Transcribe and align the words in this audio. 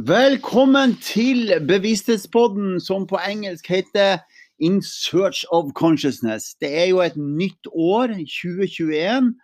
Velkommen 0.00 0.94
til 1.04 1.52
Bevissthetspodden, 1.68 2.78
som 2.80 3.02
på 3.04 3.18
engelsk 3.28 3.66
heter 3.68 4.22
In 4.56 4.78
Search 4.80 5.44
of 5.52 5.74
Consciousness. 5.76 6.54
Det 6.56 6.70
er 6.80 6.86
jo 6.88 7.02
et 7.04 7.16
nytt 7.20 7.68
år, 7.68 8.14
2021, 8.16 9.34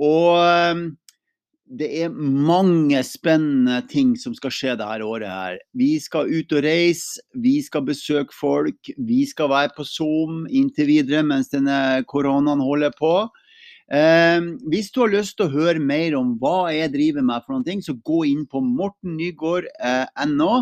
og 0.00 0.40
um, 0.72 0.96
det 1.68 1.90
er 2.00 2.16
mange 2.48 3.02
spennende 3.04 3.82
ting 3.92 4.16
som 4.16 4.32
skal 4.32 4.56
skje 4.56 4.72
dette 4.80 5.04
året 5.04 5.28
her. 5.28 5.60
Vi 5.76 5.98
skal 6.00 6.32
ut 6.32 6.56
og 6.56 6.64
reise, 6.64 7.20
vi 7.36 7.60
skal 7.60 7.84
besøke 7.84 8.32
folk, 8.40 8.88
vi 8.96 9.26
skal 9.28 9.52
være 9.52 9.76
på 9.76 9.84
Zoom 9.84 10.46
inntil 10.48 10.88
videre 10.94 11.20
mens 11.28 11.52
denne 11.52 12.00
koronaen 12.08 12.64
holder 12.64 12.96
på. 12.96 13.28
Eh, 13.92 14.40
hvis 14.72 14.88
du 14.94 15.02
har 15.02 15.12
lyst 15.12 15.36
til 15.36 15.48
å 15.48 15.52
høre 15.52 15.82
mer 15.82 16.16
om 16.16 16.34
hva 16.40 16.72
jeg 16.72 16.92
driver 16.94 17.26
med, 17.26 17.44
for 17.44 17.56
noen 17.56 17.66
ting, 17.66 17.82
så 17.84 17.96
gå 17.96 18.24
inn 18.30 18.46
på 18.48 18.62
mortennygård.no. 18.64 20.54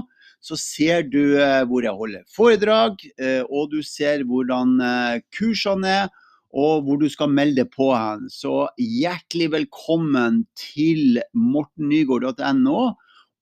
Så 0.42 0.58
ser 0.58 1.04
du 1.06 1.38
eh, 1.38 1.62
hvor 1.70 1.86
jeg 1.86 1.94
holder 1.94 2.26
foredrag, 2.34 2.98
eh, 3.14 3.44
og 3.46 3.70
du 3.70 3.78
ser 3.86 4.24
hvordan 4.26 4.74
eh, 4.82 5.20
kursene 5.36 5.94
er, 6.02 6.10
og 6.52 6.82
hvor 6.84 6.98
du 7.00 7.06
skal 7.08 7.30
melde 7.32 7.64
på 7.70 7.92
hen. 7.94 8.26
Så 8.28 8.66
hjertelig 8.76 9.52
velkommen 9.54 10.42
til 10.58 11.22
mortennygård.no, 11.32 12.80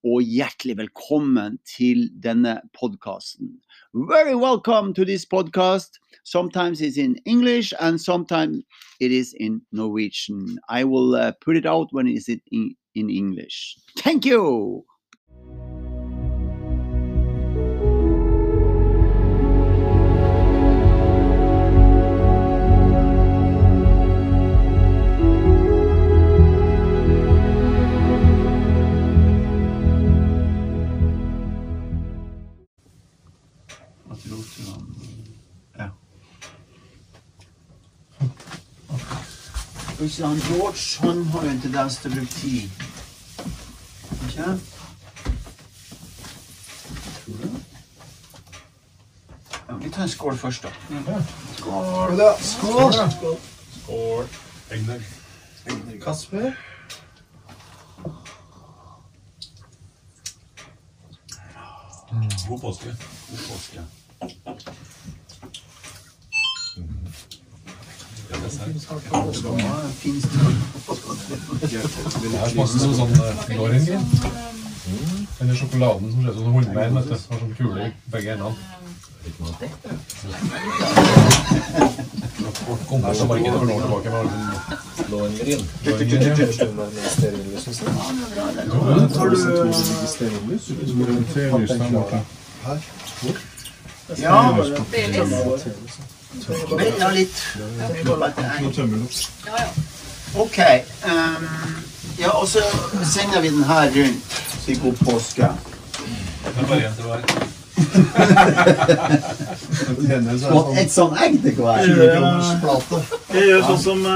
og 0.05 0.23
hjertelig 0.23 0.77
velkommen 0.77 1.59
til 1.69 2.09
denne 2.23 2.61
podkasten. 2.79 3.61
Very 3.93 4.35
welcome 4.35 4.95
to 4.95 5.05
this 5.05 5.27
podcast. 5.27 5.99
Sometimes 6.25 6.81
it's 6.81 6.97
in 6.97 7.17
English 7.27 7.73
and 7.81 8.01
sometimes 8.01 8.63
it 9.01 9.13
is 9.13 9.35
in 9.41 9.63
Norwegian. 9.73 10.59
I 10.69 10.85
will 10.85 11.15
uh, 11.15 11.33
put 11.45 11.57
it 11.57 11.67
out 11.67 11.89
when 11.93 12.07
it 12.07 12.17
is 12.17 12.29
in, 12.29 12.75
in 12.95 13.11
English. 13.11 13.77
Thank 13.99 14.25
you. 14.25 14.85
Hvis 40.01 40.19
han 40.19 40.37
George 40.37 41.09
han 41.09 41.27
har 41.27 41.43
jo 41.45 41.51
en 41.51 41.61
tendens 41.61 41.97
til 42.01 42.09
å 42.09 42.15
bruke 42.15 42.33
tid. 42.33 42.71
Ikke? 44.27 44.47
Ja, 49.69 49.77
vi 49.83 49.91
tar 49.93 50.03
en 50.07 50.09
skål 50.09 50.39
først, 50.41 50.65
da. 50.65 50.71
Skål. 51.59 52.23
Skål. 52.41 52.97
Skål. 53.77 54.33
Egner. 54.73 55.05
Kasper? 56.05 56.53
God 62.49 62.61
påske. 62.61 62.97
God 63.31 63.39
påske. 63.51 63.81
Det 68.31 68.39
her 72.39 72.49
smaker 72.49 72.79
som 72.79 72.95
sånn 72.95 73.15
Lorengrin. 73.57 74.05
Eller 75.41 75.55
sjokoladen 75.59 76.13
som 76.13 76.21
ser 76.23 76.31
ut 76.31 76.37
som 76.39 76.55
hundebein. 76.55 76.95
Har 76.97 77.03
sånn 77.25 77.55
kule 77.59 77.81
i 77.89 77.91
begge 78.13 78.31
endene. 78.37 78.55
Kommer 82.89 83.15
så 83.15 83.25
markedet 83.27 83.59
for 83.59 83.67
noen 83.67 83.83
tilbake 83.83 84.09
med 84.11 84.21
ja. 85.11 85.27
Forstår 86.47 86.69
du 86.69 86.77
meg 86.79 86.89
med 95.27 96.20
stearinlys 96.39 96.41
og 96.51 96.71
sånn? 96.71 96.79
Har? 96.79 96.79
Ja, 96.79 96.79
Belis. 96.79 96.87
vent 96.87 97.01
da 97.01 97.09
litt. 97.11 97.37
Ok. 100.39 100.59
Um, 101.05 101.47
ja, 102.19 102.31
og 102.31 102.49
så 102.49 102.59
sender 103.05 103.41
vi 103.41 103.49
den 103.49 103.65
her 103.65 103.91
rundt. 103.97 104.43
Si 104.65 104.75
god 104.83 104.95
påske. 105.05 105.49
Det 106.45 106.51
er 106.57 106.67
bare 106.67 106.87
en 106.87 106.95
til 106.95 107.05
hver. 107.05 107.21
Og 110.55 110.79
et 110.79 110.93
sånn 110.93 111.17
egg 111.25 111.43
til 111.43 111.55
hver. 111.59 111.79
Jeg 113.35 113.45
gjør 113.49 113.63
sånn 113.71 113.83
som 113.83 113.99
uh, 114.05 114.11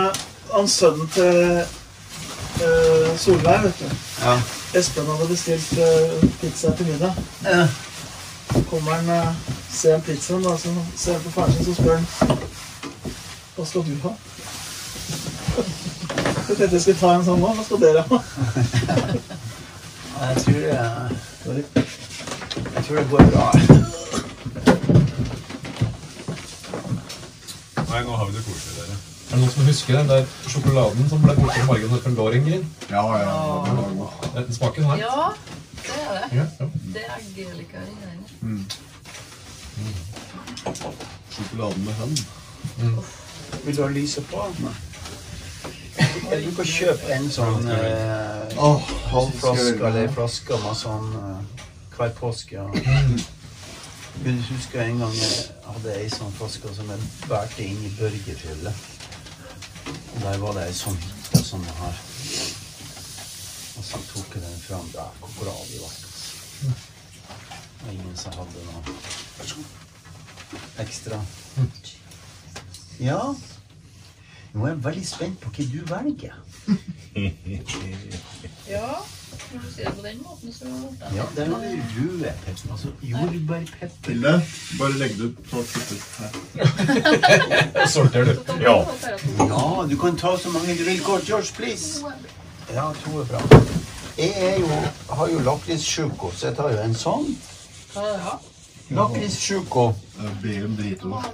han 0.52 0.68
sønnen 0.70 1.08
til 1.14 1.34
uh, 2.60 3.18
Solveig, 3.18 3.62
vet 3.64 3.78
du. 3.80 3.84
Ja. 4.20 4.34
Espen 4.78 5.06
hadde 5.10 5.26
bestilt 5.30 5.72
uh, 5.80 5.84
pizza 6.42 6.68
til 6.76 6.86
middag. 6.92 7.12
Ja. 7.46 7.62
Kommer 8.70 8.92
han, 8.92 9.08
uh, 9.08 9.34
ser 9.70 9.92
han 9.96 10.02
pizzaen, 10.02 10.44
da, 10.44 10.56
så 10.58 10.74
ser 10.96 11.12
han 11.12 11.22
på 11.22 11.30
faren 11.30 11.52
sin, 11.52 11.64
så 11.64 11.74
spør 11.74 11.96
han 11.96 12.06
Hva 13.56 13.66
skal 13.66 13.86
du 13.86 13.94
ha? 14.02 14.12
Så 16.44 16.54
tenkte 16.54 16.76
jeg 16.76 16.82
skulle 16.82 17.00
ta 17.00 17.10
en 17.16 17.24
sånn 17.24 17.40
nå. 17.40 17.50
Hva 17.56 17.62
skal 17.64 17.80
dere 17.80 18.02
ha? 18.04 18.18
Jeg 20.24 20.36
tror 20.44 20.54
det 20.54 21.64
Jeg 22.74 22.84
tror 22.84 22.96
det 22.96 23.06
går 23.10 23.24
bra. 23.32 23.46
Nei, 27.94 28.02
nå 28.02 28.16
har 28.18 28.26
vi 28.26 28.36
det 28.36 28.44
koselig, 28.44 28.76
dere. 28.76 28.94
Er 28.94 29.34
det 29.34 29.40
noen 29.40 29.52
som 29.54 29.68
husker 29.70 29.98
den 29.98 30.08
der 30.12 30.24
sjokoladen 30.50 31.08
som 31.10 31.24
ble 31.24 31.34
borte 31.38 31.60
i 31.60 31.66
margen 31.68 31.96
en 31.98 32.16
Lorengrin? 32.18 32.64
Ja, 32.90 33.04
ja. 33.22 33.34
Den 34.36 34.54
smaken 34.54 34.88
her. 34.90 35.02
Ja, 35.02 35.28
det 35.80 35.98
er 36.02 36.14
det. 36.18 36.28
Ja, 36.38 36.46
ja. 36.60 36.68
Det 36.94 37.04
er 37.08 37.16
Angelica 37.18 37.84
i 37.86 38.23
greiene. 38.44 38.64
Sjokoladen 41.30 41.84
med 41.84 41.92
hønn. 41.92 42.18
Mm. 42.78 42.98
Vil 43.64 43.76
du 43.76 43.82
ha 43.82 43.88
lyset 43.88 44.26
på? 44.30 44.44
Nei. 44.62 44.74
Du 46.24 46.50
kan 46.56 46.66
kjøpe 46.66 47.10
en 47.14 47.26
sånn 47.30 47.68
eh, 47.70 48.54
oh, 48.58 48.82
halvflaske 49.12 49.82
eller 49.84 50.08
flaske 50.14 50.58
med 50.62 50.76
sånn 50.78 51.10
eh, 51.20 51.64
hver 51.94 52.14
påske. 52.18 52.56
Ja. 52.56 52.66
Jeg 54.24 54.38
husker 54.48 54.82
en 54.84 55.02
gang 55.02 55.14
jeg 55.18 55.32
hadde 55.66 55.94
ei 55.98 56.08
sånn 56.10 56.34
flaske 56.38 56.70
som 56.76 56.90
jeg 56.90 57.08
bærte 57.28 57.66
inn 57.66 57.82
i 57.82 57.92
Børgefjellet. 57.98 58.90
Og 59.90 60.18
Der 60.22 60.40
var 60.42 60.58
det 60.58 60.68
ei 60.68 60.76
sånn 60.78 60.98
hytte 61.02 61.42
som 61.44 61.62
det 61.66 61.76
her. 61.82 62.02
Og 63.74 63.86
så 63.90 64.02
tok 64.12 64.36
jeg 64.38 64.44
den 64.46 64.60
fram. 64.64 64.90
Der, 64.94 65.14
hvor 65.20 65.38
glad 65.42 65.62
vi 65.70 65.82
ble. 65.82 66.74
Var 67.86 67.92
ingen 67.92 68.16
som 68.16 68.32
hadde 68.32 68.64
noe 68.68 68.80
ekstra. 70.84 71.18
Ja. 73.00 73.34
Nå 74.54 74.66
er 74.66 74.70
jeg 74.70 74.84
veldig 74.84 75.06
spent 75.06 75.40
på 75.42 75.50
hva 75.50 75.64
du 75.72 75.80
velger. 75.90 76.34
Ja, 78.64 78.96
når 79.52 79.60
du 79.60 79.66
sier 79.70 79.84
det 79.86 79.94
på 79.94 80.02
den 80.02 80.22
måten, 80.24 80.52
så 80.52 80.66
Ja, 81.14 81.26
det 81.36 81.44
er 81.44 81.50
noe 81.52 81.68
røde 81.68 82.32
pepperen. 82.44 82.72
Altså 82.74 82.88
jordbærpepper. 83.02 84.08
Hilde, 84.08 84.32
bare 84.78 84.98
legg 84.98 85.14
det 85.18 85.28
ut 85.28 85.42
på 85.50 85.62
kutter 85.68 86.00
her. 86.18 87.86
Sorter 87.94 88.24
du. 88.24 88.32
Ja. 88.64 88.76
Ja, 89.38 89.86
du 89.90 89.96
kan 90.00 90.18
ta 90.18 90.34
så 90.42 90.50
mange 90.50 90.74
du 90.78 90.84
vil. 90.88 91.02
Gå, 91.04 91.20
George, 91.28 91.54
please. 91.54 92.02
Ja, 92.72 92.88
to 93.04 93.20
er 93.20 93.30
bra. 93.30 93.42
Jeg 94.18 94.32
er 94.36 94.58
jo, 94.60 94.68
har 95.10 95.28
jo 95.28 95.38
lakristsjuko, 95.46 96.32
så 96.34 96.46
jeg 96.48 96.56
tar 96.56 96.72
jo 96.72 96.82
en 96.82 96.94
sånn. 96.98 97.34
Ja. 97.94 98.40
Lakristsjuko. 98.90 99.94
BM 100.42 100.76
dritost. 100.76 101.26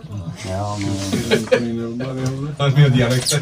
Ja, 0.48 0.76
men 0.76 1.98
Det 1.98 2.06
er 2.58 2.76
mye 2.76 2.90
dialekter. 2.90 3.40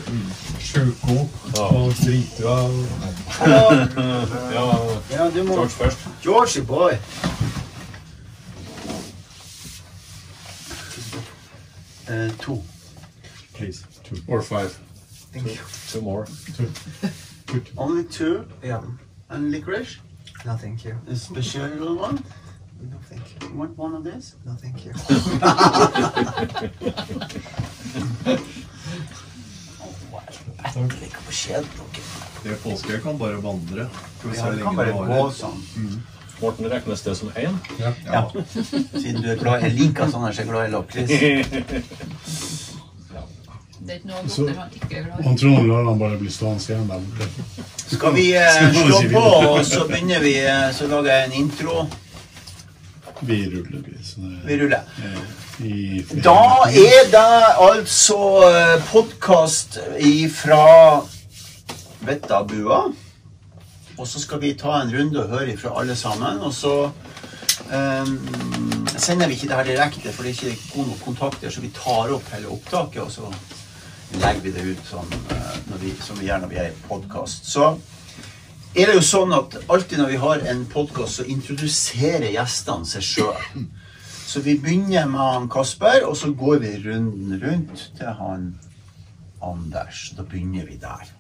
Sjuko 0.61 1.29
og 1.59 1.93
dritua. 1.99 2.57
Ja, 4.53 4.67
ja, 5.13 5.31
du 5.35 5.45
må 5.45 5.55
George 5.55 5.71
først. 5.71 5.99
Georgie 6.23 6.65
boy. 6.65 6.91
Eh, 12.09 12.31
to. 12.41 12.63
Please. 13.55 13.85
Two. 14.05 14.17
Or 14.29 14.43
five. 14.43 14.71
Thank 15.33 15.47
you. 15.47 15.57
Two 15.93 16.01
more. 16.01 16.27
Only 17.77 18.05
two. 18.05 18.45
Yeah. 18.65 18.81
And 19.31 19.51
licorice? 19.51 20.01
No, 20.47 20.57
thank 20.57 20.85
you. 20.85 20.95
A 21.11 21.17
special 21.17 21.99
one? 21.99 22.25
No, 22.81 22.97
thank 23.09 23.23
you. 23.43 23.49
You 23.49 23.57
want 23.57 23.77
one 23.79 23.95
of 23.95 24.05
this? 24.05 24.35
No, 24.47 24.53
thank 24.55 24.85
you. 24.87 24.93
Det 32.43 32.63
påske 32.63 32.99
kan 33.03 33.19
bare 33.19 33.37
vandre. 33.37 33.87
Skal 34.19 34.31
vi 34.31 34.37
Ja, 34.39 34.51
det 34.51 34.63
kan 34.63 34.77
bare 34.77 34.93
gå 34.93 35.31
sånn. 35.35 35.63
Mm. 35.77 36.01
Morten, 36.41 36.69
regnes 36.71 37.03
det 37.03 37.15
som 37.19 37.31
én? 37.35 37.57
Ja. 37.81 38.23
Siden 38.95 39.23
du 39.23 39.31
er 39.33 39.37
glad 39.41 39.63
jeg 39.67 39.73
liker 39.75 40.07
sånne, 40.13 40.31
så 40.33 40.41
er 40.41 40.45
jeg 40.45 40.51
glad 40.53 40.69
i 40.69 40.71
lakris. 40.73 41.09
Det 43.89 43.95
er 43.95 43.99
ikke 43.99 44.09
noe 44.11 44.29
Så- 44.29 44.47
han 44.55 44.71
ikke 44.75 44.97
er 44.99 45.03
glad 45.09 45.21
i. 45.21 45.23
Han 45.25 45.37
tror 45.37 45.67
lar 45.67 45.85
han 45.89 45.99
bare 45.99 46.17
bli 46.21 46.31
stående 46.31 46.63
igjen 46.63 46.89
der 46.89 46.99
borte. 46.99 47.29
Skal 47.97 48.13
vi 48.15 48.27
eh, 48.37 48.73
slå 48.75 49.03
på, 49.13 49.25
og 49.49 49.65
så 49.67 49.87
begynner 49.89 50.21
vi, 50.23 50.35
eh, 50.45 50.71
så 50.73 50.87
lager 50.87 51.11
jeg 51.13 51.27
en 51.27 51.33
intro. 51.43 51.87
Vi 53.21 53.47
ruller, 53.51 53.83
vi. 53.87 54.05
Så 54.05 54.21
Vi 54.45 54.57
ruller. 54.61 54.83
er 55.03 55.65
i 55.65 56.05
Da 56.23 56.39
er 56.71 57.11
det 57.11 57.55
altså 57.59 58.19
podkast 58.93 59.79
ifra 59.99 61.03
Vettabua. 62.01 62.93
Og 63.99 64.07
så 64.07 64.21
skal 64.21 64.41
vi 64.41 64.55
ta 64.55 64.81
en 64.83 64.95
runde 64.95 65.25
og 65.25 65.29
høre 65.29 65.53
ifra 65.53 65.75
alle 65.81 65.97
sammen. 65.97 66.39
Og 66.39 66.55
så 66.55 66.91
um, 67.73 68.87
sender 68.97 69.27
vi 69.27 69.35
ikke 69.35 69.49
det 69.49 69.57
her 69.57 69.65
direkte, 69.65 70.13
for 70.13 70.23
det 70.23 70.31
er 70.31 70.51
ikke 70.53 70.75
god 70.75 70.87
nok 70.87 71.05
kontakt 71.05 71.43
der, 71.43 71.51
så 71.51 71.61
vi 71.61 71.73
tar 71.75 72.15
opp 72.15 72.33
hele 72.33 72.49
opptaket, 72.55 73.03
og 73.03 73.13
så 73.13 73.33
legger 74.23 74.41
vi 74.41 74.53
det 74.55 74.65
ut 74.71 74.87
sånn, 74.89 75.11
eh, 75.35 75.57
vi, 75.83 75.93
som 76.01 76.17
vi 76.21 76.31
gjør 76.31 76.45
når 76.45 76.53
vi 76.53 76.61
er 76.63 76.71
i 76.71 76.77
podkast. 76.89 77.51
Så 77.51 77.75
er 78.75 78.91
det 78.91 78.95
jo 78.99 79.05
sånn 79.05 79.33
at 79.33 79.57
alltid 79.71 80.01
når 80.01 80.11
vi 80.13 80.21
har 80.23 80.43
en 80.51 80.65
podkast, 80.69 81.21
så 81.21 81.27
introduserer 81.31 82.29
gjestene 82.35 82.89
seg 82.89 83.07
sjøl. 83.07 83.69
Så 84.29 84.43
vi 84.45 84.59
begynner 84.61 85.07
med 85.09 85.21
han 85.21 85.49
Kasper, 85.49 86.05
og 86.05 86.17
så 86.21 86.33
går 86.37 86.59
vi 86.61 86.75
runden 86.85 87.39
rundt 87.41 87.85
til 87.97 88.11
han 88.19 88.51
Anders. 89.41 90.11
Da 90.17 90.23
begynner 90.23 90.67
vi 90.69 90.77
der. 90.83 91.13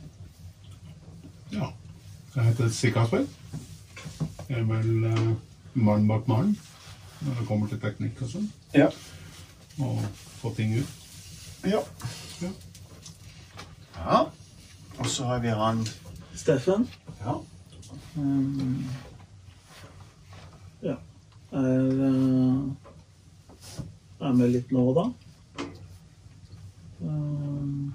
Ja. 1.52 1.70
Jeg 2.34 2.44
heter 2.44 2.68
Sig 2.68 2.92
Kasper. 2.92 3.24
Jeg 4.48 4.60
er 4.60 4.66
vel 4.68 5.04
uh, 5.04 5.32
mann 5.74 6.08
bak 6.08 6.28
mannen 6.28 6.58
når 7.20 7.34
det 7.40 7.46
kommer 7.48 7.68
til 7.70 7.80
teknikk 7.82 8.20
og 8.22 8.30
sånn. 8.30 8.50
Ja. 8.76 8.90
Og 9.82 10.04
få 10.38 10.52
ting 10.54 10.76
ut. 10.76 10.92
Ja. 11.66 11.80
Ja. 12.42 12.52
ja. 13.96 14.20
Og 14.98 15.08
så 15.10 15.26
har 15.32 15.40
vi 15.42 15.54
han 15.54 15.82
Steffen. 16.38 16.86
Ja. 17.20 17.34
Um, 18.16 18.86
ja. 20.82 20.96
Er, 21.52 21.58
eh, 22.08 22.58
er 24.20 24.32
med 24.36 24.48
litt 24.52 24.72
nå 24.74 24.84
da. 24.96 25.06
Um, 27.00 27.94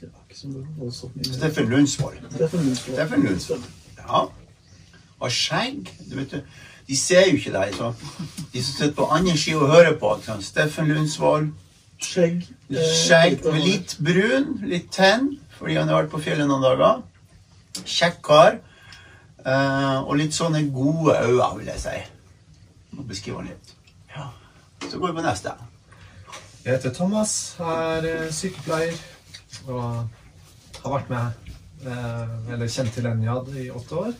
det 0.00 0.10
var 0.10 0.20
ikke 0.26 0.38
så 0.38 0.52
voldsomt 0.78 1.16
mye. 1.16 1.32
Steffen 1.32 1.70
Lundsvold. 1.70 2.20
Steffen 2.34 3.26
Lundsvold. 3.26 3.66
Ja. 3.98 4.26
Og 5.22 5.30
skjegg. 5.30 5.90
Du 6.10 6.16
vet, 6.18 6.30
du, 6.30 6.40
de 6.88 6.96
ser 6.98 7.28
jo 7.28 7.38
ikke 7.38 7.54
deg, 7.54 7.74
så 7.74 7.92
de 8.52 8.62
som 8.62 8.74
sitter 8.74 8.94
på 8.98 9.06
andre 9.14 9.36
sida 9.38 9.62
og 9.62 9.70
hører 9.70 9.98
på. 9.98 10.16
Steffen 10.40 10.90
Lundsvold. 10.90 11.52
Skjegg. 12.02 12.42
eh, 12.70 12.92
Skjegg 13.02 13.44
litt 13.62 13.96
brun, 14.02 14.58
litt 14.68 14.90
tenn, 14.94 15.38
fordi 15.58 15.76
han 15.78 15.88
har 15.88 16.02
vært 16.02 16.12
på 16.14 16.20
fjellet 16.24 16.48
noen 16.50 16.62
dager. 16.64 17.02
Kjekk 17.84 18.22
kar. 18.26 18.58
eh, 19.44 19.98
og 20.02 20.16
litt 20.20 20.34
sånne 20.36 20.64
gode 20.72 21.16
øyne, 21.18 21.48
vil 21.58 21.66
jeg 21.72 21.80
si. 21.82 21.96
Må 22.92 23.02
beskrive 23.08 23.36
han 23.40 23.48
litt. 23.50 23.72
Ja. 24.14 24.28
Så 24.88 24.98
går 24.98 25.12
vi 25.12 25.20
på 25.20 25.24
neste. 25.26 25.54
Jeg 26.64 26.76
heter 26.76 26.92
Thomas, 26.94 27.56
er 27.58 28.04
eh, 28.06 28.28
sykepleier 28.30 28.92
og 29.66 30.08
har 30.84 30.92
vært 30.92 31.10
med, 31.10 31.56
eh, 31.86 32.52
eller 32.54 32.68
kjent 32.70 32.92
til 32.94 33.06
Enjad 33.10 33.48
i 33.58 33.68
åtte 33.70 33.98
år. 34.04 34.12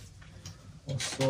Og 0.91 0.99
så 1.01 1.29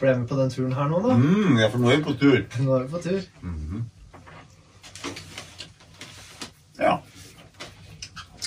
ble 0.00 0.16
med 0.18 0.28
på 0.30 0.36
den 0.38 0.50
turen 0.52 0.72
her 0.76 0.88
nå, 0.90 1.00
da. 1.04 1.16
Mm, 1.18 1.58
ja, 1.60 1.68
for 1.72 1.82
nå 1.82 1.90
er 1.92 2.00
vi 2.00 2.06
på 2.08 2.16
tur. 2.20 2.40
Nå 2.64 2.74
er 2.76 2.86
vi 2.86 2.90
på 2.94 3.02
tur. 3.04 3.20
Ja. 6.80 6.94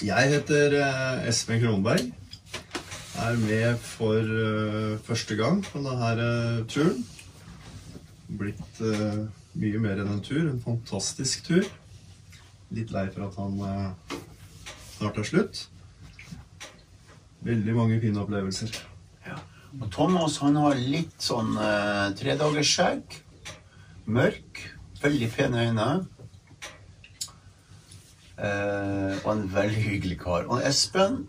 Jeg 0.03 0.31
heter 0.33 0.73
eh, 0.81 1.27
Espen 1.29 1.61
Kronberg. 1.61 2.09
Er 3.23 3.37
med 3.39 3.77
for 3.85 4.17
eh, 4.19 4.95
første 5.05 5.37
gang 5.39 5.61
på 5.67 5.83
denne 5.85 6.09
eh, 6.25 6.63
turen. 6.73 7.03
Blitt 8.33 8.81
eh, 8.81 9.21
mye 9.61 9.83
mer 9.83 10.01
enn 10.01 10.15
en 10.15 10.23
tur. 10.25 10.47
En 10.49 10.61
fantastisk 10.63 11.45
tur. 11.47 11.69
Litt 12.73 12.91
lei 12.91 13.05
for 13.13 13.27
at 13.29 13.37
han 13.37 13.61
eh, 13.69 14.17
snart 14.97 15.21
er 15.21 15.29
slutt. 15.29 15.67
Veldig 17.45 17.77
mange 17.77 18.01
fine 18.01 18.23
opplevelser. 18.23 18.73
Og 19.81 19.89
Thomas 19.93 20.37
han 20.43 20.57
har 20.61 20.77
litt 20.77 21.17
sånn 21.23 21.55
uh, 21.57 22.11
tredagersskjegg. 22.19 23.21
Mørk. 24.05 24.65
Veldig 25.03 25.29
pene 25.33 25.67
øyne. 25.67 25.87
Eh, 28.43 29.13
og 29.23 29.29
en 29.33 29.43
veldig 29.53 29.81
hyggelig 29.83 30.17
kar. 30.23 30.47
Og 30.49 30.63
Espen 30.65 31.27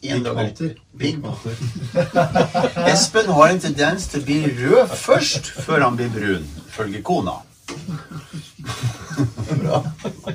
Big 0.00 1.18
Panter. 1.20 1.58
Espen 2.92 3.28
har 3.36 3.52
en 3.52 3.60
tendens 3.60 4.08
til 4.08 4.22
å 4.22 4.24
bli 4.24 4.38
rød 4.56 4.94
først, 4.96 5.50
før 5.66 5.84
han 5.84 5.98
blir 5.98 6.08
brun, 6.14 6.46
følge 6.72 7.02
kona. 7.04 7.36
Bra. 9.60 9.82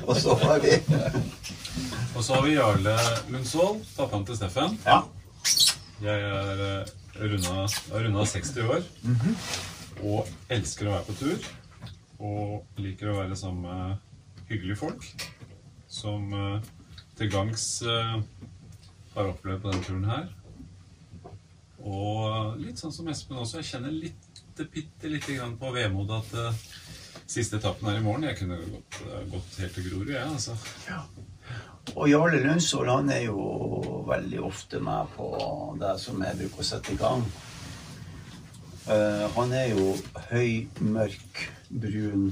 Og 0.04 0.14
så 0.20 0.36
har 0.44 0.62
vi 0.62 0.78
Og 2.14 2.22
så 2.22 2.36
har 2.36 2.46
vi 2.46 2.54
Jarle 2.54 2.94
Lundsvold, 3.32 3.82
pappaen 3.96 4.24
til 4.28 4.38
Steffen. 4.38 4.78
Ja. 4.86 5.02
Jeg 6.04 6.20
er 6.20 6.58
eh, 6.60 6.88
runda, 7.22 7.62
runda 7.88 8.24
60 8.28 8.66
år 8.68 8.82
og 10.04 10.28
elsker 10.52 10.90
å 10.90 10.92
være 10.92 11.06
på 11.06 11.14
tur. 11.22 11.46
Og 12.20 12.80
liker 12.80 13.12
å 13.12 13.16
være 13.22 13.36
sammen 13.36 13.64
med 13.64 14.50
hyggelige 14.50 14.76
folk 14.82 15.06
som 15.88 16.28
eh, 16.36 16.68
til 17.16 17.30
gangs 17.32 17.64
eh, 17.80 18.18
har 19.14 19.30
opplevd 19.30 19.62
på 19.64 19.72
denne 19.72 19.86
turen 19.88 20.10
her. 20.10 20.28
Og 21.80 22.60
litt 22.60 22.82
sånn 22.82 22.92
som 22.92 23.08
Espen 23.08 23.40
også. 23.40 23.62
Jeg 23.62 23.70
kjenner 23.70 23.96
litt, 23.96 24.44
bitte 24.58 25.08
lite 25.08 25.38
grann 25.38 25.56
på 25.56 25.72
vemodet 25.72 26.20
at 26.20 26.64
siste 27.24 27.56
etappen 27.56 27.88
er 27.88 28.02
i 28.02 28.04
morgen. 28.04 28.28
Jeg 28.28 28.42
kunne 28.42 28.60
gått, 28.68 29.00
gått 29.32 29.60
helt 29.62 29.78
til 29.78 29.88
Grorud, 29.88 30.12
jeg, 30.12 30.28
altså. 30.28 30.58
Og 31.94 32.08
Jarle 32.10 32.40
Lundsvold 32.42 32.90
han 32.90 33.10
er 33.14 33.26
jo 33.28 33.42
veldig 34.08 34.40
ofte 34.46 34.80
med 34.82 35.12
på 35.14 35.28
det 35.80 35.94
som 36.02 36.22
jeg 36.24 36.38
bruker 36.40 36.62
å 36.62 36.66
sette 36.66 36.94
i 36.94 36.98
gang. 37.00 37.22
Uh, 38.86 39.26
han 39.34 39.54
er 39.54 39.70
jo 39.74 39.94
høy, 40.30 40.66
mørk, 40.82 41.40
brun, 41.70 42.28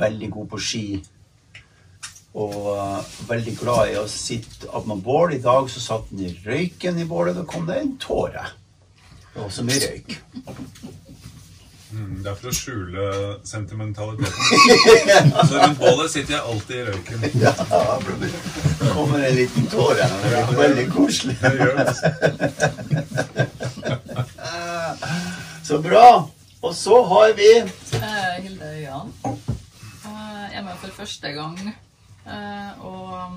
veldig 0.00 0.30
god 0.32 0.48
på 0.52 0.60
ski. 0.60 0.86
Og 2.36 2.56
uh, 2.76 3.00
veldig 3.28 3.56
glad 3.56 3.92
i 3.92 3.98
å 4.00 4.08
sitte 4.12 4.68
opp 4.76 4.88
med 4.90 5.04
bål. 5.04 5.36
I 5.36 5.42
dag 5.44 5.70
så 5.72 5.82
satt 5.84 6.12
han 6.12 6.24
i 6.24 6.34
røyken 6.44 7.00
i 7.00 7.08
bålet. 7.08 7.36
Da 7.36 7.46
kom 7.48 7.68
det 7.68 7.80
en 7.80 7.96
tåre. 8.00 8.44
Det 9.32 9.40
var 9.40 9.52
så 9.52 9.64
mye 9.64 9.80
røyk. 9.84 10.18
Mm, 11.96 12.16
det 12.22 12.28
er 12.30 12.34
for 12.36 12.48
å 12.50 12.52
skjule 12.56 13.04
sentimentaliteten. 13.48 15.30
Så 15.48 15.54
rundt 15.62 15.78
bålet 15.80 16.10
sitter 16.12 16.34
jeg 16.36 16.42
alltid 16.52 16.76
i 16.76 16.84
røyken. 16.90 17.18
Ja, 17.44 17.52
det 18.20 18.90
kommer 18.92 19.18
en 19.24 19.36
liten 19.38 19.64
tåre. 19.72 20.04
Det 20.24 20.32
er 20.42 20.50
veldig 20.60 20.86
koselig. 20.92 21.36
Det 21.40 21.54
gjør 21.56 21.74
det. 21.80 21.88
Så 25.66 25.80
bra. 25.82 26.06
Og 26.62 26.74
så 26.74 27.00
har 27.10 27.32
vi 27.38 27.48
Eh, 27.96 28.36
Hilde 28.42 28.64
Øyan. 28.76 29.12
Eh, 29.24 29.32
Jeg 30.52 30.58
er 30.60 30.62
med 30.64 30.76
for 30.80 30.88
første 31.00 31.28
gang. 31.32 31.58
eh, 32.26 32.70
Og 32.84 33.30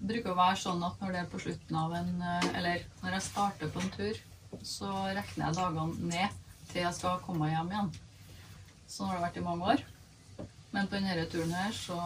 det 0.00 0.08
bruker 0.14 0.32
å 0.32 0.36
være 0.38 0.56
sånn 0.56 0.82
at 0.86 1.00
når 1.02 1.12
det 1.12 1.20
er 1.20 1.28
på 1.32 1.38
slutten 1.42 1.76
av 1.76 1.92
en 1.98 2.12
Eller 2.56 2.84
når 3.02 3.10
jeg 3.18 3.22
starter 3.26 3.68
på 3.74 3.80
en 3.82 3.90
tur, 3.96 4.16
så 4.62 4.90
regner 4.90 5.46
jeg 5.46 5.56
dagene 5.56 6.10
ned 6.10 6.38
til 6.70 6.84
jeg 6.84 6.96
skal 6.96 7.22
komme 7.24 7.50
hjem 7.50 7.70
igjen. 7.72 7.90
Sånn 8.90 9.10
har 9.10 9.18
det 9.18 9.24
vært 9.28 9.40
i 9.40 9.46
mange 9.46 9.72
år. 9.74 9.84
Men 10.70 10.86
på 10.90 10.98
denne 10.98 11.26
turen 11.30 11.54
her 11.54 11.72
så 11.74 11.98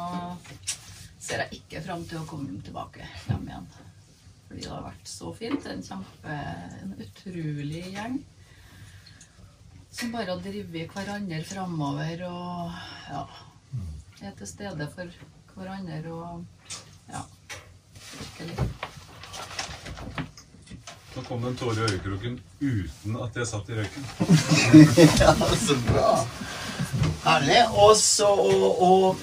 ser 1.20 1.44
jeg 1.44 1.60
ikke 1.60 1.82
fram 1.84 2.04
til 2.08 2.20
å 2.20 2.28
komme 2.28 2.60
tilbake 2.64 3.04
hjem 3.26 3.48
igjen. 3.48 3.68
Fordi 4.48 4.62
det 4.62 4.70
har 4.70 4.86
vært 4.86 5.10
så 5.10 5.32
fint. 5.36 5.68
En 5.68 5.84
kjempe, 5.84 6.38
en 6.82 6.96
utrolig 7.04 7.84
gjeng. 7.94 8.18
Som 9.94 10.12
bare 10.14 10.32
har 10.32 10.42
drevet 10.42 10.92
hverandre 10.94 11.40
framover 11.46 12.24
og 12.28 12.74
ja, 13.10 13.24
er 14.24 14.34
til 14.38 14.50
stede 14.50 14.88
for 14.94 15.20
hverandre 15.54 16.12
og 16.12 16.44
ja. 17.12 17.22
Virkelig. 18.14 18.68
Nå 21.14 21.22
kom 21.28 21.42
det 21.42 21.52
en 21.52 21.56
tåre 21.56 21.78
i 21.78 21.92
øyekroken 21.92 22.40
uten 22.60 23.16
at 23.22 23.36
jeg 23.38 23.46
satt 23.46 23.68
i 23.70 23.76
røyken. 23.78 24.06
Ja, 25.20 25.34
så 25.60 25.76
bra. 25.86 26.08
Herlig. 27.24 27.60
Og 27.70 27.96
så 27.96 28.26
og, 28.26 28.82
og 28.82 29.16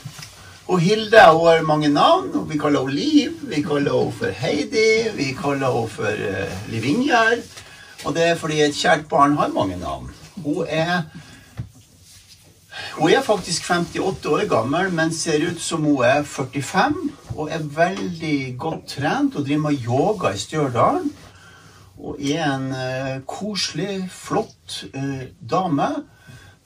Og 0.72 0.80
Hilde 0.80 1.20
hun 1.34 1.48
har 1.48 1.62
mange 1.68 1.90
navn. 1.90 2.30
Vi 2.50 2.58
kaller 2.58 2.86
henne 2.86 2.96
Liv, 2.96 3.34
vi 3.44 3.60
kaller 3.62 3.92
henne 3.92 4.14
for 4.16 4.32
Heidi, 4.32 5.10
vi 5.18 5.34
kaller 5.36 5.74
henne 5.74 5.90
for 5.92 6.08
uh, 6.08 6.72
Liv 6.72 6.86
Ingjerd. 6.86 7.44
Og 8.06 8.16
det 8.16 8.24
er 8.24 8.40
fordi 8.40 8.62
et 8.62 8.78
kjært 8.78 9.10
barn 9.10 9.36
har 9.36 9.52
mange 9.52 9.76
navn. 9.82 10.08
Hun 10.46 10.64
er 10.70 11.04
hun 12.96 13.12
er 13.12 13.22
faktisk 13.22 13.68
58 13.68 14.26
år 14.32 14.46
gammel, 14.48 14.94
men 14.94 15.12
ser 15.14 15.44
ut 15.50 15.60
som 15.62 15.84
hun 15.84 16.06
er 16.08 16.24
45. 16.24 16.96
Og 17.36 17.52
er 17.52 17.68
veldig 17.76 18.56
godt 18.60 18.88
trent 18.96 19.36
og 19.36 19.46
driver 19.46 19.66
med 19.68 19.84
yoga 19.84 20.32
i 20.32 20.40
Stjørdal. 20.40 21.04
Og 22.02 22.18
er 22.22 22.46
en 22.48 22.72
eh, 22.74 23.20
koselig, 23.30 24.08
flott 24.10 24.86
eh, 24.94 25.30
dame 25.50 25.90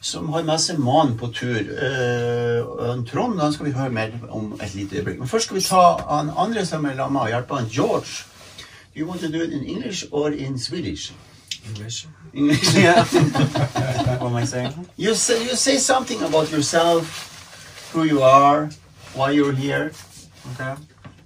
som 0.05 0.29
har 0.33 0.45
med 0.45 0.61
seg 0.61 0.79
mannen 0.79 1.17
på 1.17 1.31
tur. 1.33 1.59
Eh, 1.59 2.61
en 2.91 3.03
Trond 3.09 3.39
den 3.39 3.53
skal 3.53 3.67
vi 3.67 3.75
høre 3.75 3.91
mer 3.91 4.13
om 4.29 4.53
et 4.61 4.75
lite 4.75 4.99
øyeblikk. 4.99 5.19
Men 5.19 5.27
først 5.27 5.49
skal 5.49 5.57
vi 5.57 5.65
ta 5.65 5.83
han 6.09 6.31
andre 6.37 6.65
som 6.65 6.85
er 6.85 6.95
lamma 6.95 7.25
og 7.25 7.33
hjelpe 7.33 7.59
han 7.59 7.69
George. 7.71 8.25
Do 8.93 9.01
you 9.01 9.07
want 9.07 9.21
to 9.21 9.27
do 9.27 9.41
it 9.43 9.51
in 9.51 9.65
English 9.65 10.05
or 10.11 10.29
in 10.29 10.59
Swedish? 10.59 11.11
English. 11.67 12.07
English, 12.33 12.77
yeah. 12.85 13.03
What 14.19 14.31
am 14.31 14.35
I 14.35 14.45
saying? 14.45 14.87
You 14.97 15.15
say, 15.15 15.43
you 15.43 15.55
say 15.55 15.77
something 15.77 16.21
about 16.21 16.51
yourself, 16.51 17.91
who 17.93 18.03
you 18.03 18.21
are, 18.21 18.69
why 19.15 19.31
you're 19.31 19.53
here. 19.53 19.91
Okay. 20.53 20.75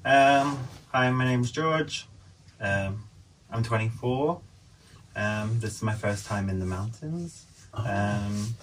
Um, 0.06 0.58
hi, 0.94 1.12
my 1.12 1.26
name 1.26 1.42
is 1.42 1.52
George. 1.52 2.08
Um, 2.62 3.09
I'm 3.52 3.64
24. 3.64 4.40
Um, 5.16 5.60
this 5.60 5.76
is 5.76 5.82
my 5.82 5.94
first 5.94 6.26
time 6.26 6.50
in 6.50 6.60
the 6.60 6.66
mountains. 6.66 7.46
Um, 7.74 8.56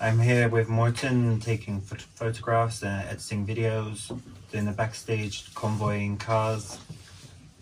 I'm 0.00 0.18
here 0.20 0.48
with 0.48 0.68
Morton 0.68 1.40
taking 1.40 1.80
phot- 1.80 2.02
photographs, 2.14 2.82
uh, 2.82 3.04
editing 3.08 3.46
videos, 3.46 4.16
doing 4.52 4.66
the 4.66 4.72
backstage, 4.72 5.52
convoying 5.54 6.16
cars. 6.18 6.78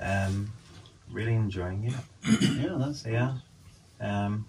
Um, 0.01 0.53
really 1.11 1.35
enjoying 1.35 1.85
it. 1.85 1.95
Yeah, 2.43 2.77
that's 2.79 3.03
So 3.03 3.11
yeah, 3.11 3.35
um, 4.01 4.47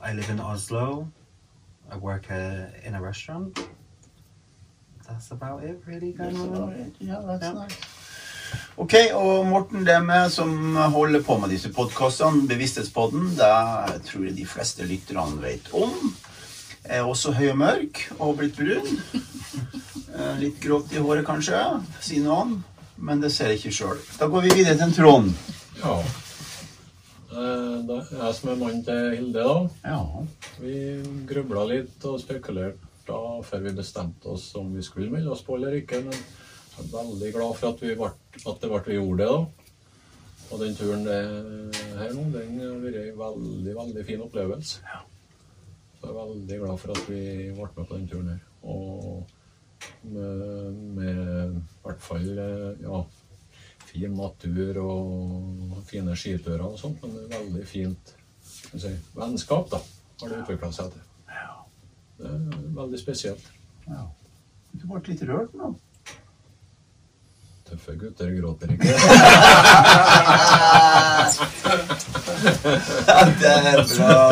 I 0.00 0.12
live 0.14 0.30
in 0.30 0.38
Oslo. 0.40 1.10
I 1.90 1.96
work 1.96 2.30
uh, 2.30 2.66
in 2.84 2.94
a 2.94 3.02
restaurant. 3.02 3.68
That's 5.08 5.30
about 5.32 5.64
it, 5.64 5.82
really. 5.86 6.12
That's 6.12 6.36
Going 6.36 6.54
about 6.54 6.72
it. 6.74 6.92
Yeah, 7.00 7.22
that's 7.26 7.42
Ja. 7.42 7.52
nice. 7.52 7.78
Ok, 8.78 8.94
og 9.18 9.46
Morten, 9.48 9.84
det 9.86 9.96
meg 10.06 10.30
som 10.30 10.52
holder 10.94 11.22
på 11.26 11.36
med 11.42 11.50
disse 11.52 11.70
podkastene. 11.74 12.46
Bevissthetspodden. 12.50 13.32
Det 13.38 14.02
tror 14.08 14.28
jeg 14.28 14.36
de 14.38 14.46
fleste 14.48 14.86
lytterne 14.88 15.40
vet 15.42 15.68
om. 15.76 15.94
Jeg 16.88 17.02
er 17.02 17.08
også 17.10 17.34
høy 17.36 17.50
og 17.52 17.58
mørk 17.60 18.04
og 18.18 18.36
blitt 18.38 18.56
brun. 18.56 18.88
Eh, 20.18 20.38
Litt 20.40 20.56
grått 20.62 20.94
i 20.96 21.02
håret, 21.02 21.26
kanskje, 21.26 21.58
sier 22.02 22.24
noen. 22.24 22.56
Men 22.98 23.20
det 23.22 23.28
ser 23.34 23.52
jeg 23.52 23.60
ikke 23.60 23.74
sjøl. 23.76 23.98
Da 24.18 24.26
går 24.30 24.46
vi 24.48 24.54
videre 24.62 24.78
til 24.80 24.94
Trond. 24.96 25.28
Ja. 25.82 25.98
Eh, 27.30 27.76
Det 27.88 27.98
er 27.98 28.24
jeg 28.24 28.34
som 28.38 28.50
er 28.54 28.58
mannen 28.62 28.82
til 28.86 29.14
Hilde, 29.18 29.44
da. 29.44 29.58
Ja. 29.84 30.24
Vi 30.62 30.74
grubla 31.28 31.66
litt 31.68 32.04
og 32.08 32.18
spekulerte 32.22 33.18
før 33.48 33.62
vi 33.64 33.70
bestemte 33.78 34.28
oss 34.34 34.50
om 34.58 34.72
vi 34.74 34.82
skulle 34.84 35.10
melde 35.12 35.30
oss 35.32 35.44
på 35.46 35.54
eller 35.56 35.76
ikke. 35.78 36.02
Men 36.04 36.18
veldig 36.92 37.32
glad 37.34 37.54
for 37.58 37.72
at, 37.72 37.82
vi 37.82 37.94
ble, 37.98 38.10
at 38.38 38.60
det 38.62 38.70
ble 38.70 38.82
vi 38.86 38.98
gjorde 38.98 39.24
det, 39.24 39.30
da. 39.32 39.68
Og 40.48 40.60
den 40.62 40.76
turen 40.78 41.04
det 41.04 41.16
her 41.98 42.12
nå, 42.16 42.24
den 42.32 42.60
har 42.62 42.76
vært 42.80 42.98
en 43.02 43.18
veldig, 43.18 43.74
veldig 43.76 44.04
fin 44.08 44.22
opplevelse. 44.24 44.82
Så 45.98 46.06
jeg 46.06 46.12
er 46.12 46.18
veldig 46.18 46.60
glad 46.62 46.78
for 46.80 46.94
at 46.94 47.10
vi 47.10 47.22
ble 47.56 47.66
med 47.66 47.88
på 47.88 47.88
den 47.90 48.06
turen 48.08 48.30
her. 48.32 48.44
Og 48.62 49.26
med, 50.08 50.78
med 50.96 51.18
i 51.58 51.64
hvert 51.84 52.02
fall 52.02 52.40
eh, 52.44 52.84
ja, 52.84 53.02
fin 53.88 54.14
natur 54.16 54.80
og 54.82 55.82
fine 55.88 56.16
skiturer 56.18 56.64
og 56.64 56.78
sånt, 56.80 57.02
men 57.02 57.14
det 57.16 57.26
er 57.26 57.34
veldig 57.34 57.66
fint 57.68 58.14
si, 58.42 58.94
vennskap 59.16 59.68
da, 59.72 59.82
har 60.22 60.32
det 60.32 60.40
utvikla 60.44 60.72
seg 60.74 60.94
til. 60.94 61.04
Det 62.18 62.30
er 62.32 62.64
veldig 62.74 62.98
spesielt. 62.98 63.52
ja. 63.86 64.06
Du 64.78 64.84
ble 64.86 65.00
litt 65.06 65.22
rørt 65.26 65.54
nå. 65.56 65.70
Tøffe 67.68 67.92
gutter 68.00 68.28
gråter 68.40 68.68
ikke. 68.72 68.88
Det 73.38 73.50
er 73.50 73.82
bra. 73.98 74.22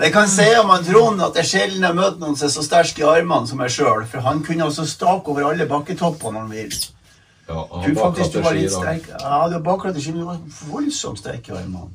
Det 0.00 0.08
kan 0.14 0.28
si 0.30 0.46
om 0.62 0.70
han 0.72 0.84
Trond 0.86 1.20
at 1.22 1.34
det 1.36 1.42
er 1.44 1.48
sjelden 1.48 1.84
har 1.86 1.94
møtt 1.96 2.18
noen 2.22 2.36
som 2.38 2.46
er 2.48 2.52
så 2.54 2.62
sterk 2.66 2.98
i 3.02 3.06
armene 3.06 3.46
som 3.48 3.56
meg 3.60 3.70
sjøl. 3.72 4.02
For 4.08 4.18
han 4.24 4.42
kunne 4.46 4.64
altså 4.66 4.84
stake 4.88 5.28
over 5.32 5.42
alle 5.52 5.66
bakketoppene 5.70 6.32
når 6.32 6.40
han 6.46 6.52
vil. 6.56 6.72
Ja, 7.48 7.58
han 7.58 7.66
tror 7.84 7.96
faktisk 8.06 8.30
du 8.36 8.40
var 8.46 8.54
litt 8.56 8.70
i 8.70 8.72
sterk. 8.72 9.04
Ja, 9.12 9.38
du 9.50 9.54
har 9.58 9.64
bakklatter 9.66 10.00
ski, 10.02 10.10
men 10.14 10.22
du 10.24 10.28
var 10.30 10.38
voldsomt 10.72 11.18
sterk 11.20 11.44
i 11.50 11.52
armene. 11.58 11.88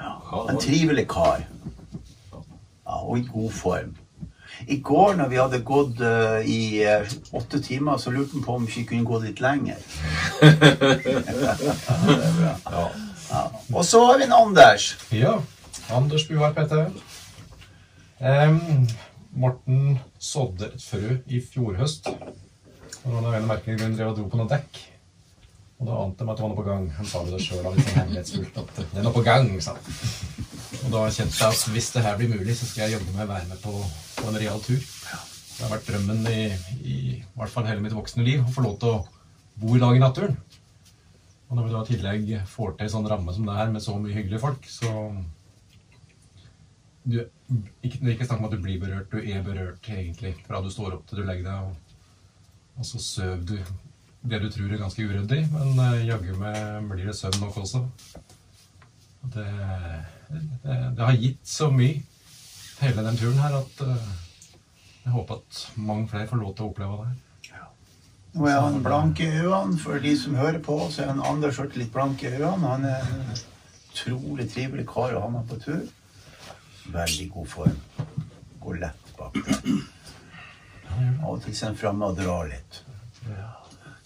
Ja, 0.00 0.12
En 0.48 0.58
trivelig 0.60 1.06
kar. 1.10 1.40
Ja, 2.32 2.96
og 3.04 3.14
i 3.20 3.22
god 3.28 3.52
form. 3.54 3.90
I 4.68 4.80
går 4.84 5.14
når 5.18 5.28
vi 5.30 5.38
hadde 5.40 5.62
gått 5.66 6.00
uh, 6.04 6.40
i 6.44 6.82
eh, 6.84 7.08
åtte 7.32 7.60
timer, 7.64 7.96
så 7.98 8.10
lurte 8.10 8.36
han 8.36 8.44
på 8.44 8.56
om 8.58 8.66
vi 8.66 8.72
ikke 8.80 8.94
kunne 8.94 9.08
gå 9.08 9.22
litt 9.24 9.40
lenger. 9.40 9.78
ja. 10.42 11.54
Ja. 12.70 12.84
Ja. 13.30 13.44
Og 13.72 13.84
så 13.86 14.00
har 14.04 14.18
vi 14.18 14.24
en 14.26 14.32
Anders. 14.34 14.96
ja. 15.14 15.38
Anders 15.90 16.28
Buar 16.28 16.52
Petter. 16.52 16.90
Um, 18.20 18.88
Morten 19.32 19.98
sådde 20.18 20.66
et 20.74 20.82
frø 20.82 21.16
i 21.26 21.40
fjor 21.52 21.74
høst. 21.78 22.08
Og 23.04 23.14
han 23.14 23.24
av 23.24 23.34
en 23.38 23.46
merkelig 23.48 23.78
grunn 23.80 23.96
drev 23.96 24.12
og 24.12 24.18
dro 24.18 24.26
på 24.30 24.40
noen 24.40 24.50
dekk. 24.50 24.80
Og 25.80 25.88
da 25.88 25.96
ante 25.96 26.24
de 26.24 26.28
at 26.28 26.36
det 26.36 26.44
var 26.44 26.50
noe 26.52 26.58
på 26.58 26.66
gang. 26.66 26.86
Han 26.98 27.08
sa 27.08 27.22
det 27.24 27.40
sjøl 27.40 27.64
litt 27.64 27.86
sånn 27.86 27.98
hemmelighetsfullt 28.02 28.58
at 28.60 28.72
det 28.80 29.00
er 29.00 29.06
noe 29.06 29.16
på 29.16 29.24
gang. 29.24 29.48
sa 29.64 29.76
han. 29.76 30.46
Og 30.80 30.92
da 30.92 31.06
kjente 31.08 31.38
jeg 31.40 31.56
at 31.56 31.72
hvis 31.72 31.90
det 31.94 32.04
her 32.04 32.18
blir 32.20 32.32
mulig, 32.34 32.56
så 32.58 32.68
skal 32.68 32.84
jeg 32.84 32.98
jobbe 32.98 33.14
med 33.14 33.24
å 33.24 33.30
være 33.30 33.48
med 33.48 33.62
på, 33.64 33.72
på 34.18 34.28
en 34.28 34.38
real 34.42 34.60
tur. 34.64 34.80
Det 34.80 35.64
har 35.64 35.72
vært 35.72 35.88
drømmen 35.88 36.28
i, 36.28 36.42
i, 36.84 36.94
i 37.16 37.16
hvert 37.36 37.52
fall 37.52 37.68
hele 37.68 37.84
mitt 37.84 37.96
voksne 37.96 38.24
liv 38.24 38.44
å 38.44 38.52
få 38.52 38.64
lov 38.64 38.78
til 38.80 38.94
å 38.94 39.00
bo 39.60 39.76
i 39.76 39.80
lag 39.80 39.96
i 39.96 40.04
naturen. 40.04 40.36
Og 41.48 41.56
når 41.56 41.66
vi 41.66 41.74
da 41.74 41.82
i 41.82 41.90
tillegg 41.90 42.30
får 42.48 42.76
til 42.76 42.86
en 42.86 42.94
sånn 42.94 43.10
ramme 43.10 43.34
som 43.34 43.48
det 43.48 43.56
her, 43.56 43.72
med 43.72 43.84
så 43.84 43.96
mye 43.98 44.14
hyggelige 44.14 44.44
folk, 44.44 44.68
så 44.70 44.92
du, 47.04 47.22
ikke, 47.82 47.98
det 47.98 48.06
er 48.06 48.14
ikke 48.14 48.28
snakk 48.28 48.42
om 48.42 48.48
at 48.50 48.54
du 48.54 48.62
blir 48.62 48.80
berørt, 48.80 49.12
du 49.12 49.20
er 49.20 49.44
berørt 49.44 49.88
egentlig. 49.88 50.36
Fra 50.46 50.60
du 50.62 50.68
står 50.72 50.98
opp 50.98 51.08
til 51.08 51.22
du 51.22 51.26
legger 51.26 51.48
deg, 51.48 51.70
og, 51.72 52.02
og 52.76 52.88
så 52.88 53.00
søv 53.02 53.48
du 53.48 53.56
det 54.22 54.40
du 54.42 54.50
tror 54.52 54.72
er 54.72 54.82
ganske 54.82 55.04
uryddig, 55.06 55.40
men 55.52 55.78
uh, 55.80 56.00
jaggu 56.04 56.34
meg 56.40 56.90
blir 56.90 57.08
det 57.08 57.16
søvn 57.16 57.40
nok 57.40 57.56
også. 57.62 57.84
Det, 59.32 59.46
det, 60.28 60.76
det 60.96 61.04
har 61.04 61.16
gitt 61.20 61.46
så 61.48 61.70
mye, 61.72 62.02
hele 62.80 63.04
den 63.04 63.18
turen 63.20 63.40
her, 63.40 63.58
at 63.60 63.82
eh, 63.84 64.12
jeg 65.04 65.12
håper 65.12 65.40
at 65.42 65.58
mange 65.76 66.08
flere 66.08 66.28
får 66.30 66.40
lov 66.40 66.54
til 66.56 66.64
å 66.64 66.70
oppleve 66.70 66.96
det 67.00 67.08
her. 67.10 67.18
Nå 68.30 68.46
er 68.46 68.60
han 68.62 68.82
blank 68.84 69.20
i 69.20 69.26
øynene. 69.26 69.78
For 69.82 69.98
de 69.98 70.12
som 70.18 70.36
hører 70.38 70.60
på, 70.62 70.76
så 70.90 71.02
er 71.02 71.08
han 71.10 71.22
Anders 71.26 71.58
blitt 71.58 71.78
litt 71.80 71.92
blank 71.92 72.22
i 72.22 72.30
øynene. 72.30 72.68
Han 72.68 72.84
er 72.86 73.00
en 73.02 73.40
utrolig 73.90 74.46
trivelig 74.52 74.86
kar 74.88 75.16
å 75.16 75.24
ha 75.24 75.30
med 75.34 75.48
på 75.50 75.58
tur. 75.64 75.82
Veldig 76.94 77.26
god 77.34 77.50
form. 77.50 77.80
Går 78.62 78.78
lett 78.84 79.10
bak 79.18 79.40
der. 79.46 79.64
Av 81.00 81.32
og 81.32 81.42
til 81.42 81.56
ser 81.56 81.72
han 81.72 81.80
framme 81.80 82.12
og 82.12 82.22
drar 82.22 82.48
litt. 82.50 82.84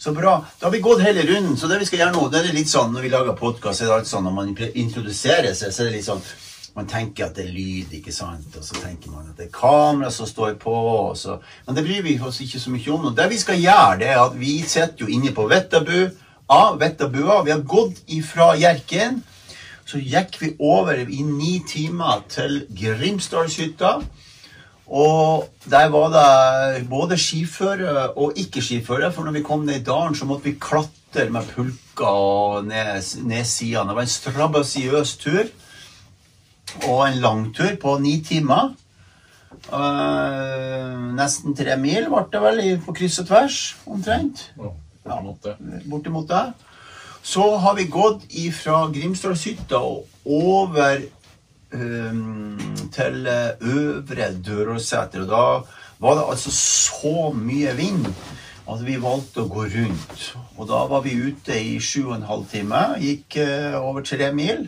Så 0.05 0.13
bra. 0.13 0.45
Da 0.61 0.67
har 0.67 0.71
vi 0.71 0.79
gått 0.79 1.01
hele 1.01 1.23
runden. 1.23 1.57
Så 1.57 1.65
det 1.67 1.79
vi 1.81 1.87
skal 1.89 2.03
gjøre 2.03 2.13
nå, 2.13 2.27
det 2.29 2.43
er 2.43 2.53
litt 2.53 2.69
sånn 2.69 2.91
når 2.93 3.07
vi 3.07 3.11
lager 3.13 3.37
podkast, 3.39 3.81
er 3.81 3.89
det 3.89 3.95
alt 3.95 4.09
sånn 4.11 4.27
når 4.29 4.35
man 4.37 4.51
introduserer 4.53 5.55
seg, 5.57 5.71
så 5.73 5.81
er 5.81 5.87
det 5.89 5.95
litt 5.95 6.05
sånn 6.05 6.21
man 6.75 6.91
tenker 6.91 7.25
at 7.25 7.39
det 7.39 7.47
er 7.47 7.55
lyd, 7.55 7.95
ikke 7.97 8.13
sant? 8.13 8.51
Og 8.59 8.67
så 8.67 8.77
tenker 8.83 9.15
man 9.15 9.31
at 9.31 9.39
det 9.41 9.47
er 9.47 9.55
kamera 9.55 10.11
som 10.13 10.29
står 10.29 10.59
på. 10.61 10.75
Men 11.65 11.79
det 11.79 11.87
bryr 11.87 12.05
vi 12.05 12.19
oss 12.21 12.43
ikke 12.45 12.61
så 12.61 12.75
mye 12.75 12.93
om. 12.93 13.07
Og 13.09 13.17
det 13.17 13.31
vi 13.33 13.41
skal 13.41 13.63
gjøre, 13.63 13.97
det 14.03 14.11
er 14.11 14.21
at 14.27 14.37
vi 14.37 14.59
sitter 14.61 15.07
jo 15.07 15.09
inne 15.17 15.33
på 15.33 15.49
Vettabu. 15.49 15.97
A, 16.53 16.61
Vettabua. 16.85 17.41
Vi 17.49 17.55
har 17.55 17.65
gått 17.65 18.05
ifra 18.13 18.51
Hjerken. 18.61 19.23
Så 19.89 20.05
gikk 20.05 20.37
vi 20.43 20.53
over 20.61 21.01
i 21.01 21.23
ni 21.25 21.55
timer 21.65 22.27
til 22.29 22.67
Grimsdalshytta. 22.77 23.95
Og 24.87 25.49
der 25.71 25.88
var 25.88 26.11
det 26.12 26.88
både 26.88 27.17
skiføre 27.19 28.11
og 28.21 28.37
ikke-skiføre. 28.37 29.12
For 29.12 29.25
når 29.25 29.33
vi 29.38 29.43
kom 29.43 29.64
ned 29.64 29.81
i 29.81 29.85
dalen, 29.85 30.14
så 30.14 30.29
måtte 30.29 30.45
vi 30.45 30.59
klatre 30.61 31.31
med 31.33 31.49
pulker 31.55 32.07
og 32.07 32.64
ned, 32.69 33.00
ned 33.25 33.45
sidene. 33.45 33.88
Det 33.88 33.97
var 33.97 34.03
en 34.03 34.17
strabasiøs 34.17 35.17
tur. 35.17 35.45
Og 36.88 37.09
en 37.09 37.21
lang 37.23 37.55
tur 37.55 37.76
på 37.81 37.99
ni 37.99 38.19
timer. 38.25 38.75
Uh, 39.64 41.14
nesten 41.17 41.55
tre 41.57 41.76
mil 41.81 42.11
ble 42.12 42.25
det 42.33 42.41
vel 42.43 42.59
på 42.85 42.93
kryss 42.99 43.23
og 43.23 43.29
tvers, 43.31 43.59
omtrent. 43.88 44.50
Ja, 44.59 44.73
på 45.07 45.17
en 45.17 45.29
måte. 45.31 45.55
Bortimot 45.88 46.29
det. 46.29 46.45
Så 47.25 47.47
har 47.57 47.76
vi 47.79 47.87
gått 47.88 48.26
ifra 48.37 48.83
Grimsdalshytta 48.93 49.81
og 49.81 50.05
over 50.25 51.07
til 52.95 53.26
eh, 53.31 53.75
Øvre 53.75 54.31
Døråsæter. 54.47 55.25
Og 55.25 55.28
da 55.28 55.45
var 56.04 56.19
det 56.19 56.26
altså 56.31 56.50
så 56.54 57.31
mye 57.37 57.75
vind 57.76 58.09
at 58.64 58.81
vi 58.87 58.97
valgte 59.00 59.45
å 59.45 59.50
gå 59.52 59.66
rundt. 59.75 60.25
Og 60.57 60.69
da 60.71 60.85
var 60.88 61.04
vi 61.04 61.19
ute 61.21 61.57
i 61.61 61.76
sju 61.83 62.07
og 62.07 62.16
en 62.19 62.28
halv 62.28 62.49
time. 62.50 62.83
Gikk 63.02 63.38
eh, 63.43 63.76
over 63.81 64.04
tre 64.07 64.31
mil. 64.33 64.66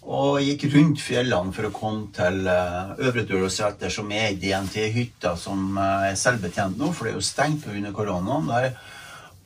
Og 0.00 0.40
gikk 0.40 0.64
rundt 0.72 1.02
fjellene 1.04 1.52
for 1.52 1.68
å 1.68 1.74
komme 1.74 2.08
til 2.16 2.46
eh, 2.48 2.94
Øvre 3.04 3.26
Døråsæter, 3.28 3.92
som 3.92 4.08
er 4.16 4.38
DNT-hytta, 4.40 5.36
som 5.36 5.76
er 5.80 6.16
selvbetjent 6.18 6.80
nå, 6.80 6.94
for 6.94 7.06
det 7.06 7.12
er 7.12 7.20
jo 7.20 7.28
stengt 7.28 7.66
pga. 7.66 7.92
koronaen. 7.92 8.48
Der 8.48 8.72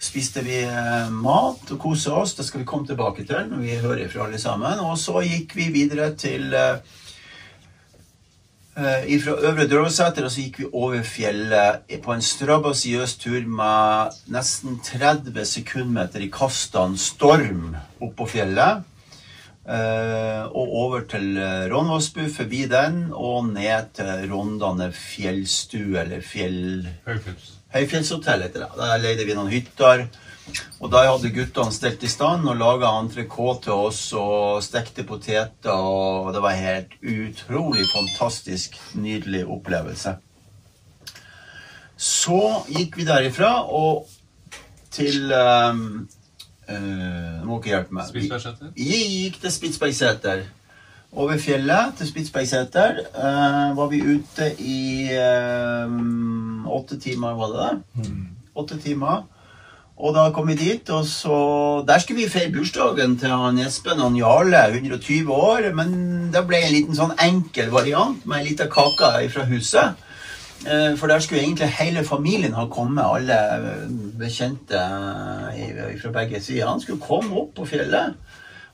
spiste 0.01 0.43
vi 0.45 0.61
eh, 0.65 1.09
mat 1.13 1.71
og 1.71 1.81
kosa 1.81 2.19
oss. 2.21 2.35
Det 2.37 2.47
skal 2.47 2.63
vi 2.63 2.69
komme 2.69 2.87
tilbake 2.89 3.25
til 3.27 3.49
når 3.51 3.63
vi 3.63 3.81
hører 3.83 4.11
fra 4.13 4.27
alle 4.27 4.41
sammen. 4.43 4.83
Og 4.85 4.99
så 5.01 5.23
gikk 5.25 5.57
vi 5.59 5.71
videre 5.75 6.11
til 6.19 6.55
eh, 6.55 6.79
eh, 8.77 9.13
Fra 9.25 9.37
Øvre 9.51 9.69
Døråsæter 9.71 10.27
og 10.27 10.33
så 10.35 10.47
gikk 10.47 10.63
vi 10.65 10.71
over 10.73 11.05
fjellet 11.07 11.95
på 12.05 12.15
en 12.15 12.25
strabasiøs 12.25 13.17
tur 13.23 13.47
med 13.47 14.19
nesten 14.35 14.81
30 14.85 15.47
sekundmeter 15.49 16.25
i 16.25 16.33
kastene 16.33 16.99
storm 17.01 17.77
opp 18.01 18.19
på 18.19 18.29
fjellet. 18.37 18.85
Eh, 19.65 20.45
og 20.45 20.75
over 20.77 21.07
til 21.09 21.39
Rånvassbu, 21.73 22.27
forbi 22.29 22.67
den, 22.69 23.07
og 23.17 23.47
ned 23.55 23.95
til 23.97 24.29
Rondane 24.29 24.91
fjellstue, 24.93 26.03
eller 26.03 26.21
fjell... 26.21 26.91
Høyfjells. 27.07 27.55
Høyfjellshotell 27.75 28.47
heter 28.47 28.65
det. 28.65 28.71
Der 28.79 29.03
leide 29.03 29.27
vi 29.27 29.35
noen 29.37 29.51
hytter. 29.53 30.07
Og 30.79 30.91
da 30.93 31.07
hadde 31.09 31.33
guttene 31.33 31.73
stelt 31.73 32.03
i 32.05 32.11
stand 32.11 32.45
og 32.51 32.59
laga 32.61 32.91
entrecôte 33.01 33.65
til 33.67 33.87
oss 33.89 34.03
og 34.19 34.61
stekte 34.63 35.07
poteter. 35.09 35.73
Og 35.73 36.31
det 36.35 36.43
var 36.45 36.59
helt 36.61 36.95
utrolig 37.01 37.87
fantastisk, 37.91 38.77
nydelig 38.95 39.45
opplevelse. 39.49 40.17
Så 41.97 42.41
gikk 42.69 42.99
vi 43.01 43.07
derifra 43.09 43.55
og 43.65 44.11
til 44.95 45.33
um, 45.35 46.05
uh, 46.69 47.41
må 47.47 47.59
ikke 47.59 47.73
hjelpe 47.73 47.97
meg. 47.97 48.11
Spitsbergseter. 48.11 48.75
vi 48.77 49.01
gikk 49.25 49.41
til 49.43 49.55
Spitsbergseter. 49.55 50.45
Over 51.15 51.39
fjellet 51.39 51.95
til 51.99 52.09
Spitsbergseter 52.11 52.97
eh, 53.15 53.69
var 53.77 53.91
vi 53.93 54.01
ute 54.03 54.49
i 54.59 55.07
eh, 55.15 55.93
åtte 56.75 56.99
timer, 56.99 57.37
var 57.39 57.53
det 57.53 57.69
det? 57.69 58.09
Åtte 58.59 58.79
timer. 58.83 59.23
Og 59.95 60.11
da 60.17 60.25
kom 60.35 60.49
vi 60.51 60.57
dit, 60.59 60.91
og 60.91 61.05
så 61.07 61.37
Der 61.87 62.01
skulle 62.03 62.25
vi 62.25 62.29
feire 62.31 62.51
bursdagen 62.51 63.15
til 63.19 63.31
han 63.31 63.61
Espen 63.63 64.03
og 64.03 64.17
Jarle, 64.19 64.65
120 64.75 65.31
år. 65.31 65.69
Men 65.79 66.33
det 66.35 66.43
ble 66.49 66.59
en 66.65 66.75
liten 66.75 66.99
sånn 66.99 67.15
enkel 67.23 67.71
variant 67.71 68.27
med 68.27 68.41
ei 68.43 68.49
lita 68.51 68.67
kake 68.67 69.29
fra 69.31 69.47
huset. 69.53 70.03
Eh, 70.67 70.97
For 70.99 71.07
der 71.07 71.23
skulle 71.23 71.45
egentlig 71.45 71.71
hele 71.79 72.03
familien 72.05 72.59
ha 72.59 72.67
kommet, 72.67 73.05
alle 73.07 73.39
eh, 73.39 73.87
bekjente 74.19 74.83
fra 76.03 76.11
begge 76.19 76.43
sider. 76.43 76.67
Han 76.67 76.83
skulle 76.83 76.99
komme 76.99 77.39
opp 77.39 77.55
på 77.55 77.71
fjellet, 77.71 78.19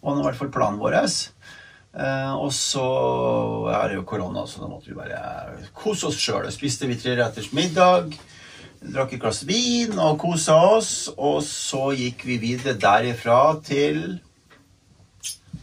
og 0.00 0.08
var 0.08 0.16
nå 0.16 0.24
i 0.24 0.28
hvert 0.30 0.40
fall 0.40 0.54
planen 0.56 0.80
vår. 0.80 0.96
Eh, 1.90 2.34
og 2.38 2.52
så 2.54 2.86
er 3.74 3.88
det 3.88 3.98
jo 3.98 4.06
korona, 4.06 4.46
så 4.46 4.62
da 4.62 4.70
måtte 4.70 4.92
vi 4.92 4.98
bare 4.98 5.70
kose 5.74 6.10
oss 6.10 6.20
sjøl. 6.22 6.46
Spiste 6.54 6.86
vi 6.90 6.98
tre 7.00 7.16
retters 7.18 7.50
middag, 7.56 8.14
drakk 8.80 9.16
et 9.16 9.22
glass 9.22 9.42
vin 9.48 9.98
og 9.98 10.20
kosa 10.22 10.58
oss. 10.76 10.92
Og 11.16 11.42
så 11.46 11.90
gikk 11.98 12.26
vi 12.28 12.40
videre 12.42 12.78
derifra 12.78 13.42
til 13.66 14.20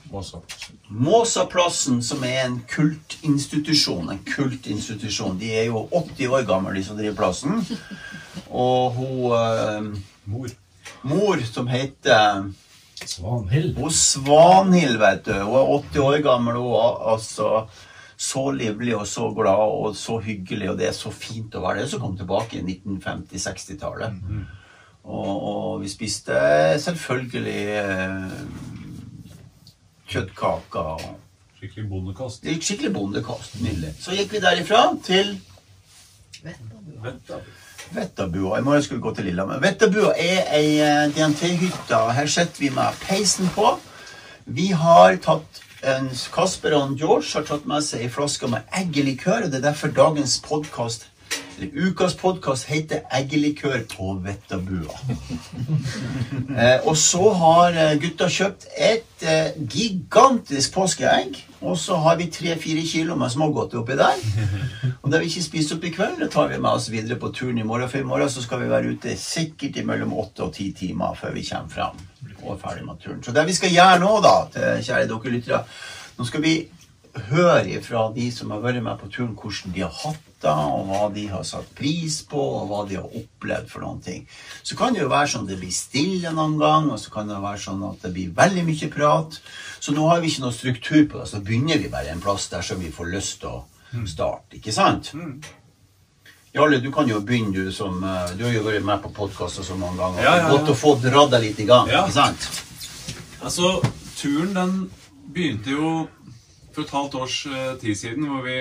Måsa. 0.08 0.40
Måsaplassen, 0.88 1.98
som 2.04 2.22
er 2.24 2.46
en 2.46 2.62
kultinstitusjon. 2.72 4.08
En 4.14 4.22
kultinstitusjon. 4.24 5.36
De 5.40 5.50
er 5.52 5.66
jo 5.68 5.82
80 5.92 6.32
år 6.32 6.46
gamle, 6.48 6.76
de 6.78 6.84
som 6.88 6.96
driver 6.96 7.18
plassen. 7.18 7.60
Og 8.48 8.96
hun 8.96 9.36
eh, 9.36 9.90
Mor. 10.28 10.52
mor, 11.08 11.40
som 11.48 11.68
heter 11.68 12.48
Svanhild. 13.06 13.78
Og 13.78 13.92
Svanhild, 13.94 14.98
vet 15.02 15.28
du. 15.28 15.34
Hun 15.34 15.60
er 15.60 15.74
80 15.92 16.02
år 16.04 16.22
gammel. 16.26 16.58
Hun 16.62 16.74
er 16.80 17.04
altså 17.14 17.52
så 18.18 18.50
livlig 18.52 18.96
og 18.98 19.06
så 19.08 19.30
glad 19.38 19.74
og 19.78 19.96
så 19.96 20.18
hyggelig, 20.26 20.72
og 20.72 20.80
det 20.80 20.88
er 20.88 20.96
så 20.98 21.12
fint 21.14 21.54
å 21.56 21.62
være 21.62 21.84
det. 21.84 21.90
Som 21.92 22.02
kom 22.02 22.16
tilbake 22.18 22.58
i 22.58 22.64
1950-60-tallet. 22.66 24.18
Og, 25.08 25.36
og 25.52 25.84
vi 25.84 25.92
spiste 25.92 26.40
selvfølgelig 26.84 27.62
eh, 27.78 28.26
kjøttkaker. 30.12 31.06
Skikkelig 31.58 31.90
bondekost. 31.90 32.50
Skikkelig 32.62 32.94
bondekost. 32.94 33.62
Nydelig. 33.62 33.94
Så 34.02 34.18
gikk 34.18 34.36
vi 34.36 34.44
derifra 34.44 34.90
til 35.06 35.38
Vett, 37.02 37.32
Vettabua. 37.95 38.58
I 38.60 38.65
morgen 38.65 38.84
skal 38.84 38.97
vi 38.97 39.04
gå 39.06 39.13
til 39.15 39.30
Lillehammer. 39.30 39.62
Vettabua 39.63 40.13
er 40.17 40.52
ei 40.58 40.80
eh, 40.84 41.06
DNT-hytte. 41.15 42.02
Her 42.17 42.28
sitter 42.32 42.63
vi 42.63 42.71
med 42.76 43.00
peisen 43.04 43.50
på. 43.56 43.76
Vi 44.45 44.71
har 44.71 45.17
tatt 45.23 45.63
Kasper 46.34 46.73
og 46.73 46.95
George 46.97 47.30
har 47.36 47.43
tatt 47.45 47.67
med 47.69 47.84
seg 47.86 48.02
ei 48.02 48.10
flaske 48.10 48.47
med 48.50 48.65
eggelikør, 48.76 49.45
og 49.45 49.52
det 49.54 49.60
er 49.60 49.67
derfor 49.69 49.91
dagens 49.93 50.39
podkast 50.41 51.06
ukas 51.62 52.15
podkast 52.15 52.65
heter 52.65 53.00
'Eggelikør 53.12 53.80
på 53.98 54.22
Vettabua'. 54.26 54.98
eh, 56.62 56.88
og 56.88 56.98
så 56.98 57.34
har 57.34 57.67
eh, 57.67 58.00
gutta 58.02 58.30
kjøpt 58.30 58.67
et 58.78 59.26
eh, 59.28 59.52
gigantisk 59.70 60.74
påskeegg. 60.74 61.46
Og 61.62 61.78
så 61.78 61.96
har 61.96 62.15
vi 62.15 62.30
tre-fire 62.30 62.82
kilo 62.86 63.15
med 63.15 63.30
smågodter 63.30 63.80
oppi 63.80 63.98
der. 63.98 64.22
Og 65.02 65.12
det 65.12 65.20
vi 65.20 65.26
ikke 65.26 65.43
spiser 65.43 65.76
opp 65.76 65.84
i 65.84 65.89
kveld, 65.89 66.20
det 66.22 66.32
tar 66.32 66.48
vi 66.48 66.62
med 66.62 66.70
oss 66.70 66.91
videre 66.91 67.17
på 67.20 67.32
turen 67.34 67.58
i 67.58 67.63
morgen. 67.63 67.89
For 67.89 67.98
i 67.98 68.04
morgen 68.04 68.30
så 68.30 68.41
skal 68.41 68.62
vi 68.62 68.70
være 68.70 68.93
ute 68.93 69.17
sikkert 69.17 69.78
i 69.78 69.86
mellom 69.86 70.13
åtte 70.13 70.46
og 70.46 70.54
ti 70.54 70.72
timer 70.72 71.17
før 71.17 71.34
vi 71.34 71.48
kommer 71.50 71.70
fram 71.70 71.98
og 72.43 72.54
er 72.54 72.62
ferdig 72.62 72.86
med 72.86 73.02
turen. 73.02 73.24
Så 73.24 73.32
det 73.32 73.48
vi 73.48 73.54
skal 73.54 73.74
gjøre 73.74 74.00
nå, 74.00 74.12
da, 74.22 74.36
til 74.54 74.84
kjære 74.86 75.08
dere 75.10 75.38
lyttere 75.38 75.63
Nå 76.17 76.26
skal 76.26 76.41
vi 76.41 76.54
høre 77.30 77.82
fra 77.84 78.08
de 78.15 78.30
som 78.32 78.51
har 78.53 78.62
vært 78.63 78.84
med 78.86 78.97
på 79.01 79.10
turen, 79.12 79.36
hvordan 79.38 79.73
de 79.75 79.84
har 79.86 79.93
hatt 80.03 80.23
det, 80.41 80.51
og 80.53 80.86
hva 80.89 81.08
de 81.15 81.23
har 81.32 81.43
satt 81.47 81.69
pris 81.75 82.19
på, 82.30 82.38
og 82.38 82.67
hva 82.69 82.82
de 82.89 82.95
har 82.99 83.08
opplevd 83.19 83.69
for 83.71 83.82
noen 83.86 84.01
ting. 84.06 84.25
Så 84.63 84.77
kan 84.77 84.93
det 84.93 85.01
jo 85.01 85.10
være 85.10 85.32
sånn 85.34 85.47
at 85.47 85.53
det 85.53 85.60
blir 85.62 85.73
stille 85.73 86.32
noen 86.36 86.58
gang, 86.62 86.91
og 86.93 86.99
så 87.01 87.13
kan 87.13 87.27
det 87.32 87.39
være 87.41 87.62
sånn 87.63 87.82
at 87.89 88.01
det 88.06 88.12
blir 88.13 88.34
veldig 88.38 88.65
mye 88.67 88.89
prat. 88.93 89.39
Så 89.80 89.95
nå 89.97 90.06
har 90.12 90.21
vi 90.21 90.30
ikke 90.32 90.45
noe 90.45 90.53
struktur 90.56 91.08
på 91.10 91.21
det, 91.23 91.27
så 91.32 91.41
begynner 91.41 91.82
vi 91.82 91.89
bare 91.93 92.13
en 92.13 92.21
plass 92.21 92.47
der 92.53 92.62
som 92.65 92.80
vi 92.84 92.91
får 92.93 93.10
lyst 93.15 93.39
til 93.41 93.56
å 93.58 94.06
starte, 94.06 94.60
ikke 94.60 94.75
sant? 94.75 95.10
Jarle, 96.53 96.80
du 96.82 96.91
kan 96.93 97.10
jo 97.10 97.19
begynne, 97.21 97.51
du 97.53 97.71
som 97.75 97.99
eh, 98.03 98.32
Du 98.38 98.45
har 98.47 98.53
jo 98.56 98.63
vært 98.65 98.86
med 98.86 99.01
på 99.03 99.12
podkaster 99.13 99.65
så 99.67 99.75
mange 99.77 99.99
ganger. 99.99 100.23
Ja, 100.23 100.32
ja, 100.38 100.45
ja. 100.45 100.53
Godt 100.56 100.71
å 100.71 100.77
få 100.77 100.93
dratt 101.03 101.34
deg 101.36 101.43
litt 101.43 101.60
i 101.62 101.67
gang, 101.69 101.89
Ja. 101.91 102.06
ikke 102.06 102.15
sant? 102.15 102.47
Altså, 103.45 103.75
turen 104.17 104.53
den 104.56 104.77
begynte 105.34 105.69
jo 105.75 106.08
for 106.78 106.86
et 106.86 106.94
halvt 106.94 107.16
års 107.18 107.38
eh, 107.50 107.78
tid 107.82 107.96
siden, 107.98 108.28
hvor 108.30 108.44
vi 108.46 108.58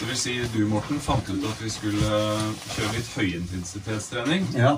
Det 0.00 0.08
vil 0.08 0.16
si 0.16 0.34
du, 0.52 0.66
Morten, 0.68 1.00
fant 1.00 1.28
ut 1.28 1.44
at 1.44 1.60
vi 1.60 1.70
skulle 1.72 2.08
eh, 2.16 2.50
kjøre 2.74 2.92
litt 2.96 3.08
høyintensitetstrening. 3.16 4.46
Ja. 4.56 4.76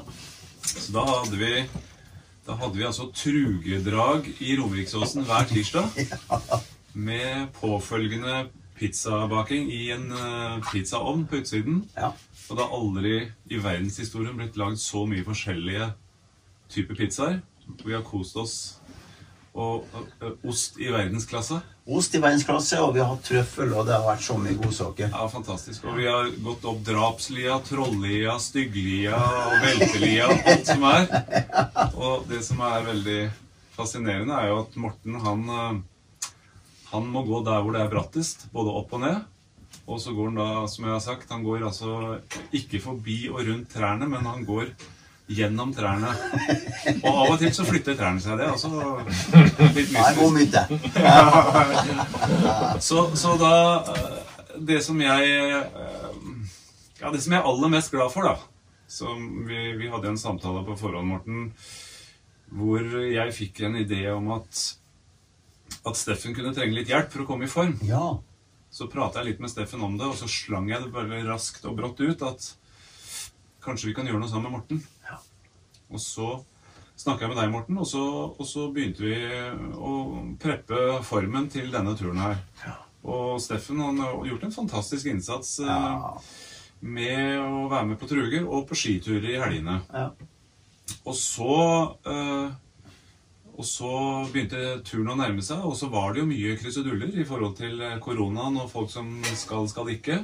Så 0.63 0.95
da 0.95 1.03
hadde 1.07 1.39
vi 1.39 1.65
da 2.47 2.57
hadde 2.59 2.75
vi 2.75 2.87
altså 2.87 3.07
trugedrag 3.15 4.27
i 4.43 4.57
Romeriksåsen 4.59 5.27
hver 5.27 5.47
tirsdag. 5.51 5.91
Med 7.07 7.53
påfølgende 7.55 8.49
pizzabaking 8.79 9.71
i 9.71 9.85
en 9.95 10.11
eh, 10.11 10.59
pizzaovn 10.71 11.27
på 11.31 11.39
utsiden. 11.43 11.85
Ja. 11.97 12.13
Og 12.49 12.59
det 12.59 12.67
har 12.67 12.79
aldri 12.79 13.17
i 13.51 13.63
verdenshistorien 13.63 14.39
blitt 14.39 14.59
lagd 14.59 14.79
så 14.83 15.07
mye 15.07 15.27
forskjellige 15.27 15.93
typer 16.71 16.99
pizzaer. 16.99 17.41
Vi 17.83 17.95
har 17.95 18.03
kost 18.07 18.37
oss. 18.37 18.57
Og 19.53 19.85
ø, 20.23 20.31
ost 20.49 20.79
i 20.81 20.89
verdensklasse. 20.89 21.59
Ost 21.93 22.15
i 22.17 22.21
verdensklasse, 22.23 22.79
og 22.81 22.95
vi 22.95 23.03
har 23.03 23.11
hatt 23.11 23.25
trøffel, 23.27 23.73
og 23.77 23.85
det 23.89 23.93
har 23.99 24.07
vært 24.07 24.25
så 24.25 24.37
mye 24.41 24.57
godsaker. 24.57 25.11
Ja, 25.13 25.27
fantastisk. 25.29 25.85
Og 25.91 25.99
vi 25.99 26.07
har 26.09 26.31
gått 26.45 26.65
opp 26.71 26.81
drapslia, 26.87 27.59
trollia, 27.67 28.39
stygglia 28.41 29.19
og 29.19 29.57
veltelia. 29.67 30.31
Alt 30.55 30.71
som 30.71 30.87
er. 30.89 31.05
Og 31.99 32.25
det 32.31 32.41
som 32.47 32.63
er 32.65 32.87
veldig 32.87 33.19
fascinerende, 33.77 34.39
er 34.39 34.53
jo 34.53 34.63
at 34.63 34.79
Morten, 34.81 35.21
han 35.27 35.83
Han 36.93 37.07
må 37.09 37.23
gå 37.25 37.39
der 37.45 37.63
hvor 37.65 37.73
det 37.73 37.81
er 37.81 37.89
brattest, 37.89 38.47
både 38.53 38.73
opp 38.77 38.91
og 38.93 39.01
ned. 39.01 39.23
Og 39.89 40.01
så 40.01 40.13
går 40.13 40.29
han 40.29 40.37
da, 40.37 40.49
som 40.69 40.85
jeg 40.85 40.93
har 40.93 41.01
sagt, 41.01 41.31
han 41.33 41.45
går 41.45 41.65
altså 41.65 42.19
ikke 42.53 42.81
forbi 42.85 43.31
og 43.33 43.41
rundt 43.49 43.73
trærne, 43.73 44.09
men 44.09 44.29
han 44.29 44.45
går 44.45 44.75
gjennom 45.31 45.73
trærne. 45.75 46.11
Og 47.03 47.13
av 47.13 47.31
og 47.35 47.39
til 47.41 47.53
så 47.55 47.65
flytter 47.69 47.97
trærne 47.99 48.21
seg. 48.23 48.39
Det 48.41 48.45
er 48.47 48.53
altså 48.53 48.71
litt 49.77 49.91
mystisk. 49.95 50.33
myte. 50.35 50.63
Så, 52.83 52.99
så 53.17 53.37
da 53.39 53.53
eh, 53.93 53.99
Det 54.59 54.83
som 54.83 55.01
jeg 55.01 55.23
eh, 55.37 55.63
Ja, 56.99 57.11
det 57.13 57.21
som 57.23 57.33
jeg 57.33 57.39
er 57.39 57.47
aller 57.47 57.69
mest 57.71 57.91
glad 57.95 58.11
for, 58.15 58.23
da 58.27 58.37
som 58.93 59.47
vi, 59.49 59.73
vi 59.73 59.89
hadde 59.89 60.09
en 60.11 60.19
samtale 60.21 60.65
på 60.67 60.75
forhånd, 60.77 61.09
Morten, 61.09 61.53
hvor 62.53 62.83
jeg 63.09 63.33
fikk 63.33 63.61
en 63.65 63.77
idé 63.81 64.03
om 64.13 64.29
at 64.35 64.53
at 65.89 65.97
Steffen 65.99 66.35
kunne 66.37 66.53
trenge 66.55 66.75
litt 66.77 66.89
hjelp 66.93 67.09
for 67.11 67.23
å 67.25 67.27
komme 67.31 67.45
i 67.49 67.51
form. 67.51 67.79
Ja. 67.89 68.19
så 68.73 68.87
prata 68.89 69.21
jeg 69.21 69.27
litt 69.33 69.41
med 69.45 69.51
Steffen 69.53 69.83
om 69.85 69.99
det, 70.01 70.07
og 70.09 70.17
så 70.17 70.25
slang 70.31 70.69
jeg 70.71 70.81
det 70.85 70.93
bare 70.95 71.19
raskt 71.27 71.65
og 71.69 71.77
brått 71.77 71.99
ut 72.01 72.23
at 72.25 72.47
kanskje 73.65 73.91
vi 73.91 73.97
kan 73.97 74.09
gjøre 74.09 74.21
noe 74.23 74.31
sammen 74.31 74.51
med 74.51 74.59
Morten. 74.59 74.83
Og 75.93 76.01
så 76.01 76.31
snakka 76.99 77.27
jeg 77.27 77.33
med 77.33 77.41
deg, 77.41 77.53
Morten, 77.53 77.79
og 77.83 77.89
så, 77.89 78.05
og 78.31 78.49
så 78.49 78.69
begynte 78.75 79.05
vi 79.05 79.17
å 79.77 79.93
preppe 80.41 80.99
formen 81.07 81.49
til 81.53 81.71
denne 81.73 81.95
turen 81.99 82.21
her. 82.23 82.43
Og 83.03 83.41
Steffen 83.43 83.81
han 83.83 83.99
har 83.99 84.27
gjort 84.29 84.45
en 84.47 84.55
fantastisk 84.55 85.09
innsats 85.11 85.57
ja. 85.65 85.79
med 86.81 87.41
å 87.43 87.67
være 87.73 87.89
med 87.93 87.99
på 87.99 88.11
truger 88.11 88.47
og 88.47 88.69
på 88.69 88.79
skiturer 88.79 89.33
i 89.33 89.41
helgene. 89.43 89.81
Ja. 89.91 90.11
Og 91.03 91.17
så 91.19 91.57
eh, 92.07 92.53
og 93.53 93.67
så 93.69 93.89
begynte 94.33 94.79
turen 94.87 95.13
å 95.13 95.17
nærme 95.19 95.43
seg, 95.45 95.61
og 95.69 95.75
så 95.77 95.91
var 95.93 96.15
det 96.15 96.23
jo 96.23 96.29
mye 96.31 96.55
kruseduller 96.61 97.13
i 97.21 97.27
forhold 97.29 97.57
til 97.59 97.83
eh, 97.85 97.99
koronaen 98.01 98.57
og 98.63 98.71
folk 98.73 98.89
som 98.93 99.11
skal, 99.37 99.67
skal 99.69 99.91
ikke. 99.93 100.23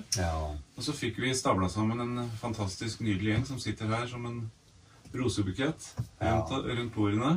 Og 0.78 0.86
så 0.86 0.94
fikk 0.96 1.20
vi 1.20 1.34
stabla 1.36 1.68
sammen 1.72 2.00
en 2.04 2.30
fantastisk 2.40 3.02
nydelig 3.04 3.34
gjeng 3.34 3.44
som 3.50 3.60
sitter 3.60 3.92
her 3.92 4.08
som 4.08 4.24
en 4.30 4.40
rosebukett 5.12 5.90
rundt, 6.22 6.54
rundt 6.70 6.94
bordene. 6.94 7.34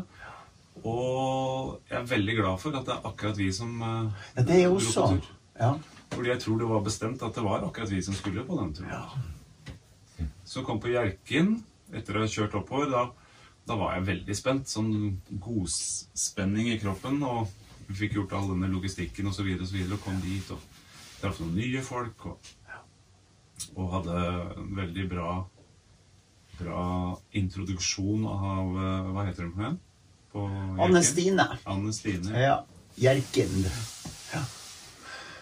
Og 0.88 1.82
jeg 1.90 2.00
er 2.00 2.08
veldig 2.08 2.38
glad 2.40 2.62
for 2.64 2.80
at 2.80 2.88
det 2.88 2.96
er 2.96 3.10
akkurat 3.12 3.42
vi 3.42 3.50
som 3.54 3.76
eh, 3.84 4.28
Ja, 4.38 4.46
det 4.48 4.58
er 4.62 4.64
jo 4.70 4.80
tur. 4.80 5.28
Ja. 5.60 5.74
Fordi 6.12 6.32
jeg 6.32 6.44
tror 6.44 6.60
det 6.60 6.70
var 6.72 6.86
bestemt 6.88 7.24
at 7.24 7.36
det 7.36 7.44
var 7.44 7.68
akkurat 7.68 7.92
vi 7.92 8.00
som 8.04 8.16
skulle 8.16 8.48
på 8.48 8.58
den 8.60 8.74
turen. 8.80 9.28
Så 10.48 10.64
kom 10.68 10.80
på 10.84 10.92
Hjerkinn 10.92 11.58
etter 11.96 12.16
å 12.16 12.24
ha 12.24 12.32
kjørt 12.32 12.56
oppover. 12.60 12.90
Da, 12.92 13.04
da 13.68 13.78
var 13.78 13.96
jeg 13.96 14.08
veldig 14.10 14.38
spent. 14.38 14.72
Sånn 14.72 14.94
godspenning 15.44 16.72
i 16.72 16.80
kroppen. 16.82 17.22
Og 17.28 17.52
vi 17.88 17.98
fikk 18.04 18.18
gjort 18.20 18.36
all 18.38 18.50
denne 18.54 18.72
logistikken 18.72 19.30
osv. 19.30 19.32
Og, 19.32 19.38
så 19.38 19.48
videre, 19.48 19.64
og, 19.64 19.72
så 19.72 19.78
videre, 19.78 20.00
og 20.00 20.06
kom 20.06 20.20
dit 20.24 20.52
og 20.56 20.68
traff 21.22 21.42
noen 21.44 21.56
nye 21.60 21.84
folk. 21.86 22.28
Og, 22.32 22.52
og 23.76 23.96
hadde 23.98 24.18
en 24.58 24.74
veldig 24.80 25.08
bra, 25.12 25.36
bra 26.58 26.84
introduksjon 27.38 28.26
av 28.26 28.82
eh, 28.82 29.12
Hva 29.14 29.26
heter 29.28 29.48
hun 29.48 29.62
igjen? 29.62 29.80
Anne 30.82 31.04
Stine. 31.04 31.46
Anne 31.70 31.94
Stine. 31.94 32.34
Ja. 32.40 32.62
Hjerken. 33.00 33.66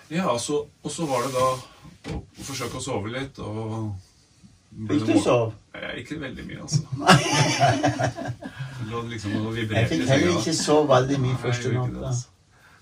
Ja, 0.09 0.31
og 0.33 0.39
så, 0.41 0.63
og 0.81 0.91
så 0.91 1.05
var 1.05 1.25
det 1.25 1.35
da 1.35 1.45
å, 1.53 2.15
å 2.17 2.45
forsøke 2.45 2.79
å 2.79 2.81
sove 2.81 3.11
litt 3.13 3.37
og 3.45 3.91
Fikk 4.89 5.05
du 5.07 5.15
sove? 5.23 5.51
Ja, 5.75 5.89
ikke 5.97 6.19
veldig 6.21 6.43
mye, 6.45 6.59
altså. 6.61 6.81
Lå 8.89 9.01
liksom 9.09 9.35
og 9.45 9.53
vibrerte 9.55 9.81
Jeg 9.81 9.89
fikk 9.89 10.09
heller 10.09 10.35
ikke 10.39 10.53
sove 10.57 10.87
veldig 10.91 11.19
mye 11.23 11.37
første 11.41 11.71
natta. 11.73 12.07
altså. 12.11 12.27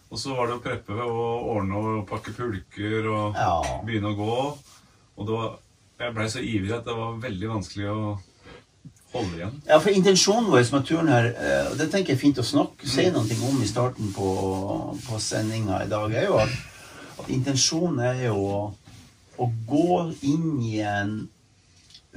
Og 0.07 0.19
så 0.21 0.35
var 0.37 0.47
det 0.47 0.55
å 0.55 0.63
preppe 0.63 0.95
og 1.03 1.47
ordne 1.55 1.79
og 1.81 2.05
pakke 2.07 2.31
pulker 2.35 3.07
og 3.11 3.35
Ja. 3.35 3.55
begynne 3.85 4.13
å 4.13 4.15
gå. 4.15 4.37
Og 5.17 5.27
var, 5.33 5.57
jeg 5.99 6.13
blei 6.15 6.27
så 6.31 6.39
ivrig 6.43 6.71
at 6.77 6.85
det 6.85 6.95
var 6.95 7.17
veldig 7.23 7.49
vanskelig 7.49 7.89
å 7.91 7.99
holde 9.13 9.35
igjen. 9.39 9.61
Ja, 9.67 9.79
for 9.83 9.89
intensjonen 9.89 10.49
vår 10.51 10.67
med 10.71 10.85
turen 10.87 11.07
her, 11.11 11.25
eh, 11.33 11.71
og 11.71 11.77
det 11.79 11.89
tenker 11.91 12.13
jeg 12.13 12.19
er 12.19 12.23
fint 12.23 12.39
å 12.39 12.45
snakke, 12.45 12.87
si 12.87 13.09
noe 13.11 13.39
om 13.49 13.61
i 13.63 13.67
starten 13.67 14.13
på, 14.15 14.27
på 15.07 15.19
sendinga 15.19 15.83
i 15.83 15.89
dag, 15.91 16.13
er 16.13 16.27
jo 16.29 16.37
at, 16.43 16.49
at 17.19 17.29
intensjonen 17.33 17.99
er 17.99 18.25
jo 18.27 18.35
å, 18.37 18.59
å 19.39 19.49
gå 19.67 20.13
inn 20.21 20.61
i 20.61 20.79
en 20.85 21.29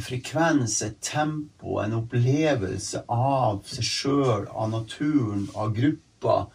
frekvens, 0.01 0.81
et 0.83 1.01
tempo, 1.05 1.79
en 1.83 1.93
opplevelse 2.01 3.03
av 3.09 3.63
seg 3.69 3.85
sjøl, 3.87 4.47
av 4.51 4.71
naturen, 4.73 5.49
av 5.55 5.75
gruppa, 5.77 6.47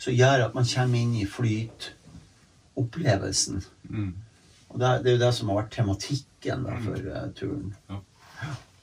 som 0.00 0.12
gjør 0.16 0.44
at 0.46 0.54
man 0.56 0.64
kommer 0.68 0.98
inn 0.98 1.14
i 1.20 1.26
flytopplevelsen. 1.28 3.62
Mm. 3.90 4.12
Og 4.70 4.78
det, 4.80 4.86
er- 4.88 5.02
det 5.02 5.10
jo 5.16 5.22
det 5.24 5.32
som 5.34 5.48
har 5.50 5.56
vært 5.62 5.74
tematikken 5.76 6.58
da, 6.66 6.72
for 6.84 6.98
uh, 7.10 7.28
turen. 7.36 7.70
Ja. 7.90 7.96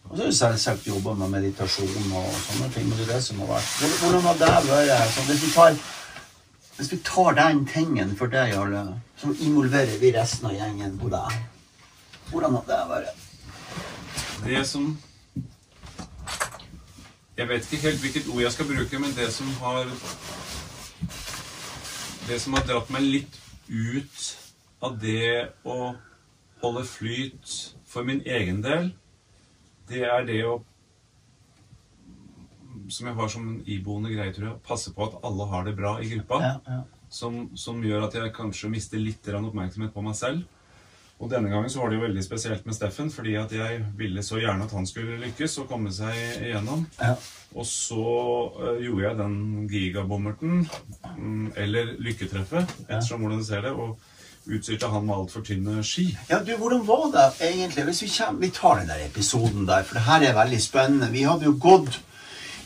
Og 0.07 0.13
så 0.15 0.21
har 0.21 0.29
jeg 0.31 0.39
selvsagt 0.39 0.87
jobba 0.87 1.11
med 1.19 1.29
meditasjon 1.33 2.11
og 2.15 2.27
sånne 2.45 2.67
ting. 2.71 2.85
men 2.87 2.95
det 2.97 3.05
er 3.09 3.13
det 3.17 3.23
som 3.25 3.39
har 3.43 3.49
vært. 3.57 3.69
Hvordan- 4.01 4.25
har 4.27 4.37
det 4.39 4.53
vært? 4.69 5.11
sånn, 5.15 5.27
hvis, 5.27 5.43
vi 5.43 5.49
tar, 5.51 5.71
hvis 6.77 6.91
vi 6.93 6.97
tar 7.03 7.31
den 7.35 7.65
tingen 7.65 8.09
for 8.15 8.27
deg, 8.31 8.53
Jarle, 8.53 8.83
så 9.17 9.25
involverer 9.43 9.97
vi 9.99 10.11
resten 10.15 10.45
av 10.47 10.53
gjengen 10.55 10.97
på 11.01 11.07
deg. 11.11 11.31
Hvordan 12.31 12.51
har 12.55 12.63
det 12.67 12.79
vært? 12.91 13.09
Det 14.45 14.65
som 14.67 14.97
Jeg 17.37 17.47
vet 17.49 17.65
ikke 17.71 17.83
helt 17.83 18.01
hvilket 18.01 18.27
ord 18.33 18.41
jeg 18.41 18.51
skal 18.51 18.69
bruke, 18.69 18.99
men 18.99 19.13
det 19.17 19.29
som 19.33 19.49
har 19.61 19.89
Det 22.27 22.39
som 22.41 22.53
har 22.57 22.65
dratt 22.67 22.89
meg 22.93 23.01
litt 23.05 23.39
ut 23.69 24.23
av 24.83 24.97
det 25.01 25.49
å 25.65 25.95
holde 26.61 26.83
flyt 26.85 27.53
for 27.87 28.05
min 28.05 28.21
egen 28.25 28.59
del, 28.61 28.91
det 29.89 30.03
er 30.05 30.25
det 30.27 30.41
å 30.45 30.59
Som 32.89 33.07
jeg 33.09 33.15
har 33.17 33.27
som 33.31 33.47
en 33.49 33.63
iboende 33.67 34.13
greie, 34.13 34.31
tror 34.33 34.47
jeg. 34.47 34.59
Passe 34.63 34.93
på 34.95 35.07
at 35.09 35.17
alle 35.27 35.47
har 35.51 35.65
det 35.65 35.75
bra 35.75 35.97
i 35.99 36.07
gruppa. 36.07 36.37
Ja, 36.39 36.53
ja. 36.67 36.83
Som, 37.09 37.49
som 37.55 37.81
gjør 37.83 38.05
at 38.05 38.15
jeg 38.15 38.31
kanskje 38.35 38.69
mister 38.71 39.01
litt 39.01 39.27
oppmerksomhet 39.27 39.91
på 39.91 40.03
meg 40.05 40.15
selv. 40.15 40.45
Og 41.17 41.31
denne 41.31 41.49
gangen 41.49 41.69
så 41.69 41.81
var 41.81 41.89
det 41.89 41.97
jo 41.97 42.03
veldig 42.03 42.23
spesielt 42.23 42.65
med 42.67 42.75
Steffen, 42.77 43.07
fordi 43.09 43.33
at 43.39 43.53
jeg 43.53 43.79
ville 43.97 44.21
så 44.23 44.37
gjerne 44.37 44.67
at 44.67 44.73
han 44.77 44.85
skulle 44.85 45.17
lykkes 45.23 45.57
og 45.63 45.69
komme 45.71 45.89
seg 45.93 46.13
igjennom. 46.45 46.83
Ja. 46.99 47.15
Og 47.57 47.65
så 47.65 48.03
uh, 48.59 48.75
gjorde 48.83 49.07
jeg 49.07 49.17
den 49.17 49.39
gigabommerten, 49.71 50.67
um, 51.17 51.47
eller 51.57 51.95
lykketreffet, 52.05 52.75
ettersom 52.85 53.23
hvordan 53.23 53.41
du 53.41 53.47
ser 53.47 53.65
det, 53.65 53.71
og 53.73 53.97
utstyrte 54.47 54.91
han 54.93 55.07
med 55.07 55.15
altfor 55.15 55.41
tynne 55.47 55.81
ski. 55.83 56.05
Ja, 56.29 56.37
du, 56.45 56.53
hvordan 56.59 56.85
var 56.87 57.07
det 57.15 57.25
egentlig? 57.47 57.87
Hvis 57.87 58.01
vi, 58.05 58.11
kommer, 58.13 58.41
vi 58.45 58.49
tar 58.53 58.77
den 58.79 58.91
der 58.91 59.05
episoden 59.07 59.65
der, 59.67 59.87
for 59.87 59.97
det 59.97 60.05
her 60.05 60.27
er 60.27 60.37
veldig 60.37 60.59
spennende. 60.61 61.09
Vi 61.11 61.25
hadde 61.25 61.49
jo 61.49 61.55
gått 61.59 61.97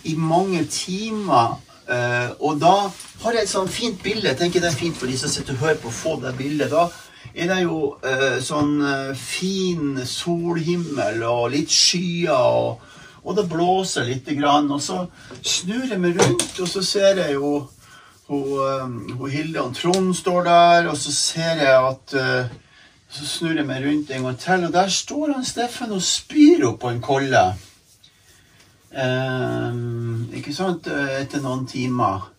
i 0.04 0.18
mange 0.20 0.66
timer, 0.66 1.56
uh, 1.88 2.30
og 2.44 2.60
da 2.60 2.76
har 3.24 3.38
jeg 3.38 3.48
et 3.48 3.54
sånn 3.54 3.72
fint 3.72 4.04
bilde. 4.04 4.28
Jeg 4.28 4.42
tenker 4.44 4.60
det 4.60 4.74
er 4.74 4.82
fint 4.84 5.00
for 5.00 5.08
de 5.08 5.16
som 5.16 5.32
sitter 5.32 5.56
og 5.56 5.64
hører 5.64 5.80
på 5.80 5.88
å 5.88 5.98
få 6.02 6.18
det 6.20 6.36
bildet. 6.36 6.76
Da 6.76 6.90
er 7.34 7.48
det 7.48 7.62
jo 7.64 7.96
eh, 8.04 8.40
sånn 8.44 8.80
eh, 8.84 9.12
fin 9.18 10.00
solhimmel 10.08 11.22
og 11.28 11.52
litt 11.54 11.72
skyer, 11.72 12.32
og, 12.36 12.82
og 13.24 13.38
det 13.38 13.48
blåser 13.52 14.08
lite 14.10 14.36
grann. 14.36 14.72
Og 14.72 14.82
så 14.84 15.06
snur 15.40 15.88
jeg 15.88 16.02
meg 16.02 16.20
rundt, 16.20 16.58
og 16.60 16.68
så 16.68 16.84
ser 16.84 17.24
jeg 17.24 17.38
jo 17.38 17.54
hun, 18.32 18.52
eh, 18.68 19.16
hun 19.18 19.32
Hilde 19.32 19.64
og 19.64 19.76
Trond 19.76 20.16
står 20.16 20.44
der, 20.48 20.90
og 20.92 20.98
så 20.98 21.12
ser 21.16 21.64
jeg 21.64 21.78
at 21.78 22.14
eh, 22.20 22.58
Så 23.12 23.26
snur 23.28 23.58
jeg 23.60 23.68
meg 23.68 23.84
rundt 23.84 24.12
en 24.16 24.24
gang 24.24 24.38
til, 24.40 24.62
og 24.64 24.72
der 24.72 24.88
står 24.88 25.34
han 25.34 25.44
Steffen 25.44 25.92
og 25.92 26.00
spyr 26.00 26.62
opp 26.70 26.78
på 26.80 26.94
en 26.94 27.02
kolle. 27.04 27.42
Eh, 28.96 29.82
ikke 30.40 30.54
sant? 30.56 30.88
Etter 30.88 31.44
noen 31.44 31.66
timer. 31.68 32.30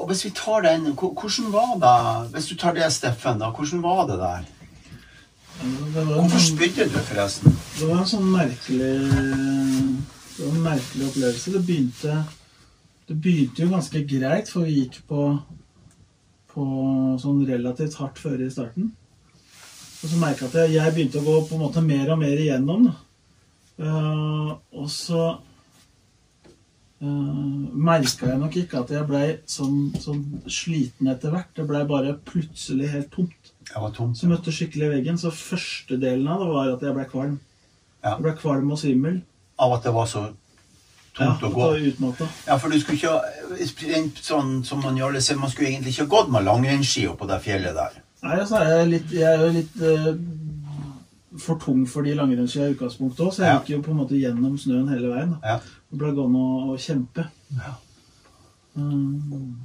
Og 0.00 0.08
hvis 0.08 0.24
vi 0.24 0.30
tar 0.36 0.64
den, 0.64 0.86
hvordan 0.96 1.50
var 1.52 1.74
det 1.82 2.32
Hvis 2.34 2.48
du 2.50 2.54
tar 2.56 2.72
det, 2.76 2.86
Steffen, 2.92 3.38
da, 3.42 3.50
hvordan 3.52 3.82
var 3.84 4.06
det 4.08 4.16
der? 4.20 4.48
Det 5.60 5.94
var, 5.94 6.00
en, 6.02 6.12
Hvorfor 6.22 6.40
sånn- 6.40 6.56
spydde 6.56 6.86
du, 6.88 6.98
forresten? 7.04 7.56
det 7.78 7.88
var 7.90 7.98
en 8.00 8.08
sånn 8.08 8.30
merkelig 8.32 8.92
Det 9.10 10.46
var 10.46 10.54
en 10.54 10.62
merkelig 10.64 11.08
opplevelse. 11.10 11.52
Det 11.52 11.64
begynte 11.66 12.14
Det 13.10 13.16
begynte 13.20 13.64
jo 13.66 13.72
ganske 13.74 14.04
greit, 14.08 14.48
for 14.48 14.64
vi 14.64 14.78
gikk 14.84 15.02
på 15.10 15.24
på 16.50 16.64
sånn 17.22 17.44
relativt 17.46 17.94
hardt 18.00 18.18
føre 18.18 18.42
i 18.48 18.50
starten. 18.50 18.88
Og 20.02 20.08
så 20.10 20.16
merka 20.18 20.48
jeg 20.48 20.64
at 20.64 20.72
jeg, 20.74 20.94
begynte 20.96 21.20
å 21.20 21.22
gå 21.22 21.34
på 21.46 21.54
en 21.54 21.60
måte 21.62 21.82
mer 21.84 22.10
og 22.10 22.18
mer 22.18 22.40
igjennom. 22.42 22.88
Eh, 23.78 24.48
og 24.74 24.88
så 24.90 25.20
uh, 27.02 27.70
merka 27.90 28.28
jeg 28.30 28.40
nok 28.40 28.56
ikke 28.60 28.80
at 28.82 28.90
jeg 28.94 29.06
blei 29.08 29.26
sånn, 29.48 29.92
sånn 30.00 30.24
sliten 30.50 31.10
etter 31.12 31.32
hvert. 31.34 31.50
Det 31.56 31.66
blei 31.68 31.84
bare 31.88 32.16
plutselig 32.28 32.90
helt 32.92 33.10
tomt. 33.14 33.52
Jeg 33.70 33.82
var 33.84 33.94
tomt. 33.96 34.18
Så 34.18 34.28
møtte 34.30 34.52
skikkelig 34.54 34.90
veggen. 34.96 35.18
Så 35.20 35.32
første 35.34 35.98
delen 36.00 36.28
av 36.28 36.42
det 36.44 36.50
var 36.50 36.74
at 36.74 36.84
jeg 36.86 36.96
ble 36.96 37.06
kvalm. 37.10 37.38
Ja. 38.02 38.14
Jeg 38.16 38.24
ble 38.26 38.36
kvalm 38.40 38.70
og 38.74 38.80
svimmel. 38.80 39.20
Av 39.60 39.76
at 39.76 39.86
det 39.86 39.94
var 39.94 40.08
så 40.10 40.28
Ja, 41.18 41.34
å 41.34 41.50
gå. 41.52 41.64
utmatta. 41.90 42.26
Ja, 42.46 42.56
for 42.56 42.70
du 42.70 42.78
skulle 42.80 42.96
ikke 42.96 43.10
ha 43.10 44.12
sånn 44.22 44.62
som 44.64 44.80
man 44.80 44.96
gjør 44.96 45.12
det, 45.18 45.24
man 45.36 45.50
skulle 45.50 45.68
egentlig 45.68 45.92
ikke 45.92 46.06
ha 46.06 46.12
gått 46.14 46.30
med 46.32 46.46
langrennsski 46.46 47.08
oppå 47.10 47.26
det 47.28 47.40
fjellet 47.44 47.74
der. 47.76 47.98
Nei, 48.22 48.36
altså 48.38 48.60
er 48.60 48.70
jeg 48.70 48.88
litt, 48.88 49.12
jeg 49.16 49.28
er 49.28 49.42
jo 49.44 49.50
litt 49.54 49.76
eh, 49.80 50.08
for 51.38 51.60
tung 51.62 51.84
for 51.86 52.02
de 52.02 52.14
langrennsskia 52.18 52.66
i 52.66 52.74
utgangspunktet 52.74 53.22
òg, 53.22 53.34
så 53.34 53.44
jeg 53.44 53.60
gikk 53.60 53.70
jo 53.74 53.82
på 53.86 53.92
en 53.92 54.00
måte 54.00 54.18
gjennom 54.18 54.56
snøen 54.58 54.88
hele 54.90 55.12
veien. 55.12 55.36
Da. 55.38 55.60
Og 55.92 56.00
ble 56.00 56.10
gående 56.16 56.40
og, 56.40 56.72
og 56.74 56.82
kjempe. 56.82 57.28
Ja. 57.54 57.76
Um, 58.74 59.60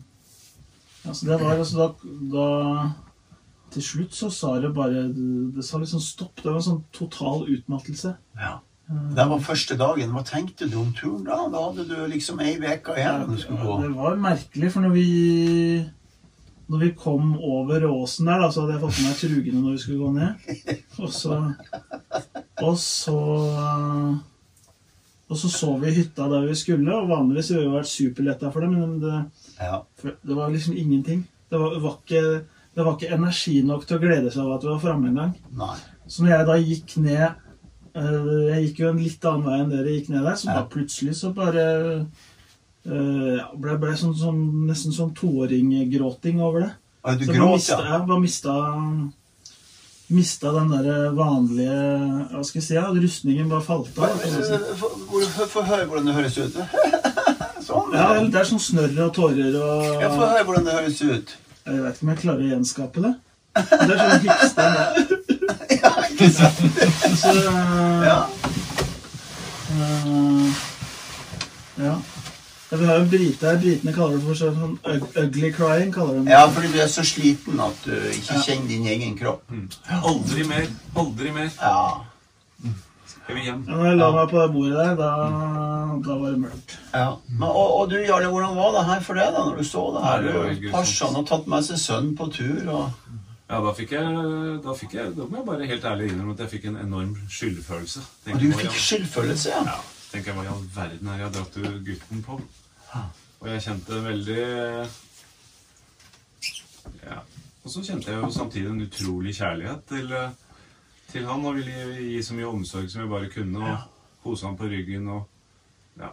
altså 1.05 1.31
det 1.31 1.39
var 1.41 1.57
altså 1.59 1.77
da, 1.77 1.89
da 2.33 2.45
Til 3.75 3.83
slutt 3.85 4.15
så 4.17 4.31
sa 4.33 4.55
det 4.57 4.71
bare 4.73 5.03
Det 5.53 5.61
sa 5.65 5.77
liksom 5.77 6.01
stopp. 6.01 6.39
Det 6.41 6.47
var 6.49 6.57
en 6.57 6.65
sånn 6.69 6.85
total 6.95 7.45
utmattelse. 7.53 8.15
Ja. 8.39 8.55
Det 8.87 9.25
var 9.29 9.41
første 9.41 9.77
dagen. 9.77 10.13
Hva 10.13 10.21
tenkte 10.25 10.69
du 10.69 10.77
om 10.79 10.91
turen 10.93 11.25
da? 11.25 11.39
Da 11.49 11.63
hadde 11.67 11.87
du 11.89 11.95
liksom 12.11 12.41
ei 12.45 12.55
uke 12.61 12.93
igjen 12.93 13.25
du 13.31 13.37
skulle 13.41 13.65
gå. 13.65 13.77
Det 13.81 13.93
var 13.97 14.19
merkelig, 14.21 14.71
for 14.73 14.85
når 14.85 14.93
vi 14.93 15.07
når 16.69 16.79
vi 16.81 16.89
kom 16.97 17.35
over 17.45 17.83
åsen 17.87 18.25
der, 18.25 18.39
da, 18.41 18.47
så 18.51 18.63
hadde 18.63 18.73
jeg 18.77 18.81
fått 18.81 18.97
med 19.01 19.09
meg 19.09 19.19
trugene 19.21 19.61
når 19.61 19.75
vi 19.75 19.81
skulle 19.83 20.01
gå 20.01 20.11
ned. 20.15 20.31
Og 21.03 21.11
så 21.13 21.35
Og 22.63 22.77
så 22.81 23.17
Og 25.29 25.37
så 25.41 25.49
så 25.49 25.71
vi 25.81 25.91
hytta 25.95 26.27
der 26.29 26.43
vi 26.45 26.55
skulle, 26.57 26.93
og 26.93 27.07
vanligvis 27.09 27.47
ville 27.51 27.65
vi 27.65 27.73
vært 27.79 27.89
superletta 27.89 28.51
for 28.53 28.61
det, 28.61 28.69
men 28.75 28.99
det, 29.01 29.15
Ja. 29.61 29.79
det 30.03 30.35
var 30.37 30.51
liksom 30.53 30.75
ingenting. 30.77 31.23
Det 31.49 31.57
var, 31.59 31.79
var 31.81 31.95
ikke, 32.03 32.21
det 32.75 32.85
var 32.85 32.93
ikke 32.97 33.13
energi 33.15 33.61
nok 33.65 33.87
til 33.87 33.97
å 33.97 34.03
glede 34.03 34.31
seg 34.31 34.43
over 34.43 34.55
at 34.59 34.63
vi 34.67 34.69
var 34.69 34.83
framme 34.83 35.09
engang. 35.09 35.33
Så 36.07 36.21
når 36.23 36.29
jeg 36.35 36.45
da 36.51 36.55
gikk 36.61 36.97
ned 37.01 37.25
eh, 37.95 38.51
Jeg 38.51 38.63
gikk 38.67 38.79
jo 38.83 38.89
en 38.91 39.01
litt 39.01 39.25
annen 39.25 39.45
vei 39.47 39.59
enn 39.63 39.69
dere 39.73 39.95
gikk 39.95 40.09
ned 40.13 40.23
der, 40.27 40.35
så 40.37 40.45
Ja. 40.51 40.53
da 40.59 40.65
plutselig 40.69 41.15
så 41.17 41.33
bare 41.33 42.05
eh, 42.85 43.35
ja, 43.39 43.49
ble, 43.57 43.77
ble 43.81 43.93
sånn, 43.99 44.15
sånn, 44.17 44.41
nesten 44.69 44.95
sånn 44.95 45.13
toåringgråting 45.17 46.41
over 46.41 46.67
det. 46.67 46.71
Ah, 47.05 47.13
du 47.15 47.25
så 47.27 47.35
gråt, 47.35 47.59
mista, 47.59 47.79
ja. 47.79 47.91
jeg 47.93 48.07
bare 48.09 48.23
mista 48.23 48.53
Mista 50.07 50.51
den 50.53 50.69
der 50.69 51.13
vanlige 51.17 51.75
Hva 52.29 52.41
skal 52.45 52.59
jeg 52.59 52.65
si? 52.65 52.75
Ja, 52.77 52.83
rustningen 52.93 53.49
bare 53.49 53.65
falt 53.65 53.97
av. 53.97 54.19
Få 55.49 55.63
høre 55.65 55.87
hvordan 55.89 56.11
det 56.11 56.13
høres 56.17 56.37
ut. 56.37 56.59
Sånn. 57.65 57.95
Ja, 57.97 58.11
det 58.21 58.37
er 58.37 58.45
sånn 58.45 58.61
snørr 58.61 58.99
og 59.07 59.15
tårer 59.17 59.55
og 59.57 60.03
Få 60.13 60.27
høre 60.29 60.43
hvordan 60.45 60.67
det 60.67 60.75
høres 60.75 60.99
ut. 61.01 61.33
Jeg 61.65 61.81
vet 61.81 61.95
ikke 61.97 62.05
om 62.05 62.11
jeg 62.11 62.19
klarer 62.21 62.43
å 62.45 62.49
gjenskape 62.51 63.01
det. 63.01 63.13
Det 63.55 63.87
er 63.87 64.01
sånn 64.03 64.27
hiksten. 64.27 64.77
det. 64.77 65.21
Ja, 65.85 65.91
ikke 66.05 66.27
sant? 66.33 66.59
Så 67.17 67.33
uh, 67.33 68.05
Ja. 68.05 68.19
Uh, 69.73 70.61
Ja. 71.81 71.95
Ja, 72.75 72.81
Vi 72.81 72.85
har 72.89 72.97
jo 72.99 73.05
briter. 73.11 73.57
Britene 73.61 73.93
kaller 73.95 74.17
det 74.19 74.25
for 74.25 74.35
sånn 74.35 74.79
ugly 75.23 75.51
crying. 75.55 75.93
kaller 75.95 76.17
de 76.19 76.25
det. 76.25 76.31
ja, 76.35 76.41
fordi 76.51 76.71
du 76.73 76.79
er 76.83 76.87
så 76.91 77.03
sliten 77.07 77.59
at 77.63 77.85
du 77.85 77.91
ikke 78.11 78.41
kjenner 78.43 78.67
din 78.67 78.85
egen 78.87 79.15
kropp. 79.17 79.43
Aldri 80.03 80.43
mer. 80.47 80.67
Aldri 80.95 81.31
mer. 81.31 81.49
Ja. 81.61 82.01
Skal 83.15 83.35
vi 83.35 83.41
hjem? 83.47 83.63
Ja, 83.67 83.75
når 83.75 83.85
jeg 83.87 83.97
la 83.97 84.09
meg 84.13 84.29
på 84.29 84.41
det 84.41 84.51
bordet 84.53 84.75
der, 84.75 84.95
da, 84.99 85.11
da 86.05 86.17
var 86.19 86.31
det 86.35 86.39
mørkt. 86.43 86.75
ja. 86.93 87.07
Men, 87.29 87.47
og, 87.47 87.71
og 87.79 87.89
du, 87.89 87.95
Jarle, 88.05 88.27
hvordan 88.29 88.55
var 88.59 88.75
det 88.75 88.83
her 88.85 88.99
for 89.07 89.13
deg 89.17 89.31
da, 89.33 89.45
når 89.47 89.57
du 89.57 89.63
så 89.63 89.85
det 89.95 90.03
her? 90.03 90.21
Du- 90.21 90.69
har 90.75 91.23
tatt 91.31 91.47
med 91.47 91.63
seg 91.65 91.77
sønnen 91.81 92.15
på 92.17 92.27
tur, 92.35 92.69
og 92.69 92.91
Ja, 93.49 93.59
da 93.61 93.71
fikk 93.77 93.91
jeg 93.93 94.61
Da 94.65 94.73
fikk 94.73 94.93
jeg, 94.97 95.15
da 95.15 95.25
må 95.29 95.37
jeg 95.37 95.45
bare 95.45 95.65
helt 95.69 95.83
ærlig 95.85 96.07
innrømme 96.11 96.33
at 96.33 96.39
jeg 96.45 96.49
fikk 96.49 96.65
en 96.71 96.77
enorm 96.81 97.15
skyldfølelse. 97.29 97.99
Og 98.33 98.39
du 98.41 98.45
fikk 98.57 98.71
skyldfølelse, 98.73 99.49
ja? 99.49 99.63
Ja. 99.69 99.79
Tenker 100.11 100.31
jeg 100.31 100.37
hva 100.39 100.45
i 100.45 100.53
all 100.53 100.63
verden 100.75 101.07
er 101.11 101.17
jeg 101.19 101.25
har 101.27 101.33
dratt 101.35 101.85
gutten 101.85 102.23
på? 102.25 102.39
Og 103.41 103.47
jeg 103.51 103.61
kjente 103.61 104.03
veldig 104.05 104.39
Ja. 107.05 107.19
Og 107.65 107.71
så 107.73 107.81
kjente 107.81 108.11
jeg 108.11 108.21
jo 108.21 108.29
samtidig 108.33 108.69
en 108.69 108.81
utrolig 108.85 109.33
kjærlighet 109.35 109.81
til, 109.89 110.11
til 111.11 111.25
han, 111.25 111.45
og 111.45 111.55
ville 111.57 111.95
gi 111.97 112.21
så 112.23 112.33
mye 112.37 112.49
omsorg 112.51 112.89
som 112.91 113.01
jeg 113.01 113.09
bare 113.09 113.29
kunne. 113.33 113.61
Og 113.71 113.77
kose 114.23 114.45
han 114.45 114.57
på 114.57 114.69
ryggen 114.69 115.07
og 115.09 115.23
ja, 115.99 116.11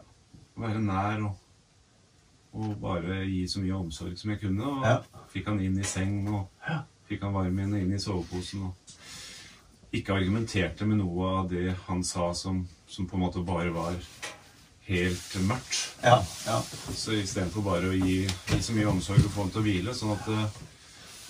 være 0.56 0.80
nær 0.84 1.22
og, 1.26 1.36
og 2.52 2.74
bare 2.80 3.22
gi 3.28 3.42
så 3.48 3.60
mye 3.60 3.76
omsorg 3.76 4.16
som 4.20 4.30
jeg 4.32 4.40
kunne. 4.40 4.64
Og 4.64 4.86
Ja. 4.88 4.96
fikk 5.32 5.46
han 5.48 5.60
inn 5.60 5.78
i 5.80 5.84
seng 5.84 6.26
og 6.28 6.48
fikk 7.08 7.22
han 7.24 7.34
varmen 7.36 7.76
inn 7.76 7.92
i 7.94 8.00
soveposen. 8.00 8.62
og 8.62 8.74
ikke 9.92 10.14
argumenterte 10.16 10.86
med 10.88 10.96
noe 11.02 11.26
av 11.38 11.48
det 11.50 11.74
han 11.86 12.00
sa 12.04 12.30
som, 12.32 12.62
som 12.88 13.06
på 13.06 13.16
en 13.16 13.20
måte 13.26 13.42
bare 13.44 13.68
var 13.74 13.92
helt 14.88 15.34
mørkt. 15.46 15.80
Ja. 16.02 16.18
ja. 16.46 16.62
Så 16.96 17.14
istedenfor 17.18 17.64
bare 17.66 17.92
å 17.92 17.96
gi, 17.96 18.22
gi 18.26 18.62
så 18.62 18.74
mye 18.76 18.90
omsorg 18.90 19.22
og 19.24 19.34
få 19.34 19.44
han 19.46 19.52
til 19.54 19.62
å 19.62 19.66
hvile, 19.66 19.94
sånn 19.96 20.16
at 20.16 20.30
uh, 20.32 20.62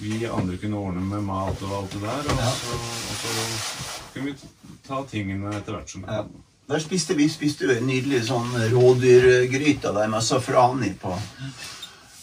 vi 0.02 0.22
andre 0.26 0.56
kunne 0.58 0.80
ordne 0.80 1.04
med 1.04 1.26
mat 1.26 1.60
og 1.66 1.74
alt 1.80 1.92
det 1.96 2.00
der, 2.06 2.32
og, 2.32 2.40
Ja. 2.40 2.54
så, 2.62 2.78
og 2.78 3.20
så 3.20 4.08
kunne 4.14 4.32
vi 4.32 4.78
ta 4.88 5.02
tingene 5.10 5.52
etter 5.58 5.76
hvert 5.76 5.92
som 5.92 6.08
Ja. 6.08 6.24
Der 6.70 6.78
spiste 6.80 7.14
vi 7.18 7.26
spiste 7.28 7.66
jo 7.66 7.74
en 7.74 7.88
nydelig 7.88 8.22
sånn 8.28 8.52
rådyrgryte 8.72 9.90
der 9.92 10.08
med 10.08 10.22
safran 10.24 10.80
i 10.86 10.92
på. 10.96 11.10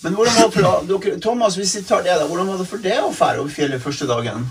Men 0.02 0.15
hvordan 0.15 0.36
var 0.38 0.48
det 0.48 0.54
for 0.56 1.20
Thomas, 1.20 1.58
hvis 1.60 1.76
vi 1.76 1.82
tar 1.84 2.06
det 2.08 2.15
da, 2.15 2.26
hvordan 2.26 2.48
var 2.48 2.58
det 2.58 2.68
for 2.70 2.82
deg 2.82 3.04
å 3.04 3.12
fære 3.13 3.44
over 3.44 3.52
fjellet 3.52 3.84
første 3.84 4.08
dagen? 4.08 4.48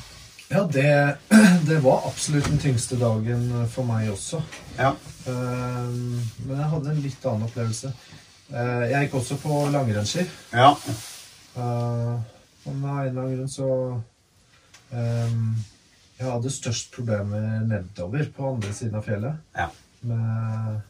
Ja, 0.49 0.63
det, 0.73 1.17
det 1.67 1.79
var 1.85 2.07
absolutt 2.09 2.47
den 2.49 2.59
tyngste 2.59 2.97
dagen 2.97 3.51
for 3.69 3.85
meg 3.89 4.09
også. 4.13 4.41
Ja. 4.79 4.95
Uh, 5.29 5.89
Men 6.47 6.55
jeg 6.57 6.69
hadde 6.73 6.93
en 6.95 7.03
litt 7.05 7.27
annen 7.29 7.45
opplevelse. 7.49 7.93
Uh, 8.49 8.85
Jeg 8.89 9.03
gikk 9.07 9.19
også 9.21 9.37
på 9.43 9.59
langrennsski. 9.75 10.25
Ja. 10.55 10.71
Uh, 11.57 12.17
Men 12.65 12.85
av 12.85 13.01
en 13.03 13.11
eller 13.11 13.21
annen 13.23 13.35
grunn 13.37 13.51
så 13.53 13.69
um, 14.93 15.45
Jeg 16.19 16.27
hadde 16.31 16.53
størst 16.53 16.91
problemer 16.97 17.61
nedover 17.69 18.31
på 18.35 18.49
andre 18.55 18.73
siden 18.77 18.97
av 18.99 19.05
fjellet. 19.07 19.45
Ja. 19.57 19.69
Med, 20.09 20.81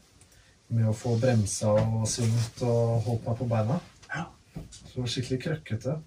med 0.70 0.86
å 0.90 0.94
få 0.96 1.16
bremsa 1.18 1.74
og 1.82 2.06
svingt 2.10 2.62
og 2.62 3.02
holdt 3.08 3.26
meg 3.26 3.42
på 3.42 3.50
beina. 3.50 3.80
Ja. 4.14 4.24
Så 4.54 4.94
det 4.94 5.02
var 5.02 5.12
skikkelig 5.12 5.42
krøkkete. 5.48 5.98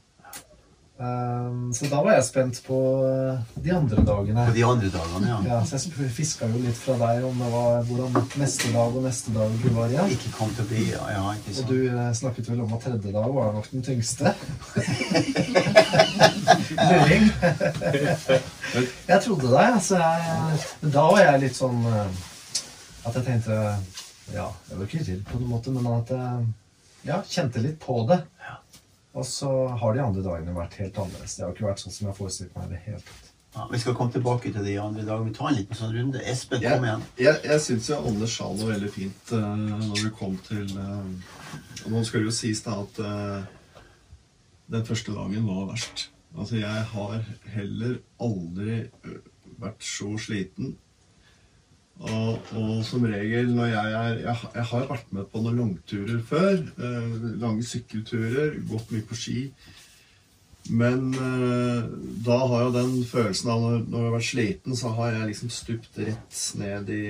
Um, 1.01 1.73
så 1.73 1.87
da 1.89 1.97
var 2.05 2.13
jeg 2.13 2.27
spent 2.27 2.59
på 2.61 2.75
eh, 3.09 3.37
de 3.65 3.71
andre 3.73 4.03
dagene. 4.05 4.43
På 4.45 4.53
de 4.53 4.61
andre 4.67 4.89
dagene, 4.93 5.29
ja. 5.31 5.37
Ja, 5.47 5.55
så 5.65 5.79
jeg 5.79 6.11
fiska 6.13 6.45
jo 6.51 6.59
litt 6.61 6.77
fra 6.77 6.93
deg 6.99 7.23
om 7.25 7.39
det 7.41 7.47
var 7.49 7.87
hvordan 7.87 8.27
neste 8.37 8.69
dag 8.69 8.93
og 8.99 9.07
neste 9.07 9.33
dag 9.33 9.49
du 9.63 9.65
var 9.73 9.89
igjen. 9.89 10.11
Ikke 10.13 10.29
kom 10.35 10.51
til 10.53 10.61
å 10.61 10.69
bli, 10.69 10.83
ja, 10.91 11.01
ja 11.15 11.23
ikke 11.39 11.55
Og 11.55 11.71
du 11.71 11.79
eh, 11.87 12.11
snakket 12.19 12.51
vel 12.51 12.61
om 12.67 12.75
at 12.77 12.85
tredje 12.85 13.13
dag 13.15 13.29
var 13.39 13.49
nok 13.55 13.65
den 13.71 13.81
tyngste. 13.87 14.29
Luring. 16.91 17.25
jeg 19.09 19.19
trodde 19.25 19.49
deg, 19.49 19.65
altså. 19.65 19.97
Jeg, 20.05 20.61
men 20.83 20.93
da 20.99 21.07
var 21.15 21.21
jeg 21.25 21.41
litt 21.47 21.57
sånn 21.57 21.81
eh, 21.89 22.21
At 23.09 23.17
jeg 23.17 23.25
tenkte 23.25 23.57
Ja, 24.35 24.53
jeg 24.69 24.77
var 24.77 24.85
ikke 24.85 25.01
redd 25.07 25.25
på 25.31 25.41
noen 25.41 25.53
måte, 25.57 25.73
men 25.73 25.89
at 25.97 26.13
jeg 26.13 26.45
ja, 27.09 27.23
kjente 27.25 27.57
litt 27.65 27.81
på 27.81 28.05
det. 28.05 28.21
Og 29.11 29.25
så 29.27 29.51
har 29.81 29.93
de 29.95 30.03
andre 30.03 30.23
dagene 30.23 30.55
vært 30.55 30.77
helt 30.79 30.97
annerledes. 31.01 31.35
Det 31.35 31.43
har 31.43 31.53
ikke 31.55 31.67
vært 31.67 31.83
sånn 31.83 31.95
som 31.95 32.07
jeg 32.07 32.17
forestilte 32.17 32.59
meg 32.59 32.69
i 32.69 32.73
det 32.75 32.81
hele 32.85 33.01
tatt. 33.07 33.31
Ja, 33.51 33.65
vi 33.67 33.79
skal 33.81 33.95
komme 33.99 34.13
tilbake 34.13 34.53
til 34.55 34.63
de 34.63 34.77
andre 34.79 35.03
dagene. 35.03 35.27
Vi 35.27 35.35
tar 35.35 35.49
en 35.49 35.57
liten 35.57 35.75
sånn 35.75 35.91
runde. 35.91 36.21
Espen, 36.23 36.61
Jeg, 36.63 36.77
kom 36.77 36.85
igjen. 36.87 37.01
jeg, 37.19 37.41
jeg 37.49 37.63
syns 37.65 37.89
jo 37.91 37.97
Anders 38.07 38.35
sa 38.39 38.47
noe 38.47 38.69
veldig 38.69 38.91
fint 38.93 39.33
uh, 39.35 39.49
når 39.89 40.05
vi 40.05 40.11
kom 40.15 40.37
til 40.45 40.71
uh, 40.79 41.33
Nå 41.91 42.03
skal 42.07 42.23
det 42.23 42.29
jo 42.29 42.35
sies 42.37 42.63
da 42.63 42.77
at 42.79 43.01
uh, 43.03 43.89
den 44.71 44.87
første 44.87 45.11
dagen 45.11 45.49
var 45.49 45.67
verst. 45.73 46.05
Altså, 46.37 46.61
jeg 46.61 46.85
har 46.93 47.17
heller 47.51 47.97
aldri 48.23 48.85
vært 49.59 49.83
så 49.83 50.13
sliten. 50.15 50.77
Og, 52.01 52.53
og 52.57 52.79
som 52.87 53.03
regel 53.05 53.51
når 53.53 53.67
jeg 53.69 53.91
er 53.99 54.15
Jeg, 54.23 54.47
jeg 54.55 54.65
har 54.71 54.87
vært 54.89 55.11
med 55.13 55.27
på 55.29 55.41
noen 55.43 55.59
langturer 55.61 56.23
før. 56.25 56.57
eh, 56.81 57.13
lange 57.41 57.63
sykkelturer, 57.67 58.57
gått 58.71 58.89
mye 58.93 59.05
på 59.05 59.17
ski. 59.19 59.43
Men 60.69 61.09
eh, 61.13 61.85
da 62.25 62.37
har 62.47 62.63
jeg 62.67 62.73
den 62.75 62.93
følelsen 63.09 63.49
av 63.53 63.63
når, 63.63 63.79
når 63.89 63.97
jeg 63.99 64.07
har 64.09 64.15
vært 64.15 64.29
sliten, 64.29 64.77
så 64.77 64.93
har 64.97 65.15
jeg 65.17 65.31
liksom 65.31 65.51
stupt 65.53 65.97
rett 66.01 66.41
ned 66.61 66.89
i 66.93 67.01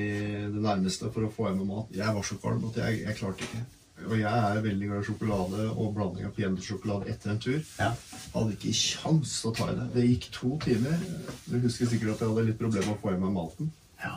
det 0.55 0.63
nærmeste 0.63 1.11
for 1.11 1.27
å 1.27 1.31
få 1.35 1.49
i 1.51 1.55
meg 1.57 1.67
mat. 1.69 1.93
Jeg 1.95 2.15
var 2.15 2.27
så 2.27 2.39
kvalm 2.41 2.65
at 2.71 2.79
jeg, 2.83 3.03
jeg 3.05 3.19
klarte 3.19 3.47
ikke. 3.47 3.63
Og 4.07 4.15
jeg 4.17 4.31
er 4.33 4.63
veldig 4.65 4.87
glad 4.89 5.03
i 5.03 5.05
sjokolade 5.05 5.65
og 5.75 5.91
blanding 5.93 6.25
av 6.25 6.31
peanøttsjokolade 6.33 7.11
etter 7.11 7.35
en 7.35 7.41
tur. 7.43 7.59
Ja. 7.77 7.91
Hadde 8.33 8.55
ikke 8.55 8.73
kjangs 8.73 9.35
å 9.45 9.51
ta 9.53 9.67
i 9.69 9.75
det. 9.77 9.87
Det 9.93 10.07
gikk 10.07 10.27
to 10.33 10.55
timer. 10.63 11.03
Du 11.45 11.59
husker 11.61 11.91
sikkert 11.91 12.15
at 12.15 12.23
jeg 12.23 12.31
hadde 12.31 12.47
litt 12.49 12.59
problemer 12.59 12.87
med 12.89 12.97
å 12.97 13.01
få 13.03 13.13
i 13.13 13.19
meg 13.21 13.35
maten. 13.35 13.69
Ja. 14.01 14.15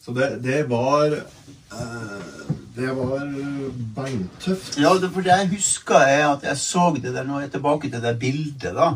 Så 0.00 0.14
det, 0.16 0.28
det 0.44 0.62
var 0.70 1.12
eh, 1.12 2.20
Det 2.78 2.88
var 2.94 3.24
beintøft. 3.96 4.78
Ja, 4.78 4.92
for 4.94 5.20
det 5.20 5.32
jeg 5.32 5.48
husker 5.50 5.98
er 5.98 6.28
at 6.28 6.44
jeg 6.46 6.60
så 6.62 6.92
det 6.94 7.10
der, 7.14 7.26
nå 7.26 7.36
er 7.36 7.48
jeg 7.48 7.56
tilbake 7.56 7.90
til 7.90 8.02
det 8.02 8.18
bildet 8.20 8.76
da, 8.76 8.92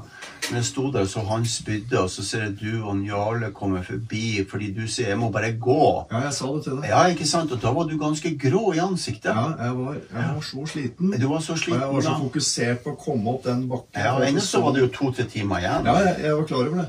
når 0.50 0.58
jeg 0.58 0.64
sto 0.66 0.84
der 0.92 1.04
og 1.06 1.08
så 1.08 1.22
han 1.28 1.44
spydde, 1.46 1.98
og 2.00 2.10
så 2.10 2.24
ser 2.26 2.42
jeg 2.46 2.54
du 2.60 2.84
og 2.88 2.98
Jarle 3.06 3.52
komme 3.54 3.82
forbi, 3.86 4.42
fordi 4.50 4.72
du 4.74 4.82
sier, 4.90 5.12
jeg 5.12 5.18
må 5.20 5.30
bare 5.34 5.52
gå. 5.60 6.06
Ja, 6.10 6.22
jeg 6.26 6.34
sa 6.34 6.50
det 6.54 6.64
til 6.66 6.76
deg. 6.80 6.88
Ja, 6.90 7.02
ikke 7.12 7.26
sant? 7.28 7.52
Og 7.54 7.62
da 7.62 7.72
var 7.76 7.88
du 7.90 7.94
ganske 8.00 8.32
grå 8.42 8.72
i 8.76 8.80
ansiktet. 8.82 9.30
Ja, 9.30 9.44
jeg 9.64 9.76
var, 9.78 9.96
jeg 10.00 10.28
var 10.34 10.46
så 10.48 10.66
sliten. 10.72 11.14
Du 11.22 11.28
var 11.30 11.44
så 11.46 11.56
sliten, 11.56 11.82
Og 11.82 11.86
jeg 11.86 11.94
var 11.94 12.06
så 12.08 12.16
fokusert 12.24 12.82
på 12.84 12.94
å 12.94 12.98
komme 13.04 13.36
opp 13.36 13.46
den 13.46 13.64
bakken. 13.70 14.02
Ja, 14.02 14.14
og 14.16 14.26
ennå 14.26 14.44
så 14.44 14.62
var 14.64 14.76
det 14.76 14.84
jo 14.84 14.90
to-tre 14.98 15.28
timer 15.30 15.62
igjen. 15.62 15.86
Ja, 15.88 15.96
jeg, 16.08 16.16
jeg 16.26 16.36
var 16.40 16.48
klar 16.50 16.64
over 16.66 16.82
det. 16.82 16.88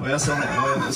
Og 0.00 0.08
jeg 0.10 0.20
sa, 0.24 0.38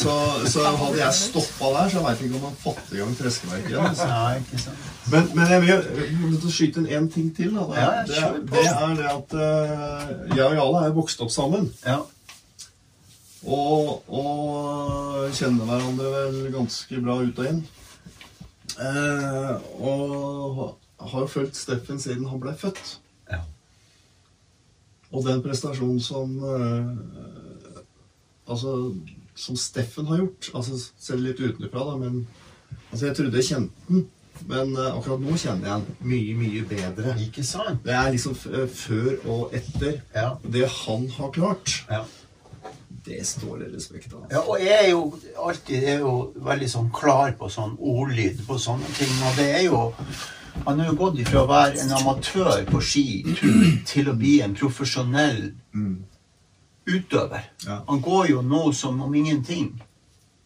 så, 0.04 0.14
så 0.48 0.68
hadde 0.82 1.02
jeg 1.02 1.18
stoppa 1.22 1.72
der, 1.76 1.92
så 1.92 2.04
veit 2.06 2.22
jeg 2.22 2.30
ikke 2.30 2.40
om 2.40 2.48
han 2.48 2.60
fått 2.64 2.94
i 2.94 3.02
gang 3.02 3.16
treskeverket 3.18 3.74
igjen. 3.74 3.90
Altså. 3.92 4.08
Ja, 4.08 4.22
ikke 4.40 4.62
sant? 4.64 4.86
Men, 5.08 5.28
men 5.34 5.48
jeg 5.48 5.62
vil 5.64 6.50
skyte 6.52 6.82
inn 6.82 6.88
én 6.92 7.06
ting 7.12 7.30
til. 7.36 7.54
Da. 7.56 7.64
Det, 7.68 7.76
Ja, 7.78 7.90
ja, 8.20 8.32
det, 8.36 8.50
det 8.52 8.64
er 8.68 8.96
det 8.98 9.06
at 9.08 9.36
eh, 9.40 10.36
jeg 10.36 10.44
og 10.44 10.56
Jarle 10.58 10.82
er 10.88 10.96
vokst 10.96 11.22
opp 11.24 11.32
sammen. 11.32 11.70
Ja. 11.86 11.97
Og, 13.48 14.02
og 14.12 15.28
kjenner 15.36 15.68
hverandre 15.68 16.08
vel 16.12 16.40
ganske 16.52 17.00
bra 17.04 17.18
ut 17.22 17.38
og 17.40 17.48
inn. 17.48 17.62
Eh, 18.78 19.54
og 19.82 20.76
har 20.98 21.24
jo 21.24 21.30
fulgt 21.32 21.56
Steffen 21.58 22.00
siden 22.02 22.28
han 22.28 22.42
ble 22.42 22.52
født. 22.58 22.98
Ja. 23.30 23.40
Og 25.12 25.24
den 25.26 25.40
prestasjonen 25.44 26.02
som 26.04 26.36
eh, 26.44 26.90
Altså, 28.48 28.94
som 29.36 29.56
Steffen 29.60 30.06
har 30.08 30.22
gjort 30.22 30.46
altså 30.56 30.78
Selv 30.96 31.26
litt 31.26 31.40
utenfra, 31.40 31.82
da, 31.84 31.96
men 32.00 32.22
Altså, 32.88 33.06
jeg 33.06 33.16
trodde 33.16 33.36
jeg 33.36 33.48
kjente 33.50 33.88
den, 33.88 34.06
men 34.48 34.70
eh, 34.76 34.94
akkurat 34.94 35.20
nå 35.24 35.36
kjenner 35.40 35.68
jeg 35.68 35.82
den 35.84 36.08
mye, 36.12 36.36
mye 36.38 36.62
bedre. 36.68 37.14
Ikke 37.20 37.44
sant? 37.44 37.82
Det 37.84 37.92
er 37.96 38.12
liksom 38.14 38.36
før 38.36 39.10
og 39.28 39.56
etter. 39.56 39.98
Ja. 40.14 40.30
Det 40.44 40.68
han 40.84 41.08
har 41.16 41.32
klart, 41.34 41.74
Ja. 41.90 42.04
Det 43.08 43.20
står 43.26 43.58
det 43.62 43.68
respekt 43.74 44.12
av. 44.14 44.26
Ja, 44.30 44.40
og 44.44 44.60
jeg 44.60 44.74
er 44.84 44.90
jo 44.90 45.00
alltid 45.48 45.84
er 45.94 45.98
jo 46.04 46.12
veldig 46.44 46.68
sånn 46.70 46.90
klar 46.94 47.32
på 47.40 47.48
sånn 47.52 47.74
ordlyd 47.80 48.42
på 48.46 48.58
sånne 48.60 48.88
ting. 48.98 49.14
Og 49.28 49.36
det 49.40 49.48
er 49.60 49.64
jo 49.68 49.86
Han 50.64 50.80
har 50.80 50.88
jo 50.88 50.94
gått 50.98 51.18
ifra 51.22 51.44
å 51.44 51.46
være 51.46 51.78
en 51.84 51.92
amatør 51.94 52.64
på 52.66 52.80
skitur 52.82 53.82
til 53.86 54.08
å 54.10 54.14
bli 54.18 54.40
en 54.42 54.54
profesjonell 54.58 55.52
Mm. 55.74 56.00
utøver. 56.86 57.44
Ja. 57.66 57.76
Han 57.88 58.00
går 58.02 58.30
jo 58.30 58.40
nå 58.42 58.72
som 58.74 59.00
om 59.02 59.14
ingenting. 59.14 59.68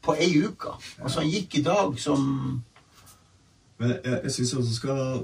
På 0.02 0.12
ei 0.18 0.34
uke. 0.44 0.74
Altså, 1.02 1.20
han 1.22 1.30
gikk 1.30 1.54
i 1.58 1.62
dag 1.62 1.98
som 1.98 2.62
Men 3.78 3.90
jeg, 4.04 4.20
jeg 4.24 4.30
syns 4.32 4.54
også 4.54 4.74
skal 4.74 5.22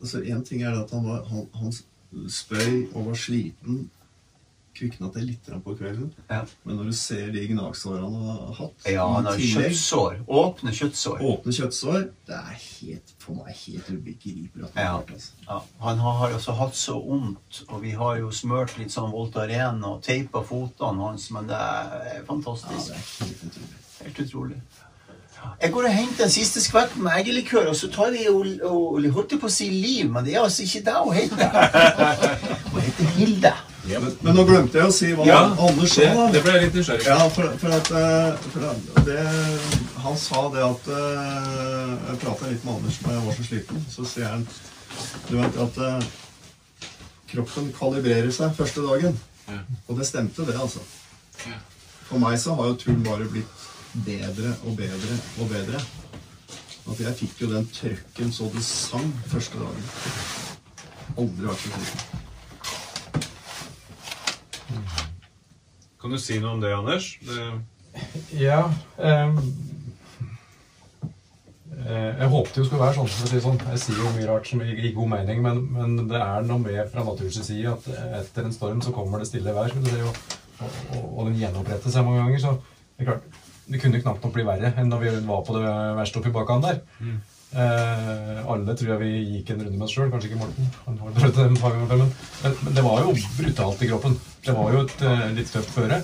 altså 0.00 0.22
En 0.24 0.44
ting 0.44 0.62
er 0.62 0.78
at 0.82 0.90
han, 0.90 1.04
var, 1.04 1.24
han, 1.28 1.46
han 1.54 2.28
spøy 2.28 2.88
og 2.94 3.06
var 3.06 3.14
sliten. 3.18 3.90
Kvikna 4.72 5.10
til 5.12 5.26
litt 5.28 5.48
på 5.64 5.74
kvelden. 5.76 6.12
Ja. 6.30 6.42
Men 6.64 6.78
når 6.80 6.88
du 6.88 6.92
ser 6.96 7.26
de 7.34 7.42
gnagsårene 7.50 8.08
han 8.08 8.28
har 8.30 8.54
hatt 8.56 8.86
Ja, 8.88 9.06
han 9.12 9.26
har 9.28 9.36
kjøttsår. 9.36 10.22
Åpne 10.26 10.72
kjøttsår. 10.78 11.20
Åpne 11.28 11.52
kjøttsår. 11.58 12.06
Det 12.28 12.38
er 12.38 12.54
helt, 12.60 13.12
for 13.20 13.36
meg 13.36 13.52
helt 13.66 13.90
ubegripelig 13.92 14.64
at 14.64 14.78
han 14.78 14.84
Ja. 14.84 14.92
har 14.92 15.02
klart 15.02 15.12
altså. 15.18 15.32
Ja, 15.48 15.58
han 15.86 15.98
har 15.98 16.36
også 16.38 16.56
hatt 16.62 16.76
så 16.76 16.94
vondt, 17.04 17.62
og 17.68 17.82
vi 17.82 17.90
har 17.90 18.16
jo 18.22 18.30
smørt 18.30 18.78
litt 18.78 18.94
sånn 18.94 19.12
Voltaren 19.12 19.84
og 19.84 20.02
teipa 20.02 20.42
fotene 20.42 21.04
hans, 21.04 21.30
men 21.30 21.46
det 21.46 21.56
er 21.58 22.16
Ja, 22.16 22.22
fantastisk. 22.28 22.88
det 22.88 22.96
er 22.96 23.26
helt 23.26 23.44
utrolig. 23.44 23.76
Helt 24.02 24.18
utrolig. 24.26 24.62
Jeg 25.62 25.72
går 25.72 25.84
og 25.88 25.94
henter 25.94 26.24
en 26.24 26.30
siste 26.30 26.60
skvett 26.62 26.96
med 26.96 27.12
eggelikør, 27.12 27.68
og 27.72 27.76
så 27.76 27.88
tar 27.92 28.12
vi 28.14 28.28
og, 28.30 28.46
og, 28.62 29.02
holdt 29.14 29.34
på 29.40 29.48
å 29.50 29.52
si 29.52 29.68
Liv, 29.70 30.10
men 30.10 30.24
det 30.24 30.36
er 30.36 30.44
altså 30.44 30.62
ikke 30.62 30.84
det 30.86 30.94
hun 30.94 31.14
heter. 31.14 31.50
Hun 32.72 32.80
heter 32.80 33.04
Hilde. 33.18 33.52
Men, 33.82 34.12
men 34.22 34.36
nå 34.36 34.44
glemte 34.46 34.78
jeg 34.78 34.86
å 34.86 34.94
si 34.94 35.08
hva 35.18 35.24
Ja, 35.26 35.40
Anders 35.58 35.94
sa. 35.96 36.04
Det, 36.06 36.26
det 36.36 36.42
ble 36.44 36.52
jeg 36.54 36.66
litt 36.68 36.76
nysgjerrig. 36.78 37.06
Ja, 37.08 37.24
for, 37.34 37.54
for 37.58 37.74
at, 37.74 37.88
eh, 37.98 38.44
for 38.52 38.66
at 38.70 39.00
det, 39.08 39.24
Han 40.04 40.18
sa 40.22 40.42
det 40.54 40.62
at 40.62 40.90
eh, 40.94 41.96
Jeg 42.06 42.20
prata 42.22 42.50
litt 42.52 42.66
med 42.66 42.76
Anders 42.76 43.00
da 43.02 43.16
jeg 43.16 43.24
var 43.26 43.38
så 43.38 43.46
sliten. 43.48 43.82
Så 43.90 44.06
sier 44.06 44.30
han 44.30 44.46
du 45.30 45.38
vet 45.38 45.56
at 45.56 45.78
eh, 45.80 46.08
kroppen 47.32 47.70
kalibrerer 47.74 48.30
seg 48.34 48.52
første 48.54 48.84
dagen. 48.84 49.16
Ja. 49.48 49.60
Og 49.88 49.98
det 49.98 50.06
stemte, 50.06 50.44
det, 50.46 50.54
altså. 50.60 50.82
Ja. 51.48 51.56
For 52.10 52.20
meg 52.20 52.36
så 52.42 52.54
har 52.58 52.68
jo 52.68 52.76
turen 52.82 53.00
bare 53.06 53.26
blitt 53.32 53.64
bedre 54.06 54.52
og 54.66 54.76
bedre 54.76 55.16
og 55.40 55.48
bedre. 55.50 55.80
At 56.92 57.00
jeg 57.00 57.16
fikk 57.22 57.44
jo 57.44 57.50
den 57.54 57.66
trøkken 57.72 58.34
så 58.36 58.50
det 58.52 58.64
sang 58.66 59.08
første 59.32 59.58
dagen. 59.62 59.88
Aldri 61.16 61.48
vært 61.48 61.64
så 61.64 61.72
sliten. 61.72 62.28
Kan 66.02 66.10
du 66.10 66.18
si 66.18 66.38
noe 66.42 66.56
om 66.56 66.62
det, 66.62 66.72
Anders? 66.74 67.12
Det, 67.22 67.50
Ja 68.40 68.62
eh, 68.98 69.36
Jeg 72.18 72.28
håpet 72.32 72.56
jo 72.56 72.64
skulle 72.64 72.82
være 72.82 72.96
sånn. 72.96 73.08
for 73.10 73.26
å 73.26 73.30
si 73.30 73.40
sånn. 73.42 73.60
Jeg 73.72 73.82
sier 73.82 74.00
jo 74.00 74.10
mye 74.16 74.28
rart 74.30 74.48
som 74.48 74.62
gir 74.64 74.92
god 74.96 75.10
mening, 75.12 75.42
men, 75.44 75.62
men 75.74 75.96
det 76.10 76.20
er 76.20 76.46
noe 76.48 76.62
med 76.62 76.90
fra 76.92 77.04
naturens 77.06 77.40
side 77.46 77.72
at 77.72 77.88
etter 78.22 78.48
en 78.48 78.54
storm 78.54 78.82
så 78.84 78.94
kommer 78.94 79.22
det 79.22 79.28
stille 79.30 79.54
vær. 79.56 79.70
skal 79.72 79.84
du 79.84 79.90
si, 79.90 80.00
og, 80.06 80.14
og, 80.62 81.06
og 81.18 81.26
den 81.30 81.38
gjenoppretter 81.42 81.90
seg 81.94 82.06
mange 82.06 82.22
ganger. 82.22 82.40
Så 82.44 82.54
det 82.96 83.04
er 83.06 83.10
klart, 83.12 83.28
det 83.72 83.80
kunne 83.82 84.00
knapt 84.02 84.24
nok 84.26 84.34
bli 84.34 84.44
verre 84.46 84.72
enn 84.78 84.90
da 84.90 84.98
vi 85.00 85.12
var 85.26 85.44
på 85.46 85.54
det 85.58 85.66
verste 86.00 86.18
oppi 86.22 86.32
bakhånd 86.34 86.66
der. 86.66 86.82
Eh, 87.52 88.38
alle 88.48 88.72
tror 88.72 88.94
jeg 88.94 89.00
vi 89.02 89.10
gikk 89.36 89.50
en 89.52 89.60
runde 89.60 89.76
med 89.76 89.84
oss 89.84 89.92
sjøl, 89.92 90.08
kanskje 90.12 90.30
ikke 90.30 90.40
Morten. 90.40 90.68
Han 90.86 90.98
har 91.02 91.16
prøvd 91.18 91.36
det 91.36 91.44
et 91.50 91.58
par 91.60 91.74
ganger 91.76 91.98
men, 92.00 92.12
men, 92.48 92.76
det 92.78 92.84
var 92.86 93.02
jo 93.04 93.14
brutalt 93.36 93.82
i 93.84 93.88
kroppen. 93.90 94.14
Det 94.46 94.54
var 94.56 94.72
jo 94.72 94.84
et 94.86 95.04
eh, 95.08 95.26
litt 95.36 95.52
tøft 95.52 95.74
føre. 95.74 95.98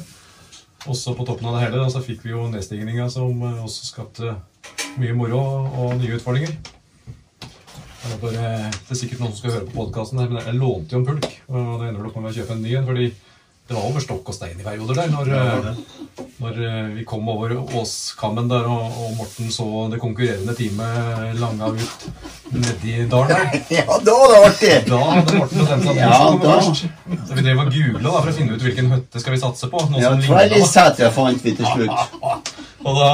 Også 0.89 1.15
på 1.17 1.25
toppen 1.29 1.49
av 1.49 1.57
det 1.57 1.63
hele 1.65 1.81
da, 1.81 1.87
så 1.93 2.05
fikk 2.05 2.27
vi 2.27 2.35
jo 2.35 2.45
nedstigninga 2.53 3.09
som 3.13 3.41
eh, 3.49 3.63
også 3.65 3.89
skapte 3.89 4.35
mye 5.01 5.17
moro 5.17 5.41
og 5.41 5.97
nye 6.03 6.19
utfordringer. 6.19 6.53
Det 7.39 8.13
er, 8.15 8.21
bare, 8.21 8.51
det 8.69 8.93
er 8.93 9.01
sikkert 9.01 9.25
noen 9.25 9.33
som 9.33 9.41
skal 9.41 9.57
høre 9.57 9.71
på 9.71 9.79
podkasten, 9.81 10.21
men 10.21 10.45
jeg 10.45 10.61
lånte 10.61 10.95
jo 10.95 11.01
en 11.01 11.09
pulk. 11.09 11.33
Og 11.49 11.73
det 11.81 11.89
ender 11.89 12.11
opp 12.11 12.21
med 12.21 12.31
å 12.31 12.37
kjøpe 12.37 12.55
en 12.55 12.63
ny 12.65 12.77
en, 12.77 12.87
fordi 12.89 13.09
det 13.69 13.77
var 13.77 13.85
over 13.85 14.01
stokk 14.01 14.31
og 14.33 14.35
stein 14.37 14.57
i 14.57 14.65
perioder 14.65 14.97
der. 14.97 15.11
Når, 15.13 15.29
eh, 15.37 16.23
når 16.41 16.61
eh, 16.65 16.87
vi 16.97 17.03
kom 17.09 17.27
over 17.29 17.53
Åskammen 17.77 18.49
der, 18.49 18.65
og, 18.65 18.95
og 18.97 19.11
Morten 19.19 19.51
så 19.53 19.67
det 19.93 19.99
konkurrerende 20.01 20.55
teamet 20.57 21.37
langa 21.37 21.69
ut 21.77 22.07
nedi 22.55 22.95
dalen 23.13 23.35
der. 23.35 23.61
Ja, 23.77 23.99
da 24.07 24.15
var 24.23 24.33
det 24.33 24.41
artig! 24.47 24.73
Da 24.89 25.03
hadde 25.11 25.37
Morten 25.43 25.61
bestemt 25.61 25.85
seg 25.91 26.01
Ja, 26.01 26.17
for 26.17 26.41
da. 26.47 26.57
først. 26.57 26.89
Så 27.29 27.37
vi 27.37 27.45
drev 27.45 27.61
og 27.67 27.71
googla 27.77 28.07
da, 28.09 28.17
for 28.17 28.33
å 28.33 28.37
finne 28.41 28.57
ut 28.57 28.65
hvilken 28.65 28.89
høtte 28.95 29.23
skal 29.25 29.37
vi 29.37 29.43
satse 29.45 29.69
på. 29.75 29.85
Noe 29.93 30.01
Ja, 30.01 30.15
da. 30.17 31.13
Fant 31.19 31.45
vi 31.45 31.57
til 31.61 31.69
slutt. 31.75 32.19
Og 32.89 32.95
da, 32.95 33.09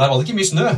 der 0.00 0.08
var 0.10 0.16
det 0.16 0.24
ikke 0.26 0.40
mye 0.40 0.48
snø. 0.48 0.72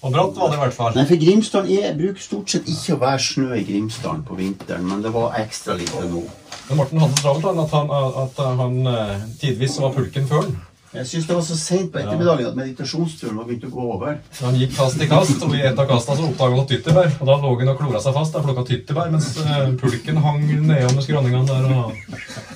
Og 0.00 0.12
bratt 0.12 0.36
var 0.36 0.52
det 0.52 0.56
i 0.56 0.60
hvert 0.66 0.76
fall. 0.76 0.94
Nei, 0.96 1.06
for 1.08 1.20
Grimsdalen 1.20 1.72
er, 1.76 1.96
bruker 1.96 2.24
stort 2.24 2.52
sett 2.52 2.68
ikke 2.72 2.96
å 2.96 3.00
være 3.02 3.20
snø 3.20 3.50
i 3.56 3.64
Grimsdalen 3.68 4.22
på 4.28 4.36
vinteren, 4.38 4.86
men 4.88 5.02
det 5.04 5.12
var 5.12 5.36
ekstra 5.40 5.76
lite 5.76 6.04
nå. 6.08 6.22
Men 6.70 6.78
Morten 6.78 7.00
hadde 7.02 7.18
travelt 7.18 7.46
han, 7.48 7.58
at 7.58 7.72
han, 7.74 7.88
at 8.24 8.36
han 8.60 8.76
eh, 8.86 9.22
tidvis 9.40 9.80
var 9.82 9.94
pulken 9.96 10.28
før 10.30 10.44
han. 10.44 10.58
Jeg 10.90 11.06
syns 11.06 11.26
det 11.26 11.34
var 11.36 11.42
så 11.46 11.56
seint 11.58 11.90
på 11.94 12.00
ettermiddagen 12.00 12.48
at 12.48 12.56
meditasjonsturen 12.58 13.36
var 13.38 13.44
begynt 13.46 13.66
å 13.68 13.70
gå 13.70 13.84
over. 13.94 14.16
Så 14.34 14.48
han 14.48 14.56
gikk 14.58 14.72
kast 14.74 15.02
i 15.02 15.06
kast, 15.10 15.42
og 15.46 15.52
i 15.54 15.60
et 15.66 15.78
av 15.78 15.86
kastene 15.86 16.18
så 16.18 16.26
oppdaga 16.26 16.58
han 16.58 16.68
tyttebær. 16.70 17.12
Og 17.18 17.28
da 17.28 17.36
lå 17.42 17.52
han 17.60 17.70
og 17.70 17.78
klora 17.78 18.02
seg 18.02 18.16
fast 18.16 18.38
og 18.38 18.46
plukka 18.46 18.64
tyttebær, 18.66 19.10
mens 19.14 19.28
eh, 19.42 19.70
pulken 19.82 20.22
hang 20.22 20.46
nedover 20.66 21.06
skråningene 21.06 21.46
der. 21.46 21.68
Og 21.74 21.94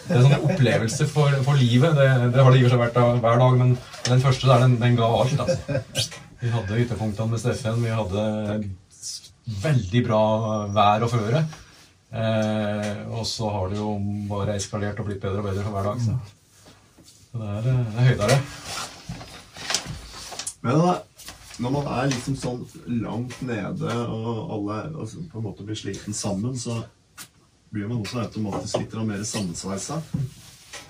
det 0.09 0.19
er 0.19 0.27
en 0.31 0.49
opplevelse 0.51 1.07
for, 1.11 1.39
for 1.47 1.59
livet. 1.63 1.95
Det, 1.99 2.09
det 2.35 2.47
har 2.47 2.55
det 2.55 2.63
i 2.63 2.65
og 2.65 2.71
for 2.71 2.77
seg 2.77 2.85
vært 2.85 3.23
hver 3.27 3.43
dag, 3.45 3.59
men 3.63 3.77
den 4.11 4.25
første 4.27 4.51
der, 4.51 4.65
den, 4.67 4.79
den 4.83 4.99
ga 4.99 5.11
alt. 5.21 5.45
altså. 5.47 5.83
Vi 6.43 6.55
hadde 6.55 6.81
ytterpunktene 6.87 7.35
med 7.37 7.43
Steffen. 7.43 7.83
Vi 7.87 7.99
hadde 7.99 8.25
veldig 9.63 10.07
bra 10.07 10.25
vær 10.75 11.07
og 11.07 11.15
føre. 11.15 11.47
Eh, 12.15 13.01
og 13.11 13.27
så 13.27 13.49
har 13.51 13.73
det 13.73 13.81
jo 13.81 13.97
bare 14.31 14.55
eskalert 14.55 15.01
og 15.03 15.09
blitt 15.09 15.23
bedre 15.23 15.43
og 15.43 15.49
bedre 15.49 15.65
for 15.67 15.75
hver 15.75 15.89
dag. 15.89 16.05
Så, 16.05 16.13
så 17.33 17.41
det 17.41 17.49
er, 17.57 17.59
eh, 17.59 17.81
det 17.91 17.99
er 17.99 18.09
høydere. 18.11 18.39
Men 20.65 20.77
når 21.59 21.71
man 21.75 21.89
er 21.97 22.13
liksom 22.13 22.37
sånn 22.39 22.63
langt 23.03 23.43
nede, 23.43 23.99
og 24.07 24.55
alle 24.57 24.79
altså, 24.93 25.25
på 25.31 25.41
en 25.41 25.49
måte 25.49 25.67
blir 25.67 25.79
sliten 25.79 26.15
sammen, 26.17 26.57
så 26.59 26.81
blir 27.75 27.91
man 27.91 28.01
også 28.05 28.23
automatisk 28.23 28.79
litt 28.79 28.95
mer 29.03 29.27
sammensveisa. 29.27 29.99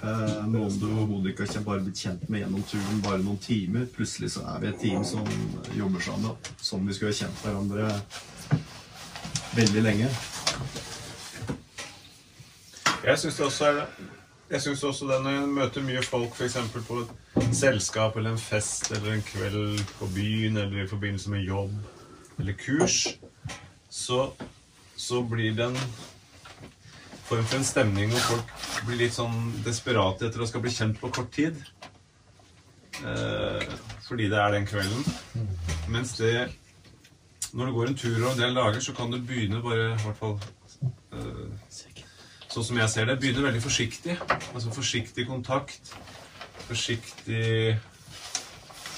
Eh, 0.05 0.41
noen 0.53 0.77
du 0.77 0.87
overhodet 0.91 1.33
ikke 1.33 1.49
har 1.49 1.65
bare 1.65 1.85
blitt 1.87 2.05
kjent 2.05 2.29
med 2.29 2.45
gjennom 2.45 2.65
turen 2.69 3.01
bare 3.05 3.23
noen 3.25 3.41
timer. 3.41 3.89
Plutselig 3.97 4.35
så 4.37 4.45
er 4.53 4.61
vi 4.61 4.69
et 4.73 4.81
team 4.83 5.05
som 5.09 5.25
jobber 5.73 6.05
sammen, 6.05 6.37
som 6.61 6.85
vi 6.85 6.97
skulle 6.97 7.15
ha 7.15 7.21
kjent 7.25 7.45
hverandre 7.45 7.89
veldig 9.57 9.85
lenge. 9.89 10.13
Jeg 13.05 13.19
syns 13.19 13.41
også 13.41 13.67
er 13.67 13.73
det. 13.73 13.87
Jeg 14.51 14.61
synes 14.63 14.83
også 14.85 15.07
det 15.09 15.23
når 15.23 15.31
jeg 15.31 15.49
møter 15.49 15.83
mye 15.85 16.03
folk 16.03 16.37
f.eks. 16.37 16.57
på 16.89 16.99
et 17.01 17.55
selskap 17.57 18.17
eller 18.17 18.33
en 18.33 18.39
fest 18.39 18.93
eller 18.93 19.13
en 19.13 19.23
kveld 19.23 19.83
på 19.99 20.09
byen 20.15 20.57
eller 20.57 20.85
i 20.85 20.89
forbindelse 20.89 21.31
med 21.31 21.45
jobb 21.45 21.73
eller 22.39 22.53
kurs, 22.53 23.07
så, 23.91 24.31
så 24.97 25.23
blir 25.23 25.53
det 25.57 25.67
en 25.67 25.77
form 27.25 27.45
for 27.45 27.57
en 27.57 27.65
stemning 27.65 28.13
hvor 28.13 28.25
folk 28.29 28.87
blir 28.87 29.03
litt 29.05 29.17
sånn 29.17 29.53
desperate 29.67 30.29
etter 30.29 30.45
å 30.45 30.49
skal 30.49 30.65
bli 30.65 30.73
kjent 30.73 31.01
på 31.01 31.13
kort 31.13 31.33
tid. 31.33 31.61
Eh, 33.05 33.77
fordi 34.09 34.31
det 34.33 34.41
er 34.41 34.57
den 34.57 34.69
kvelden. 34.71 35.05
Mens 35.93 36.17
det 36.21 36.49
Når 37.55 37.67
det 37.67 37.75
går 37.75 37.87
en 37.87 37.95
tur 37.95 38.17
over 38.17 38.33
en 38.33 38.41
del 38.41 38.55
dager, 38.55 38.81
så 38.81 38.93
kan 38.93 39.11
du 39.13 39.21
begynne 39.23 39.61
bare 39.63 39.93
i 39.93 40.03
hvert 40.03 40.19
fall 40.19 40.39
eh, 41.13 41.64
sånn 42.55 42.69
som 42.69 42.79
jeg 42.79 42.93
ser 42.93 43.09
det, 43.11 43.19
begynner 43.23 43.49
veldig 43.49 43.63
forsiktig. 43.65 44.15
Altså 44.55 44.71
forsiktig 44.75 45.27
kontakt, 45.27 45.91
forsiktig 46.69 47.77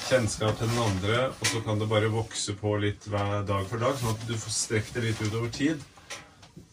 kjennskap 0.07 0.59
til 0.59 0.71
den 0.71 0.83
andre, 0.85 1.23
og 1.33 1.49
så 1.51 1.63
kan 1.67 1.81
det 1.81 1.89
bare 1.91 2.13
vokse 2.13 2.55
på 2.61 2.77
litt 2.83 3.09
hver 3.11 3.43
dag 3.49 3.65
for 3.71 3.83
dag, 3.83 3.97
sånn 3.99 4.15
at 4.15 4.27
du 4.29 4.37
får 4.39 4.55
strekt 4.55 4.95
det 4.95 5.07
litt 5.09 5.23
utover 5.25 5.51
tid. 5.55 5.83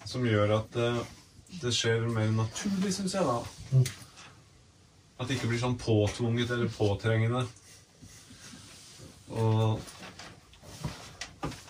Som 0.05 0.27
gjør 0.27 0.57
at 0.59 0.75
det, 0.75 0.91
det 1.63 1.71
skjer 1.73 2.05
mer 2.11 2.29
naturlig, 2.35 2.91
syns 2.93 3.15
jeg, 3.15 3.25
da. 3.25 3.39
At 5.17 5.29
det 5.29 5.37
ikke 5.37 5.49
blir 5.53 5.63
sånn 5.63 5.79
påtvunget 5.79 6.51
eller 6.53 6.69
påtrengende. 6.73 7.45
Og, 9.33 9.79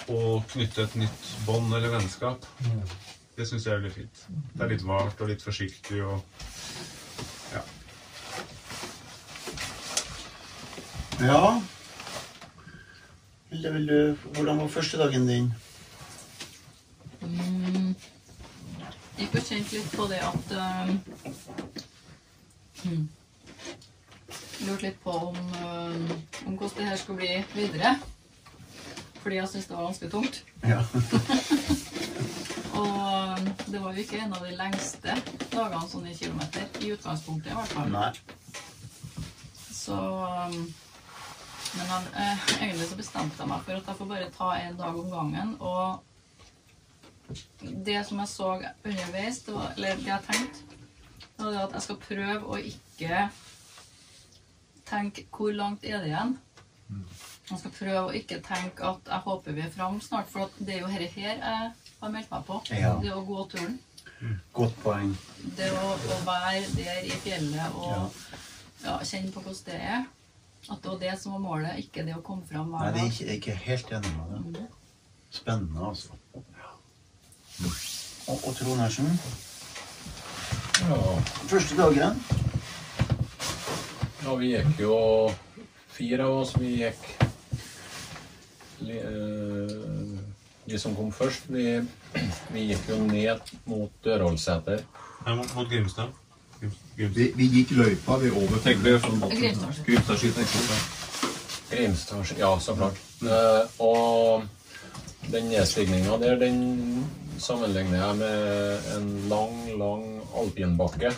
og 0.09 0.51
knytte 0.51 0.87
et 0.87 0.99
nytt 1.05 1.33
bånd 1.45 1.71
eller 1.77 1.93
vennskap. 1.93 2.49
Det 3.37 3.47
syns 3.49 3.65
jeg 3.65 3.73
er 3.73 3.79
veldig 3.81 3.93
fint. 3.95 4.25
Det 4.53 4.61
er 4.61 4.69
litt 4.69 4.83
vart 4.85 5.21
og 5.21 5.29
litt 5.31 5.41
forsiktig 5.41 6.03
og 6.05 6.21
Ja. 7.53 7.61
Ja. 11.21 11.61
Hilde, 13.49 13.73
vil 13.73 13.87
du, 13.87 14.29
hvordan 14.33 14.57
var 14.57 14.67
første 14.67 14.97
dagen 14.97 15.27
din? 15.27 15.53
Mm. 17.21 17.95
Gikk 19.17 19.35
og 19.37 19.45
kjent 19.47 19.73
litt 19.73 19.91
på 19.93 20.07
det 20.09 20.21
at 20.25 20.55
um, 20.57 20.95
mm. 22.83 23.03
Lurte 24.63 24.87
litt 24.87 24.99
på 25.03 25.13
om, 25.29 25.37
um, 25.37 26.09
om 26.47 26.57
hvordan 26.57 26.77
det 26.77 26.89
her 26.89 27.01
skulle 27.01 27.21
bli 27.21 27.33
videre. 27.55 27.95
Fordi 29.21 29.35
jeg 29.35 29.49
syns 29.53 29.69
det 29.69 29.77
var 29.77 29.89
ganske 29.89 30.09
tungt. 30.09 30.43
Ja. 30.63 30.83
Og 32.73 33.51
det 33.67 33.79
var 33.81 33.93
jo 33.93 34.03
ikke 34.03 34.21
en 34.23 34.33
av 34.33 34.45
de 34.45 34.55
lengste 34.57 35.15
dagene 35.51 35.89
sånn 35.89 36.07
i 36.09 36.15
kilometer. 36.17 36.65
I 36.81 36.93
utgangspunktet, 36.95 37.51
i 37.51 37.57
hvert 37.57 37.75
fall. 37.75 37.91
Nei. 37.93 38.11
Så 39.73 39.97
um, 39.97 40.73
Men 41.73 41.87
han, 41.89 42.03
eh, 42.21 42.41
egentlig 42.61 42.87
så 42.89 42.97
bestemte 42.97 43.41
jeg 43.41 43.49
meg 43.49 43.63
for 43.65 43.73
at 43.79 43.87
jeg 43.89 43.97
får 43.99 44.09
bare 44.11 44.33
ta 44.35 44.49
en 44.61 44.75
dag 44.77 44.97
om 44.99 45.09
gangen. 45.09 45.55
Og 45.57 46.03
det 47.87 47.99
som 48.05 48.19
jeg 48.21 48.29
så 48.29 48.49
underveis, 48.61 49.41
det 49.45 49.55
var, 49.55 49.73
eller 49.75 49.95
det 49.97 50.11
jeg 50.11 50.25
tenkte, 50.27 50.77
det 51.23 51.45
var 51.45 51.51
det 51.51 51.63
at 51.63 51.73
jeg 51.73 51.85
skal 51.87 52.01
prøve 52.03 52.43
å 52.45 52.59
ikke 52.61 53.23
tenke 54.85 55.25
hvor 55.33 55.51
langt 55.57 55.81
er 55.87 55.97
det 56.03 56.11
igjen. 56.11 56.37
Jeg 57.49 57.59
skal 57.59 57.73
prøve 57.79 58.03
å 58.05 58.13
ikke 58.17 58.39
tenke 58.45 58.85
at 58.87 59.09
jeg 59.09 59.25
håper 59.25 59.57
vi 59.57 59.65
er 59.65 59.73
fram 59.73 59.97
snart, 60.01 60.29
for 60.29 60.53
det 60.59 60.77
er 60.77 60.83
jo 60.83 60.91
dette 60.93 61.09
her 61.15 61.41
jeg 61.41 61.71
har 62.03 62.13
meldt 62.13 62.31
meg 62.31 62.45
på. 62.47 62.59
Ja. 62.75 62.93
Det 63.01 63.13
å 63.15 63.23
gå 63.27 63.45
turen. 63.53 63.79
Godt 64.55 64.75
poeng. 64.83 65.13
Det 65.57 65.69
å, 65.75 65.93
å 65.95 66.17
være 66.27 66.63
der 66.77 67.07
i 67.07 67.15
fjellet 67.23 67.75
og 67.75 67.89
Ja. 67.91 68.03
ja, 68.85 68.97
kjenne 69.03 69.31
på 69.33 69.43
hvordan 69.43 69.65
det 69.67 69.79
er. 69.79 70.05
At 70.71 70.79
det 70.83 70.91
var 70.93 70.99
det 71.01 71.15
som 71.19 71.33
var 71.35 71.41
målet, 71.43 71.79
ikke 71.83 72.05
det 72.07 72.15
å 72.15 72.21
komme 72.23 72.45
fram 72.47 72.69
hver 72.71 72.87
er 72.87 72.95
dag. 72.95 73.01
Nei, 73.03 73.17
jeg 73.19 73.27
er 73.27 73.39
ikke 73.41 73.55
helt 73.65 73.91
enig 73.97 74.13
med 74.15 74.53
det. 74.55 74.67
Spennende, 75.33 75.89
altså. 75.89 76.15
Og, 78.31 78.37
og 78.37 78.55
Trond 78.55 78.79
Hersen? 78.79 79.09
Første 81.51 81.75
dagen? 81.77 82.23
Ja, 84.23 84.35
vi 84.39 84.53
gikk 84.53 84.79
jo 84.79 84.95
Fire 85.93 86.25
av 86.25 86.39
oss, 86.41 86.55
vi 86.57 86.71
gikk 86.79 87.03
eh, 90.69 90.77
som 90.79 90.95
kom 90.95 91.11
først, 91.11 91.47
vi, 91.53 91.81
vi 92.53 92.65
gikk 92.71 92.89
jo 92.89 92.97
ned 93.07 93.53
mot 93.69 93.91
Dørholseter. 94.05 94.83
Nei, 95.25 95.35
mot, 95.39 95.55
mot 95.55 95.69
Grimstad. 95.69 96.11
Grims- 96.59 96.81
Grims- 96.97 97.15
Vi, 97.17 97.29
vi 97.35 97.47
gikk 97.57 97.71
løypa, 97.77 98.17
vi 98.21 98.31
over 98.31 98.59
Tenk 98.63 98.83
vi 98.85 98.95
sånn 98.99 99.19
Grimstad. 101.71 102.33
Ja, 102.37 102.53
så 102.61 102.75
klart. 102.77 102.99
Eh, 103.23 103.63
og 103.83 104.43
den 105.31 105.47
nedstigninga 105.49 106.17
der, 106.21 106.35
den 106.37 107.05
sammenligner 107.39 107.97
jeg 107.97 108.15
med 108.19 108.91
en 108.97 109.07
lang, 109.31 109.55
lang 109.79 110.03
alpinbakke. 110.37 111.13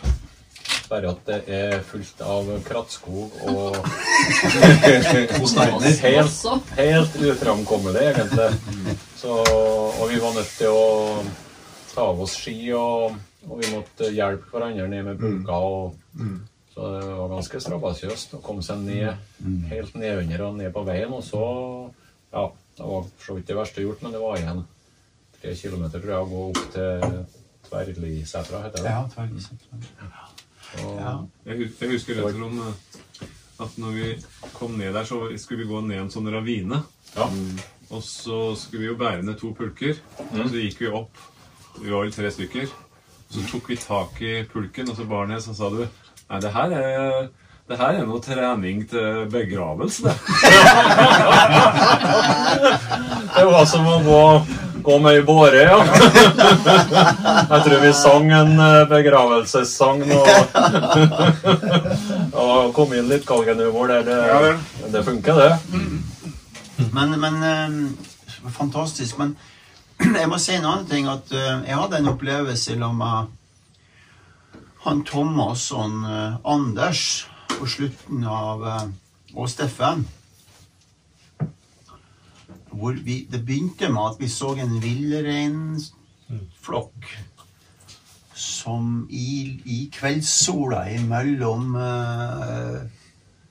Bare 0.85 1.09
at 1.09 1.21
det 1.25 1.37
er 1.49 1.79
fullt 1.81 2.19
av 2.21 2.49
krattskog 2.67 3.33
og. 3.49 3.77
Helt, 6.05 6.69
helt 6.77 7.15
uframkommelig, 7.31 8.03
egentlig. 8.11 8.95
Så, 9.25 9.35
og 9.97 10.09
vi 10.11 10.19
var 10.21 10.35
nødt 10.37 10.51
til 10.53 10.69
å 10.69 11.23
ta 11.95 12.03
av 12.11 12.19
oss 12.21 12.35
ski, 12.37 12.53
og, 12.77 13.15
og 13.47 13.55
vi 13.63 13.71
måtte 13.73 14.11
hjelpe 14.13 14.51
hverandre 14.53 14.85
ned 14.91 15.07
med 15.07 15.17
bunker. 15.17 15.65
Og, 15.65 15.95
så 16.75 16.89
det 16.91 17.07
var 17.15 17.31
ganske 17.31 17.61
strabasiøst 17.63 18.35
å 18.37 18.41
komme 18.45 18.61
seg 18.65 18.83
ned 18.85 19.15
helt 19.71 19.95
nedunder 19.97 20.43
og 20.49 20.57
ned 20.59 20.73
på 20.75 20.83
veien. 20.85 21.13
Og 21.15 21.23
så 21.25 21.41
Ja, 22.35 22.49
det 22.77 22.83
var 22.85 23.05
for 23.07 23.25
så 23.29 23.35
vidt 23.37 23.47
det 23.47 23.55
verste 23.57 23.81
gjort, 23.85 24.01
men 24.03 24.11
det 24.11 24.19
var 24.21 24.37
igjen 24.37 24.61
tre 25.39 25.53
kilometer 25.55 26.01
tror 26.03 26.11
jeg, 26.11 26.21
å 26.25 26.29
gå 26.29 26.41
opp 26.49 26.61
til 26.73 27.15
Tverrlisetra, 27.69 28.59
heter 28.65 28.83
det. 28.83 28.91
Ja, 28.91 29.05
tverrvis. 29.13 29.47
Og, 30.75 30.97
Ja. 30.99 31.13
Jeg, 31.47 31.57
hus- 31.63 31.79
jeg 31.81 31.89
husker 31.95 32.19
rett 32.19 32.35
Trond, 32.35 32.59
at 33.63 33.77
når 33.79 33.91
vi 33.95 34.07
kom 34.53 34.75
ned 34.77 34.93
der, 34.93 35.05
så 35.07 35.21
skulle 35.39 35.63
vi 35.63 35.69
gå 35.71 35.81
ned 35.87 36.01
en 36.03 36.11
sånn 36.11 36.27
ravine. 36.33 36.83
Ja. 37.15 37.29
Og 37.91 38.03
så 38.03 38.55
skulle 38.57 38.81
vi 38.81 38.87
jo 38.91 38.95
bære 38.99 39.21
ned 39.25 39.35
to 39.39 39.47
pulker. 39.57 39.93
Og 40.19 40.49
så 40.49 40.55
gikk 40.57 40.81
vi 40.81 40.87
opp. 40.89 41.17
Vi 41.81 41.91
var 41.91 41.99
vel 42.05 42.13
tre 42.15 42.31
stykker. 42.31 42.65
Så 43.29 43.39
tok 43.51 43.69
vi 43.69 43.75
tak 43.79 44.21
i 44.21 44.43
pulken, 44.49 44.89
og 44.89 44.95
så 44.97 45.03
bar 45.09 45.25
ned, 45.29 45.41
så 45.43 45.53
sa 45.57 45.69
du 45.73 45.85
Nei, 46.25 46.39
det 46.41 46.51
her 46.55 46.69
er 46.73 47.27
det 47.65 47.77
her 47.79 47.93
er 47.97 48.05
noe 48.05 48.21
trening 48.21 48.89
til 48.89 49.25
begravelse, 49.33 50.03
det. 50.05 50.13
Det 53.35 53.45
var 53.49 53.65
som 53.65 53.87
å 53.89 53.97
gå, 54.05 54.19
gå 54.85 54.95
med 55.01 55.17
i 55.17 55.23
båre, 55.25 55.65
ja. 55.65 55.81
Jeg 57.49 57.59
tror 57.65 57.81
vi 57.81 57.89
sang 57.97 58.29
en 58.37 58.53
eh, 58.67 58.85
begravelsessang 58.91 60.05
nå. 60.05 60.21
Og 62.45 62.69
kom 62.77 62.93
inn 62.93 63.09
litt 63.09 63.25
galgenhumor 63.25 63.89
der. 63.95 64.05
Det, 64.13 64.53
det 64.93 65.01
funker, 65.09 65.33
det. 65.41 65.57
Men, 66.77 67.19
men 67.19 67.43
eh, 67.43 67.91
Fantastisk. 68.51 69.17
Men 69.17 69.37
jeg 70.21 70.29
må 70.29 70.37
si 70.41 70.51
en 70.55 70.65
annen 70.65 70.87
ting. 70.89 71.07
At 71.09 71.31
eh, 71.31 71.63
jeg 71.69 71.77
hadde 71.79 71.97
en 71.99 72.07
opplevelse 72.11 72.79
sammen 72.79 73.27
han 74.85 75.05
Thomas 75.05 75.71
og 75.73 75.81
han, 75.81 76.05
eh, 76.05 76.35
Anders 76.45 77.29
på 77.55 77.65
slutten 77.65 78.23
av 78.27 78.89
Og 79.35 79.49
Steffen. 79.49 80.07
Hvor 82.75 82.93
vi, 83.03 83.27
det 83.31 83.45
begynte 83.45 83.89
med 83.89 84.01
at 84.11 84.19
vi 84.19 84.27
så 84.29 84.55
en 84.59 84.83
villreinflokk 84.83 87.25
som 88.35 89.07
i, 89.09 89.61
i 89.65 89.89
kveldssola 89.95 90.89
imellom 90.91 91.75
uh, 91.75 92.81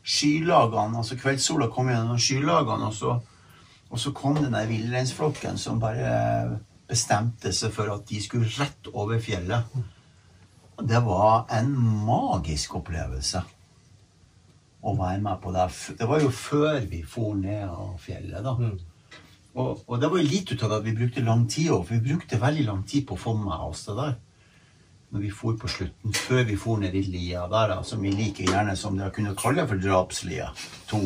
skylagene 0.04 1.00
Altså 1.00 1.16
kveldssola 1.16 1.70
kom 1.72 1.88
gjennom 1.88 2.20
skylagene, 2.20 2.90
og 2.90 2.94
så, 2.94 3.16
og 3.90 4.00
så 4.00 4.12
kom 4.16 4.38
den 4.38 4.54
der 4.54 4.68
villreinsflokken 4.68 5.58
som 5.60 5.80
bare 5.82 6.60
bestemte 6.88 7.52
seg 7.56 7.72
for 7.72 7.90
at 7.94 8.06
de 8.10 8.20
skulle 8.20 8.50
rett 8.58 8.90
over 8.92 9.20
fjellet. 9.22 9.74
Og 10.74 10.88
det 10.88 11.00
var 11.06 11.46
en 11.54 11.70
magisk 12.04 12.76
opplevelse 12.80 13.40
å 14.84 14.92
være 14.98 15.22
med 15.24 15.40
på 15.40 15.52
det. 15.54 15.68
Det 16.00 16.08
var 16.08 16.20
jo 16.20 16.32
før 16.34 16.82
vi 16.90 17.00
for 17.08 17.38
ned 17.38 17.64
av 17.70 17.94
fjellet, 18.02 18.44
da. 18.44 18.52
Og, 19.54 19.84
og 19.86 20.00
det 20.02 20.10
var 20.10 20.20
jo 20.20 20.28
litt 20.28 20.50
ut 20.50 20.62
av 20.66 20.72
det 20.72 20.80
at 20.80 20.86
vi 20.88 20.96
brukte 20.98 21.24
lang 21.24 21.46
tid 21.48 21.70
òg, 21.72 21.86
for 21.86 21.96
vi 21.96 22.10
brukte 22.10 22.40
veldig 22.42 22.66
lang 22.66 22.82
tid 22.90 23.06
på 23.08 23.16
å 23.16 23.22
få 23.22 23.36
med 23.38 23.54
oss 23.54 23.86
det 23.88 23.96
der. 24.00 24.16
Når 25.14 25.20
vi 25.22 25.28
for 25.30 25.54
på 25.54 25.68
slutten, 25.70 26.10
før 26.10 26.40
vi 26.42 26.56
for 26.58 26.80
ned 26.82 26.94
i 26.98 27.04
lia 27.06 27.44
der, 27.46 27.68
da, 27.70 27.76
som 27.86 28.00
vi 28.02 28.10
like 28.10 28.48
gjerne 28.48 28.72
som 28.74 28.96
de 28.98 29.04
har 29.04 29.12
kunnet 29.14 29.38
kalle 29.38 29.62
for 29.70 29.78
drapslia 29.78 30.48
to. 30.90 30.98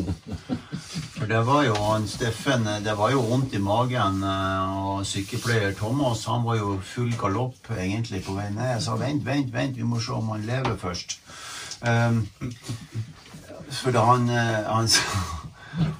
For 1.13 1.29
det 1.29 1.43
var 1.45 1.67
jo 1.67 1.75
han 1.77 2.07
Steffen 2.09 2.65
Det 2.81 2.95
var 2.97 3.11
jo 3.13 3.21
vondt 3.27 3.53
i 3.53 3.61
magen, 3.61 4.23
eh, 4.25 4.79
og 4.81 5.05
sykepleier 5.05 5.75
Thomas 5.77 6.25
han 6.25 6.41
var 6.47 6.57
jo 6.57 6.79
full 6.81 7.13
galopp 7.21 7.69
egentlig 7.77 8.23
på 8.25 8.33
vei 8.33 8.47
ned. 8.49 8.71
Jeg 8.71 8.81
sa 8.87 8.97
vent, 8.97 9.21
vent, 9.25 9.53
vent, 9.53 9.77
vi 9.77 9.85
må 9.85 10.01
se 10.01 10.17
om 10.17 10.33
han 10.33 10.47
lever 10.47 10.79
først. 10.81 11.19
Um, 11.85 12.25
for 13.69 13.93
da 13.93 14.07
han, 14.09 14.25
eh, 14.29 14.65
han 14.65 14.89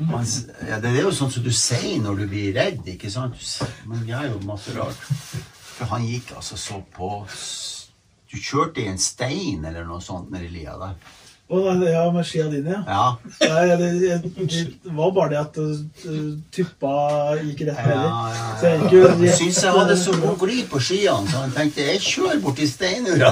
han, 0.10 0.26
ja, 0.68 0.80
Det 0.82 0.96
er 0.96 1.04
jo 1.04 1.12
sånn 1.14 1.30
som 1.32 1.46
du 1.46 1.52
sier 1.54 2.02
når 2.02 2.24
du 2.24 2.26
blir 2.32 2.56
redd, 2.58 2.82
ikke 2.90 3.12
sant? 3.14 3.38
Men 3.86 4.02
det 4.08 4.18
er 4.18 4.32
jo 4.32 4.42
masse 4.50 4.74
rart. 4.74 5.06
For 5.78 5.94
han 5.94 6.10
gikk 6.10 6.34
altså 6.36 6.58
så 6.58 6.82
på 6.96 7.20
Du 8.30 8.38
kjørte 8.38 8.84
i 8.84 8.90
en 8.92 9.00
stein 9.02 9.66
eller 9.66 9.88
noe 9.88 10.02
sånt 10.04 10.30
nedi 10.34 10.52
lia 10.54 10.76
der. 10.78 11.00
Oh, 11.50 11.66
ja, 11.90 12.12
med 12.14 12.26
skia 12.30 12.46
dine, 12.46 12.70
ja. 12.70 12.84
Ja. 12.86 13.18
Nei, 13.50 13.78
det, 13.78 13.88
det, 14.02 14.18
det 14.84 14.92
var 14.94 15.10
bare 15.16 15.30
det 15.32 15.40
at 15.40 15.56
uh, 15.58 16.36
tuppa 16.54 16.92
gikk 17.42 17.64
rett 17.72 17.80
nedi. 17.88 17.96
Ja, 17.96 18.04
Ja, 18.06 18.28
ja, 18.36 18.52
Så 18.60 18.68
jeg 18.70 18.82
gikk 18.84 18.94
jo 18.94 19.00
Jeg 19.26 19.38
syns 19.40 19.62
jeg 19.66 19.74
hadde 19.80 19.96
så 19.98 20.14
god 20.22 20.38
glid 20.44 20.68
på 20.70 20.82
skiene, 20.86 21.26
så 21.32 21.42
han 21.42 21.56
tenkte 21.56 21.88
jeg 21.88 22.04
kjører 22.06 22.44
borti 22.44 22.70
steinura. 22.70 23.32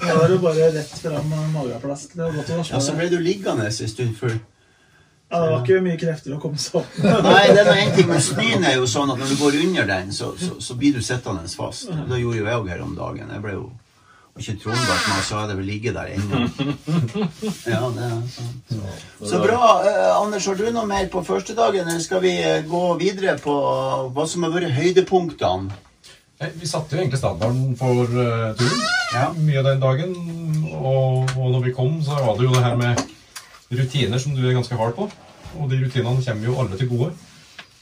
Da 0.00 0.16
var 0.16 0.32
det 0.32 0.40
bare 0.46 0.70
rett 0.78 0.96
fram 1.02 1.28
med 1.28 1.52
mageplask. 1.58 2.16
Ja, 2.16 2.80
så 2.80 2.96
ble 2.96 3.10
du 3.12 3.18
liggende 3.20 3.68
en 3.68 3.92
stund 3.92 4.16
før. 4.16 4.38
Ja, 5.32 5.38
det 5.40 5.50
var 5.54 5.62
ikke 5.64 5.78
mye 5.80 5.96
krefter 5.96 6.34
å 6.36 6.40
komme 6.42 6.58
seg 6.60 6.82
opp. 6.82 6.96
Nei, 7.24 7.44
det 7.56 7.62
er 7.64 7.70
en 7.72 7.94
ting, 7.96 8.08
men 8.10 8.20
snøen 8.20 8.66
er 8.68 8.74
jo 8.76 8.88
sånn 8.90 9.10
at 9.14 9.20
når 9.22 9.30
du 9.32 9.38
går 9.40 9.54
under 9.64 9.86
den, 9.88 10.10
så, 10.12 10.34
så, 10.36 10.58
så 10.60 10.76
blir 10.76 10.92
du 10.98 11.00
sittende 11.04 11.48
fast. 11.48 11.88
Det 11.88 12.18
gjorde 12.20 12.42
jo 12.42 12.48
jeg 12.50 12.58
òg 12.60 12.68
her 12.74 12.82
om 12.84 12.92
dagen. 12.98 13.30
Jeg 13.32 13.40
ble 13.46 13.54
jo 13.56 13.70
ikke 14.40 14.54
Trondbart, 14.62 15.06
men 15.12 15.24
så 15.28 15.38
hadde 15.42 15.52
jeg 15.52 15.58
vel 15.58 15.66
ligget 15.68 15.96
der 15.96 16.12
ennå. 16.14 16.38
Ja, 17.72 17.80
det 17.92 18.04
er 18.06 18.20
sant. 18.32 18.76
Så 19.28 19.40
bra. 19.42 19.58
Eh, 19.88 20.10
Anders, 20.16 20.46
har 20.48 20.56
du 20.56 20.66
noe 20.72 20.86
mer 20.88 21.08
på 21.12 21.20
første 21.26 21.56
dagen, 21.56 21.84
eller 21.88 22.00
skal 22.04 22.22
vi 22.24 22.32
eh, 22.40 22.62
gå 22.68 22.82
videre 23.00 23.34
på 23.40 23.56
hva 24.16 24.24
som 24.28 24.44
har 24.46 24.54
vært 24.54 24.72
høydepunktene? 24.76 25.72
Vi 26.58 26.66
satte 26.66 26.96
jo 26.96 27.02
egentlig 27.04 27.20
standarden 27.20 27.76
for 27.78 28.08
eh, 28.08 28.48
turen 28.58 28.80
Ja. 29.14 29.26
mye 29.36 29.62
den 29.68 29.82
dagen. 29.84 30.14
Og, 30.80 31.28
og 31.36 31.50
når 31.52 31.66
vi 31.68 31.74
kom, 31.76 32.00
så 32.02 32.16
var 32.24 32.36
det 32.40 32.48
jo 32.48 32.54
det 32.56 32.64
her 32.64 32.80
med 32.80 33.04
rutiner 33.78 34.18
som 34.22 34.34
du 34.36 34.42
er 34.48 34.54
ganske 34.56 34.76
hard 34.78 34.94
på. 34.96 35.08
Og 35.58 35.68
de 35.70 35.80
rutinene 35.84 36.22
kommer 36.24 36.48
jo 36.48 36.56
alle 36.62 36.78
til 36.80 36.88
gode. 36.88 37.10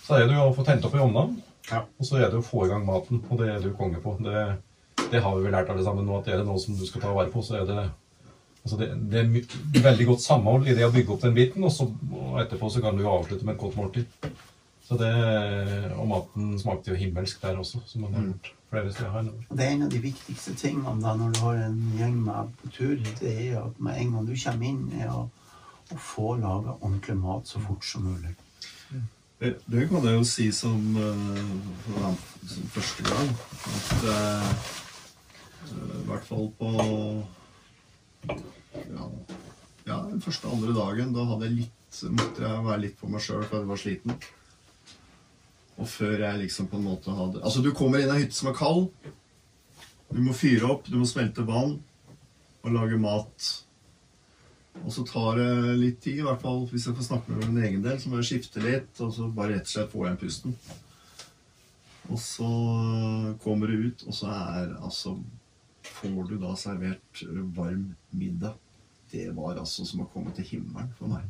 Så 0.06 0.16
er 0.18 0.26
det 0.26 0.34
jo 0.34 0.48
å 0.48 0.54
få 0.56 0.64
tent 0.66 0.84
opp 0.88 0.94
i 0.98 1.02
ovnene, 1.04 1.36
Ja. 1.70 1.84
og 1.98 2.06
så 2.06 2.16
er 2.18 2.30
det 2.30 2.38
å 2.40 2.42
få 2.42 2.64
i 2.66 2.68
gang 2.72 2.84
maten. 2.86 3.22
Og 3.30 3.38
det 3.38 3.48
er 3.48 3.60
du 3.62 3.70
konge 3.78 4.00
på. 4.02 4.16
Det, 4.22 4.56
det 5.12 5.22
har 5.22 5.36
vi 5.36 5.44
vel 5.44 5.52
lært 5.54 5.70
alle 5.70 5.84
sammen 5.86 6.06
nå, 6.06 6.18
at 6.18 6.28
er 6.28 6.38
det 6.40 6.46
noe 6.46 6.58
som 6.58 6.74
du 6.76 6.84
skal 6.86 7.00
ta 7.04 7.12
vare 7.14 7.30
på, 7.30 7.42
så 7.42 7.60
er 7.62 7.66
det 7.66 7.90
Altså 8.60 8.76
det, 8.76 8.88
det 9.10 9.18
er 9.22 9.28
my- 9.32 9.80
veldig 9.80 10.04
godt 10.06 10.20
samhold 10.20 10.66
i 10.68 10.74
det 10.76 10.84
å 10.84 10.90
bygge 10.92 11.14
opp 11.14 11.22
den 11.22 11.32
biten, 11.32 11.64
og, 11.64 11.70
så, 11.72 11.86
og 12.12 12.34
etterpå 12.42 12.68
så 12.68 12.82
kan 12.84 12.92
du 12.94 13.00
jo 13.00 13.08
avslutte 13.08 13.46
med 13.48 13.54
et 13.54 13.60
godt 13.62 13.76
måltid. 13.78 14.04
Så 14.84 14.98
det, 15.00 15.08
Og 15.96 16.06
maten 16.10 16.58
smakte 16.60 16.90
jo 16.92 16.98
himmelsk 17.00 17.40
der 17.40 17.56
også, 17.56 17.80
som 17.88 18.02
man 18.04 18.12
har 18.18 18.26
gjort 18.26 18.50
flere 18.70 18.92
steder 18.92 19.10
her. 19.14 19.30
Det 19.56 19.64
er 19.64 19.70
en 19.78 19.82
av 19.86 19.90
de 19.94 20.02
viktigste 20.04 20.52
tingene 20.60 20.92
da, 21.00 21.14
når 21.16 21.32
du 21.32 21.40
har 21.40 21.54
en 21.70 21.78
gjeng 21.96 22.18
med 22.26 22.52
på 22.60 22.70
tur. 22.76 22.96
Det 23.22 23.32
er 23.32 23.46
jo 23.54 23.62
at 23.64 23.80
med 23.80 23.96
en 24.02 24.12
gang 24.18 24.26
du 24.28 24.34
kommer 24.44 24.66
inn, 24.68 24.82
er 25.00 25.08
å, 25.08 25.22
å 25.90 25.98
få 25.98 26.36
laga 26.40 26.76
ordentlig 26.78 27.16
mat 27.20 27.50
så 27.50 27.60
fort 27.62 27.84
som 27.86 28.06
mulig. 28.06 28.34
Det, 29.40 29.86
kan 29.88 30.04
jeg 30.04 30.18
jo 30.18 30.24
si 30.28 30.50
som, 30.52 30.80
uh, 31.00 32.08
som 32.44 32.66
første 32.74 33.04
gang. 33.06 33.30
At 33.70 34.02
eh, 34.12 34.50
eh, 35.70 35.94
i 35.96 36.02
hvert 36.10 36.26
fall 36.28 36.50
på 36.58 36.72
ja, 38.28 39.06
ja, 39.86 39.96
den 40.10 40.20
første 40.20 40.50
andre 40.52 40.74
dagen, 40.76 41.14
da 41.16 41.24
hadde 41.30 41.48
jeg 41.48 41.56
litt, 41.62 42.02
måtte 42.12 42.44
jeg 42.44 42.66
være 42.68 42.82
litt 42.84 43.00
på 43.00 43.08
meg 43.08 43.24
sjøl 43.24 43.46
for 43.46 43.62
jeg 43.62 43.70
var 43.70 43.80
sliten. 43.80 44.20
Og 45.80 45.88
før 45.88 46.26
jeg 46.26 46.42
liksom 46.42 46.68
på 46.68 46.76
en 46.76 46.86
måte 46.90 47.16
hadde 47.16 47.40
Altså, 47.40 47.64
du 47.64 47.72
kommer 47.72 48.02
inn 48.02 48.12
i 48.12 48.18
ei 48.18 48.26
hytte 48.26 48.36
som 48.36 48.52
er 48.52 48.60
kald. 48.60 48.90
Du 50.12 50.20
må 50.20 50.36
fyre 50.36 50.68
opp, 50.68 50.84
du 50.84 51.00
må 51.00 51.08
smelte 51.08 51.48
vann 51.48 51.78
og 52.60 52.72
lage 52.76 53.00
mat. 53.00 53.52
Og 54.84 54.92
så 54.94 55.04
tar 55.06 55.36
det 55.38 55.74
litt 55.78 55.98
tid, 56.02 56.20
i 56.20 56.24
hvert 56.26 56.40
fall 56.42 56.64
hvis 56.70 56.86
jeg 56.88 56.96
får 56.96 57.08
snakke 57.10 57.34
med 57.34 57.50
min 57.50 57.64
egen 57.66 57.82
del, 57.84 57.98
så 58.00 58.10
må 58.10 58.20
jeg 58.20 58.30
skifte 58.30 58.62
litt, 58.64 58.92
og 59.04 59.12
så 59.14 59.28
bare 59.34 59.58
rett 59.58 59.68
og 59.68 59.74
slett 59.74 59.92
få 59.92 60.06
igjen 60.06 60.20
pusten. 60.20 60.56
Og 62.10 62.18
så 62.18 62.48
kommer 63.44 63.70
du 63.70 63.86
ut, 63.90 64.06
og 64.08 64.16
så 64.16 64.32
er 64.32 64.74
altså 64.80 65.18
Får 65.90 66.28
du 66.28 66.34
da 66.40 66.52
servert 66.56 67.22
varm 67.56 67.94
middag. 68.16 68.54
Det 69.10 69.26
var 69.36 69.58
altså 69.58 69.84
som 69.84 70.02
å 70.04 70.08
komme 70.12 70.30
til 70.36 70.46
himmelen 70.46 70.90
for 70.98 71.10
meg. 71.10 71.26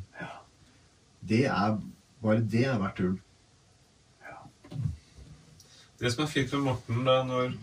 Det 1.22 1.44
er 1.48 1.78
Bare 2.20 2.42
det 2.52 2.66
er 2.68 2.80
verdt 2.82 2.98
turen. 2.98 3.20
Det 6.00 6.10
som 6.12 6.24
er 6.24 6.30
fint 6.32 6.52
med 6.52 6.66
Morten, 6.66 7.00
da, 7.04 7.14
når, 7.28 7.54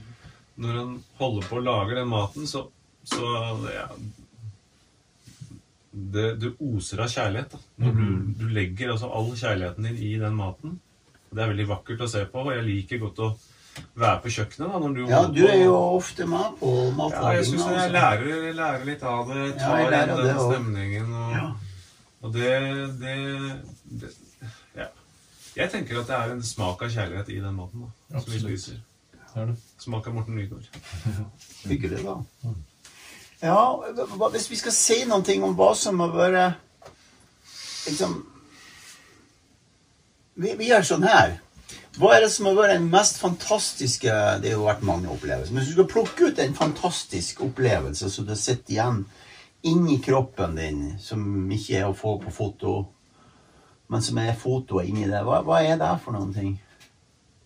når 0.61 0.79
han 0.79 0.95
holder 1.19 1.45
på 1.49 1.59
å 1.59 1.63
lage 1.63 1.97
den 1.97 2.09
maten, 2.09 2.47
så, 2.49 2.63
så 3.05 3.29
ja, 3.73 3.85
det, 6.13 6.25
Du 6.41 6.47
oser 6.59 7.01
av 7.03 7.09
kjærlighet. 7.11 7.51
Da. 7.51 7.59
Når 7.83 7.93
du, 7.97 8.07
du 8.41 8.47
legger 8.53 8.91
altså 8.93 9.09
all 9.13 9.31
kjærligheten 9.35 9.87
din 9.89 9.97
i 9.97 10.15
den 10.21 10.35
maten. 10.37 10.79
Det 11.31 11.43
er 11.43 11.49
veldig 11.51 11.67
vakkert 11.69 12.01
å 12.05 12.07
se 12.09 12.21
på, 12.31 12.39
og 12.45 12.53
jeg 12.55 12.63
liker 12.67 13.01
godt 13.01 13.17
å 13.25 13.29
være 13.99 14.21
på 14.23 14.31
kjøkkenet. 14.33 14.71
da, 14.71 14.79
når 14.79 14.93
du 14.95 15.01
Ja, 15.09 15.21
du 15.27 15.41
er 15.47 15.57
jo 15.65 15.73
ofte 15.97 16.25
med 16.25 16.55
på 16.61 16.71
Ja, 17.11 17.31
jeg 17.35 17.45
syns 17.49 17.65
jeg 17.67 17.91
lærer, 17.93 18.27
jeg 18.47 18.55
lærer 18.55 18.85
litt 18.87 19.03
av 19.03 19.27
det. 19.33 19.43
Ja, 19.49 19.57
Tar 19.59 19.91
lærer 19.91 20.13
inn 20.15 20.25
den 20.25 20.39
stemningen. 20.45 21.13
Og, 21.13 21.31
Ja. 21.35 21.47
og 22.21 22.33
det, 22.33 22.53
det, 23.01 23.17
det 24.01 24.13
Ja. 24.77 24.87
Jeg 25.57 25.71
tenker 25.71 25.99
at 26.01 26.07
det 26.07 26.15
er 26.15 26.31
en 26.37 26.43
smak 26.43 26.81
av 26.81 26.89
kjærlighet 26.95 27.29
i 27.35 27.39
den 27.41 27.55
maten 27.55 27.85
da, 28.09 28.19
som 28.21 28.33
vi 28.33 28.39
spiser. 28.39 28.79
Det 29.33 29.43
er 29.43 29.45
det. 29.51 29.57
Smak 29.83 30.07
av 30.07 30.13
Morten 30.15 30.35
Nygaard. 30.35 30.65
Hyggelig, 31.67 31.99
da. 32.05 32.15
Ja, 33.41 33.59
hvis 34.31 34.49
vi 34.49 34.57
skal 34.57 34.73
si 34.73 35.03
noe 35.05 35.35
om 35.45 35.53
hva 35.57 35.73
som 35.77 35.99
har 36.01 36.15
vært 36.15 36.63
liksom 37.87 38.15
vi, 40.37 40.53
vi 40.57 40.69
gjør 40.69 40.85
sånn 40.85 41.05
her. 41.07 41.37
Hva 41.97 42.11
er 42.13 42.21
det 42.25 42.29
som 42.29 42.45
har 42.45 42.57
vært 42.57 42.75
den 42.75 42.91
mest 42.93 43.17
fantastiske 43.17 44.11
Det 44.41 44.51
har 44.51 44.59
jo 44.59 44.67
vært 44.67 44.83
mange 44.85 45.09
opplevelser. 45.09 45.53
Men 45.53 45.63
hvis 45.63 45.71
du 45.71 45.79
skal 45.79 45.89
plukke 45.89 46.29
ut 46.29 46.41
en 46.41 46.57
fantastisk 46.57 47.41
opplevelse 47.47 48.09
som 48.13 48.27
du 48.27 48.35
sitter 48.37 48.75
igjen 48.75 49.01
inni 49.65 49.97
kroppen 50.05 50.53
din, 50.55 50.83
som 51.01 51.49
ikke 51.51 51.79
er 51.79 51.87
å 51.89 51.97
få 51.97 52.19
på 52.21 52.31
foto, 52.31 52.75
men 53.89 54.05
som 54.05 54.19
er 54.21 54.37
fotoet 54.37 54.89
inni 54.91 55.07
det, 55.09 55.23
hva, 55.25 55.41
hva 55.47 55.63
er 55.65 55.79
det 55.81 55.89
for 56.03 56.13
noen 56.13 56.33
ting? 56.35 56.53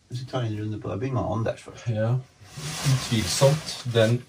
Hvis 0.10 0.26
vi 0.26 0.28
tar 0.28 0.44
en 0.44 0.58
runde 0.60 0.82
på 0.82 0.92
det. 0.92 1.00
Begynner 1.00 1.22
med 1.22 1.38
Anders 1.38 1.64
først. 1.64 1.88
Ja, 1.88 2.10
utvilsomt. 2.92 3.76
Den 3.96 4.20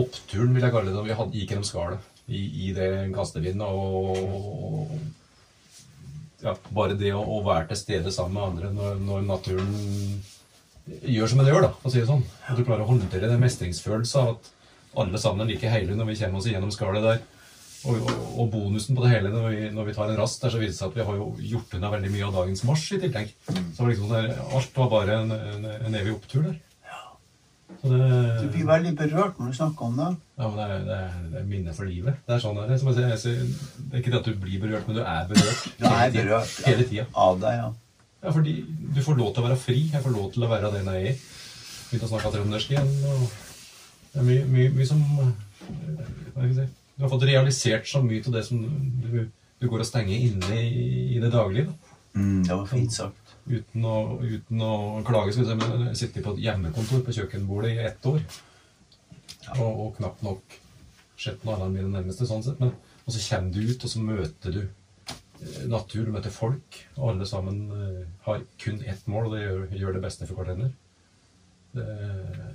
oppturen, 0.00 0.54
vil 0.54 0.64
jeg 0.66 0.74
kalle 0.74 0.90
det, 0.90 0.96
da 0.96 1.04
vi 1.06 1.16
hadde, 1.18 1.38
gikk 1.38 1.54
gjennom 1.54 1.68
skallet 1.68 2.10
i, 2.26 2.40
i 2.68 2.72
det 2.76 2.90
kastevinden. 3.14 3.62
Og 3.66 4.88
ja, 6.44 6.54
bare 6.76 6.96
det 7.00 7.12
å, 7.16 7.22
å 7.22 7.42
være 7.46 7.70
til 7.72 7.80
stede 7.80 8.12
sammen 8.14 8.36
med 8.36 8.46
andre 8.48 8.72
når, 8.74 8.98
når 9.04 9.28
naturen 9.28 9.70
gjør 10.84 11.30
som 11.30 11.40
den 11.40 11.48
gjør, 11.48 11.68
da, 11.68 11.70
for 11.78 11.88
å 11.88 11.94
si 11.94 12.02
det 12.02 12.10
sånn. 12.10 12.26
At 12.48 12.58
du 12.58 12.64
klarer 12.66 12.84
å 12.84 12.90
håndtere 12.90 13.30
den 13.30 13.40
mestringsfølelsen 13.44 14.20
av 14.20 14.34
at 14.34 14.50
alle 15.04 15.20
sammen 15.20 15.44
er 15.44 15.54
like 15.54 15.70
hele 15.70 15.96
når 15.96 16.10
vi 16.10 16.18
kommer 16.20 16.40
oss 16.40 16.50
gjennom 16.50 16.74
skallet 16.74 17.06
der. 17.06 17.22
Og, 17.84 17.98
og, 18.00 18.20
og 18.40 18.46
bonusen 18.52 18.96
på 18.96 19.04
det 19.04 19.10
hele 19.12 19.30
når 19.32 19.48
vi, 19.52 19.64
når 19.76 19.88
vi 19.90 19.94
tar 19.96 20.08
en 20.08 20.16
rast, 20.16 20.40
der 20.40 20.52
så 20.52 20.60
viser 20.60 20.72
det 20.72 20.78
seg 20.78 20.92
at 20.92 20.98
vi 20.98 21.04
har 21.08 21.18
jo 21.18 21.26
gjort 21.52 21.74
unna 21.76 21.90
veldig 21.92 22.12
mye 22.14 22.28
av 22.28 22.38
dagens 22.38 22.64
marsj 22.64 22.94
i 22.96 23.00
tillegg. 23.02 23.34
Så 23.76 23.88
liksom 23.88 24.12
der, 24.12 24.30
alt 24.56 24.78
var 24.78 24.92
bare 24.92 25.18
en, 25.20 25.34
en, 25.36 25.66
en 25.74 25.98
evig 26.00 26.14
opptur 26.16 26.46
der. 26.46 26.56
Du 27.84 28.48
blir 28.48 28.64
veldig 28.68 28.92
berørt 28.96 29.38
når 29.38 29.50
du 29.52 29.56
snakker 29.58 29.84
om 29.90 29.96
det. 29.98 30.10
ja, 30.38 30.48
men 30.48 30.58
det, 30.58 30.64
er, 30.64 30.84
det, 30.88 30.98
er, 30.98 31.16
det 31.32 31.40
er 31.40 31.46
minne 31.50 31.74
for 31.76 31.84
livet. 31.88 32.16
Det 32.26 32.34
er 32.36 32.42
sånn 32.42 32.56
det 32.56 32.64
er. 32.70 32.78
Som 32.80 32.90
jeg 32.94 33.18
sier, 33.20 33.40
det 33.78 33.98
er 33.98 34.02
ikke 34.02 34.12
det 34.14 34.20
at 34.22 34.28
du 34.30 34.38
blir 34.40 34.62
berørt, 34.62 34.86
men 34.88 34.96
du 34.96 35.02
er 35.04 35.26
berørt. 35.28 35.64
Du 35.78 35.84
er 35.84 35.96
hele 36.00 36.14
berørt. 36.22 36.54
Hele 36.68 36.86
tida. 36.88 37.06
Av 37.26 37.40
deg, 37.42 37.58
ja. 37.60 37.70
Ja, 38.24 38.32
fordi 38.32 38.54
du 38.96 39.00
får 39.04 39.18
lov 39.20 39.34
til 39.34 39.44
å 39.44 39.48
være 39.50 39.60
fri. 39.60 39.80
Jeg 39.92 40.04
får 40.04 40.14
lov 40.16 40.30
til 40.32 40.46
å 40.46 40.48
være 40.54 40.70
den 40.72 40.88
jeg 40.94 41.10
er. 41.12 41.24
Begynte 41.90 42.08
å 42.08 42.12
snakke 42.14 42.32
trøndersk 42.38 42.72
igjen. 42.72 42.88
Det 44.14 44.22
er 44.22 44.28
mye, 44.30 44.46
mye, 44.48 44.70
mye 44.78 44.86
som 44.88 45.02
eh, 45.20 45.34
hva 46.32 46.38
skal 46.38 46.48
jeg 46.48 46.56
si, 46.62 46.66
Du 46.96 47.04
har 47.04 47.12
fått 47.12 47.26
realisert 47.28 47.88
så 47.90 48.00
mye 48.04 48.22
av 48.24 48.38
det 48.38 48.44
som 48.46 48.62
du, 48.64 49.26
du 49.60 49.66
går 49.68 49.84
og 49.84 49.88
stenger 49.88 50.24
inne 50.30 50.60
i, 50.62 50.94
i 51.18 51.20
det 51.20 51.32
daglige. 51.34 51.68
da. 51.68 51.94
Mm, 52.14 52.44
det 52.46 52.56
var 52.56 52.66
fint 52.70 52.94
sagt. 52.94 53.23
Uten 53.44 53.84
å, 53.84 53.96
uten 54.24 54.62
å 54.64 54.72
klage. 55.04 55.34
Skal 55.34 55.50
vi 55.50 55.66
jeg 55.90 55.98
sitter 56.00 56.24
på 56.24 56.32
et 56.34 56.44
hjemmekontor 56.46 57.02
på 57.04 57.14
kjøkkenbordet 57.18 57.74
i 57.74 57.82
ett 57.90 58.06
år. 58.08 58.22
Og, 59.58 59.68
og 59.68 59.90
knapt 59.98 60.24
nok 60.24 60.56
sett 61.20 61.44
noe 61.44 61.56
annet 61.58 61.66
enn 61.66 61.76
mine 61.76 61.92
nærmeste. 61.92 62.28
sånn 62.28 62.44
sett. 62.46 62.62
Men, 62.62 62.72
og 63.04 63.12
så 63.12 63.20
kommer 63.26 63.52
du 63.52 63.60
ut, 63.68 63.84
og 63.84 63.92
så 63.92 64.00
møter 64.00 64.56
du 64.56 64.62
eh, 64.62 65.60
natur, 65.68 66.06
du 66.06 66.14
møter 66.14 66.32
folk. 66.32 66.80
Og 66.96 67.12
alle 67.12 67.28
sammen 67.28 67.60
eh, 67.76 68.00
har 68.24 68.40
kun 68.64 68.80
ett 68.80 69.04
mål, 69.10 69.28
og 69.28 69.36
det 69.36 69.44
gjør, 69.44 69.62
gjør 69.82 69.98
det 69.98 70.04
beste 70.06 70.30
for 70.30 70.40
hverandre. 70.40 70.72
Det, 71.74 71.86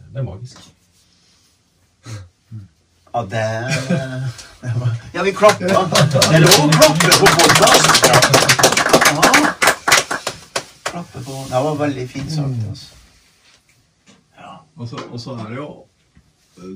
det 0.10 0.22
er 0.22 0.26
magisk. 0.26 0.66
Ja, 3.10 3.22
det, 3.26 3.46
det 4.62 4.74
var, 4.80 4.92
Ja, 5.14 5.24
vi 5.24 5.32
klapper. 5.34 5.68
Det 5.68 6.36
er 6.38 6.46
lov 6.46 6.66
å 6.66 6.74
klappe 6.74 7.16
på 7.22 7.32
podkast. 7.38 8.79
Ja. 10.90 10.92
Klappe 10.92 11.24
på 11.24 11.46
Det 11.50 11.62
var 11.64 11.76
veldig 11.76 12.08
fint 12.10 12.32
sagt. 12.32 12.66
Altså. 12.70 12.96
Og 14.80 14.88
så, 14.88 15.00
og 15.12 15.20
så 15.20 15.36
er 15.36 15.50
det 15.52 15.58
jo 15.60 15.70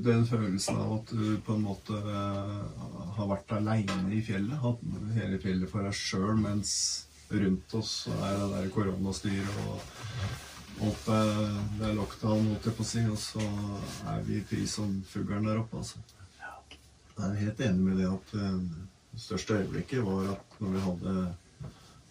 den 0.04 0.26
følelsen 0.28 0.76
av 0.80 0.92
at 0.98 1.10
du 1.12 1.38
på 1.44 1.56
en 1.56 1.64
måte 1.64 1.96
eh, 1.96 2.84
har 3.16 3.28
vært 3.30 3.54
aleine 3.56 4.12
i 4.12 4.20
fjellet. 4.24 4.60
Hatt 4.60 4.84
hele 5.16 5.40
fjellet 5.40 5.70
for 5.72 5.84
deg 5.84 5.96
sjøl, 5.96 6.36
mens 6.40 6.74
rundt 7.32 7.74
oss 7.74 7.94
er 8.12 8.36
det 8.38 8.48
der 8.52 8.70
koronastyret 8.72 9.58
og 9.64 10.84
alt 10.84 11.06
det 11.08 11.88
er 11.88 11.96
lockdown, 11.96 12.48
holdt 12.52 12.68
jeg 12.68 12.76
på 12.76 12.84
å 12.84 12.88
si, 12.88 13.02
og 13.08 13.18
så 13.18 13.44
er 14.12 14.24
vi 14.26 14.40
fri 14.46 14.64
som 14.68 14.94
fuglen 15.08 15.46
der 15.48 15.60
oppe, 15.62 15.80
altså. 15.80 16.02
Jeg 17.14 17.26
er 17.28 17.42
helt 17.44 17.60
enig 17.62 17.88
med 17.88 18.00
det 18.02 18.08
at 18.10 18.32
eh, 18.36 18.62
det 19.14 19.22
største 19.22 19.60
øyeblikket 19.62 20.06
var 20.06 20.32
at 20.36 20.56
når 20.60 20.72
vi 20.76 20.86
hadde 20.88 21.18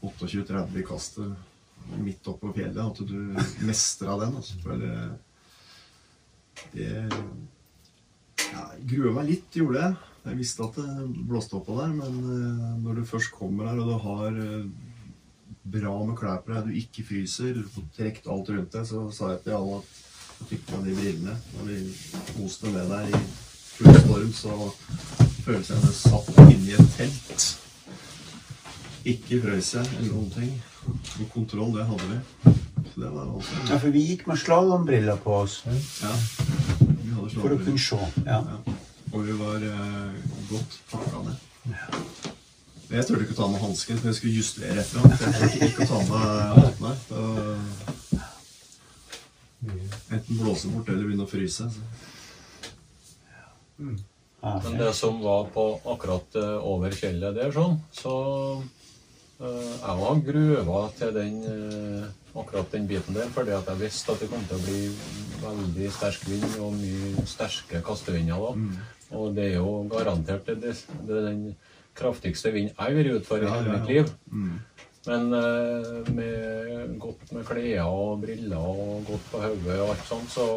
28-30 0.03 0.79
i 0.79 0.85
kastet 0.87 1.52
midt 1.99 2.27
oppå 2.31 2.53
fjellet, 2.55 2.79
at 2.83 3.01
du 3.07 3.65
mestra 3.67 4.17
den. 4.21 4.37
Altså, 4.39 4.59
for 4.63 4.79
det, 4.81 4.95
det 6.73 6.89
ja, 8.53 8.65
grua 8.93 9.13
meg 9.17 9.29
litt, 9.29 9.49
gjorde 9.57 9.81
jeg. 9.81 9.99
Jeg 10.23 10.39
visste 10.39 10.63
at 10.63 10.77
det 10.79 11.07
blåste 11.27 11.57
oppå 11.59 11.75
der, 11.81 11.93
men 11.97 12.19
eh, 12.31 12.65
når 12.83 13.01
du 13.01 13.07
først 13.07 13.33
kommer 13.35 13.67
her 13.67 13.81
og 13.81 13.89
du 13.89 13.95
har 14.05 14.37
eh, 14.39 14.67
bra 15.75 15.95
med 16.07 16.17
klær 16.19 16.41
på 16.43 16.53
deg, 16.53 16.69
du 16.69 16.79
ikke 16.79 17.05
fryser, 17.09 17.57
du 17.57 17.67
får 17.73 17.89
trukket 17.97 18.29
alt 18.31 18.51
rundt 18.53 18.77
deg, 18.77 18.87
så 18.87 19.03
sa 19.15 19.33
jeg 19.33 19.43
til 19.45 19.57
alle 19.57 19.81
at 19.81 19.99
jeg 20.39 20.49
fikk 20.53 20.65
på 20.69 20.81
de 20.85 20.95
brillene. 20.99 21.35
Når 21.57 21.71
vi 21.71 21.77
koste 22.37 22.71
med 22.71 22.91
der 22.91 23.11
i 23.11 23.23
full 23.73 23.99
storm, 23.99 24.33
så 24.37 24.57
føles 25.43 25.73
jeg 25.73 25.77
som 25.77 25.89
jeg 25.89 25.99
satt 25.99 26.27
inni 26.45 26.77
et 26.77 26.95
telt. 26.97 27.49
Ikke 29.13 29.41
frøs 29.43 29.73
jeg 29.75 29.97
eller 29.97 30.13
noen 30.13 30.31
ting. 30.31 30.53
Og 30.87 31.27
kontroll, 31.33 31.71
det 31.77 31.85
hadde 31.87 32.07
vi. 32.09 32.17
Det 32.93 33.09
var 33.09 33.25
voldsomt. 33.29 33.69
Ja, 33.71 33.77
for 33.81 33.89
vi 33.95 34.01
gikk 34.05 34.25
med 34.29 34.37
slalåmbriller 34.41 35.17
på 35.23 35.31
oss 35.43 35.61
Ja. 35.65 36.11
Vi 36.11 37.13
hadde 37.15 37.29
for 37.39 37.55
å 37.55 37.57
kunne 37.63 37.79
se. 37.81 37.99
Ja. 38.27 38.39
Og 39.13 39.19
vi 39.27 39.33
var 39.39 39.63
eh, 39.69 40.13
godt 40.49 40.71
pakka 40.91 41.23
ned. 41.27 41.37
Jeg 42.93 43.05
turte 43.07 43.23
ikke 43.25 43.33
å 43.33 43.39
ta 43.39 43.47
med 43.49 43.61
hansken, 43.63 43.97
for 43.97 44.07
jeg 44.11 44.17
skulle 44.19 44.35
justere 44.37 44.75
et 44.83 44.89
eller 44.93 45.01
annet. 45.07 45.19
Jeg 45.23 45.71
ikke 45.71 45.85
å 45.85 45.89
ta 45.89 45.99
med 46.09 46.23
hattene. 46.59 46.93
Da- 47.09 47.61
Enten 50.13 50.37
blåse 50.37 50.67
bort 50.67 50.89
eller 50.91 51.05
begynne 51.07 51.23
å 51.23 51.29
fryse. 51.31 51.69
Så. 51.71 51.81
Men 54.43 54.75
det 54.77 54.89
som 54.97 55.21
var 55.23 55.45
på 55.55 55.63
akkurat 55.93 56.35
eh, 56.35 56.57
over 56.67 56.91
fjellet 56.97 57.37
der, 57.37 57.53
sånn, 57.55 57.77
så 57.95 58.13
jeg 59.43 59.95
var 59.99 60.21
gruva 60.27 60.81
til 60.97 61.13
den 61.15 61.39
eh, 61.49 62.05
akkurat 62.33 62.71
den 62.71 62.87
biten 62.87 63.15
der, 63.15 63.29
fordi 63.33 63.53
at 63.55 63.67
jeg 63.69 63.81
visste 63.81 64.13
at 64.13 64.23
det 64.23 64.29
kom 64.31 64.43
til 64.47 64.57
å 64.57 64.63
bli 64.63 64.81
veldig 65.43 65.89
sterk 65.93 66.25
vind 66.29 66.57
og 66.63 66.77
mye 66.77 67.25
sterke 67.29 67.81
kastevinder 67.85 68.39
da. 68.39 68.53
Og 69.13 69.35
det 69.35 69.51
er 69.51 69.57
jo 69.59 69.83
garantert 69.91 70.47
det, 70.47 70.57
det, 70.63 71.17
er 71.17 71.27
den 71.27 71.43
kraftigste 71.97 72.53
vind 72.55 72.71
jeg 72.71 72.79
har 72.79 72.95
vært 72.95 73.19
ute 73.19 73.27
for 73.27 73.43
i 73.43 73.51
hele 73.51 73.75
mitt 73.75 73.91
liv. 73.91 74.07
liv. 74.31 74.53
Men 75.09 75.35
eh, 75.35 76.13
med, 76.15 76.95
godt 77.03 77.35
med 77.35 77.45
klær 77.47 77.89
og 77.89 78.23
briller 78.23 78.63
og 78.63 79.03
godt 79.09 79.27
på 79.33 79.43
hodet 79.43 79.81
og 79.83 79.91
alt 79.91 80.07
sånt, 80.07 80.31
så 80.31 80.47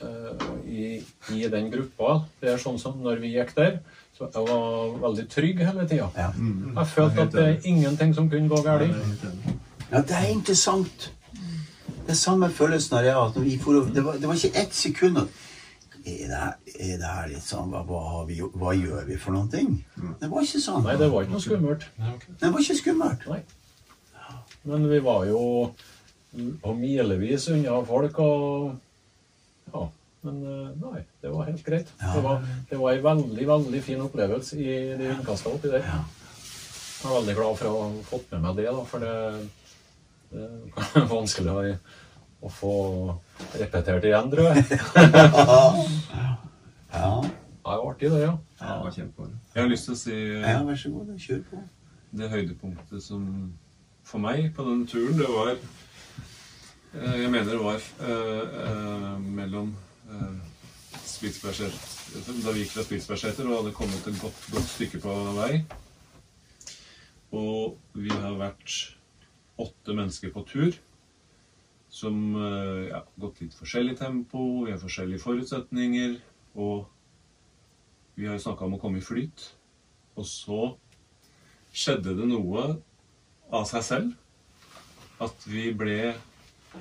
eh, 0.00 0.48
i, 0.64 0.88
i 1.36 1.44
den 1.52 1.68
gruppa, 1.74 2.22
det 2.40 2.54
er 2.54 2.62
sånn 2.62 2.80
som 2.80 2.96
når 3.04 3.20
vi 3.22 3.34
gikk 3.36 3.52
der, 3.58 3.78
så 4.16 4.28
jeg 4.34 4.46
var 4.48 4.94
veldig 5.02 5.24
trygg 5.28 5.58
hele 5.66 5.84
tida. 5.88 6.06
Ja. 6.16 6.30
Jeg 6.80 6.86
følte 6.92 7.22
at 7.26 7.32
det 7.32 7.42
er 7.48 7.66
ingenting 7.68 8.14
som 8.16 8.30
kunne 8.32 8.48
gå 8.48 8.62
galt. 8.64 8.94
Ja, 9.92 10.00
det 10.00 10.16
er 10.16 10.30
interessant. 10.32 11.12
Det 12.06 12.14
er 12.14 12.18
samme 12.20 12.48
følelsen 12.54 12.96
har 12.96 13.04
jeg 13.04 13.14
hatt. 13.18 13.34
Det 13.94 14.04
var, 14.04 14.12
det 14.22 14.28
var 14.28 14.34
ikke 14.38 14.56
ett 14.62 14.74
sekund 14.74 15.18
at 15.18 15.42
er 16.06 16.28
det, 16.30 16.36
her- 16.38 16.56
er 16.78 16.96
det 17.02 17.08
her 17.10 17.28
litt 17.32 17.42
sånn 17.42 17.70
hva, 17.72 17.80
hva, 17.82 18.24
vi, 18.28 18.36
hva 18.40 18.72
gjør 18.78 19.04
vi 19.08 19.16
for 19.18 19.34
noen 19.34 19.48
ting? 19.50 19.72
Det 20.20 20.28
var 20.30 20.44
ikke 20.46 20.60
sånn. 20.62 20.84
Nei, 20.86 20.94
det 21.00 21.08
var 21.10 21.24
ikke 21.26 21.34
noe 21.34 21.42
skummelt. 21.42 21.86
Det 22.40 22.50
var 22.52 22.60
ikke 22.62 22.76
skummelt. 22.78 23.26
Nei. 23.26 23.40
Men 24.70 24.86
vi 24.90 24.98
var 25.02 25.24
jo 25.26 25.42
milevis 26.76 27.48
unna 27.50 27.80
folk 27.86 28.18
og 28.18 28.76
Ja. 29.74 29.88
Men 30.26 30.40
eh, 30.42 30.70
nei, 30.82 31.02
det 31.22 31.32
var 31.32 31.50
helt 31.50 31.64
greit. 31.66 31.92
Det 32.02 32.22
var, 32.24 32.42
det 32.70 32.80
var 32.80 32.96
en 32.96 33.04
veldig, 33.06 33.46
veldig 33.52 33.82
fin 33.86 34.02
opplevelse 34.04 34.58
i 34.58 34.70
de 34.98 35.10
vindkastene 35.10 35.58
oppi 35.58 35.72
der. 35.72 35.86
Jeg 35.86 37.10
er 37.10 37.14
veldig 37.20 37.36
glad 37.38 37.60
for 37.60 37.70
å 37.70 37.76
ha 37.76 37.88
fått 38.08 38.32
med 38.34 38.44
meg 38.46 38.58
det, 38.58 38.66
da, 38.72 38.82
for 38.88 39.04
det, 39.04 39.14
det 40.32 40.46
er 41.02 41.08
vanskelig 41.16 41.52
å, 41.52 41.64
å 42.42 42.52
få 42.52 42.74
repetert 43.60 44.08
igjen, 44.10 44.32
tror 44.34 44.52
jeg. 44.52 44.66
Ja. 46.96 47.20
Det 47.66 47.72
var 47.74 47.82
artig, 47.90 48.10
det, 48.10 48.20
ja. 48.22 48.34
Ja, 48.60 48.66
det 48.66 48.84
var 48.84 48.92
kjempeartig. 48.94 49.38
Jeg 49.54 49.62
har 49.62 49.68
lyst 49.68 49.88
til 49.88 49.92
å 49.92 49.98
si 50.00 50.14
ja, 50.16 50.60
vær 50.64 50.78
så 50.80 50.90
god. 50.94 51.08
Kjør 51.20 51.40
på. 51.50 51.62
det 52.16 52.28
høydepunktet 52.32 53.02
som 53.04 53.24
for 54.06 54.22
meg 54.22 54.52
på 54.56 54.64
den 54.68 54.84
turen, 54.86 55.18
det 55.18 55.26
var 55.28 55.50
eh, 55.56 57.16
Jeg 57.24 57.32
mener 57.34 57.50
det 57.50 57.58
var 57.60 57.82
eh, 58.06 58.62
eh, 58.62 59.18
mellom 59.40 59.74
Da 61.16 62.52
vi 62.52 62.60
gikk 62.60 62.74
fra 62.74 62.82
Spitsbergseter 62.84 63.46
og 63.48 63.62
hadde 63.62 63.70
kommet 63.76 64.08
et 64.10 64.18
godt, 64.20 64.40
godt 64.52 64.66
stykke 64.68 65.00
på 65.00 65.14
vei. 65.38 65.62
Og 67.32 67.78
vi 67.96 68.12
har 68.12 68.36
vært 68.36 68.74
åtte 69.64 69.96
mennesker 69.96 70.34
på 70.34 70.44
tur. 70.50 70.76
Som 71.88 72.36
har 72.36 72.82
ja, 72.90 73.00
gått 73.16 73.40
litt 73.40 73.56
forskjellig 73.56 73.96
tempo, 73.96 74.66
vi 74.66 74.74
har 74.74 74.82
forskjellige 74.82 75.24
forutsetninger. 75.24 76.18
Og 76.60 76.84
vi 78.20 78.28
har 78.28 78.36
jo 78.36 78.44
snakka 78.50 78.68
om 78.68 78.76
å 78.76 78.82
komme 78.82 79.00
i 79.00 79.08
flyt. 79.08 79.48
Og 80.20 80.28
så 80.28 80.62
skjedde 81.72 82.12
det 82.20 82.28
noe 82.28 82.74
av 83.56 83.64
seg 83.72 83.88
selv. 83.88 84.16
At 85.24 85.48
vi 85.48 85.70
ble 85.72 86.12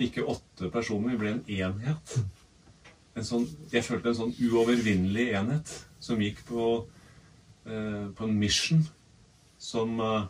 ikke 0.03 0.27
åtte 0.27 0.67
personer, 0.75 1.15
vi 1.15 1.21
ble 1.23 1.37
en 1.37 1.45
enhet. 1.47 2.19
En 3.15 3.23
sånn, 3.23 3.45
jeg 3.71 3.85
følte 3.87 4.11
en 4.11 4.17
sånn 4.17 4.33
uovervinnelig 4.43 5.29
enhet 5.39 5.71
som 6.03 6.19
gikk 6.21 6.41
på, 6.49 6.65
eh, 7.65 8.07
på 8.15 8.27
en 8.27 8.39
mission 8.39 8.81
som, 9.57 9.99
eh, 10.03 10.25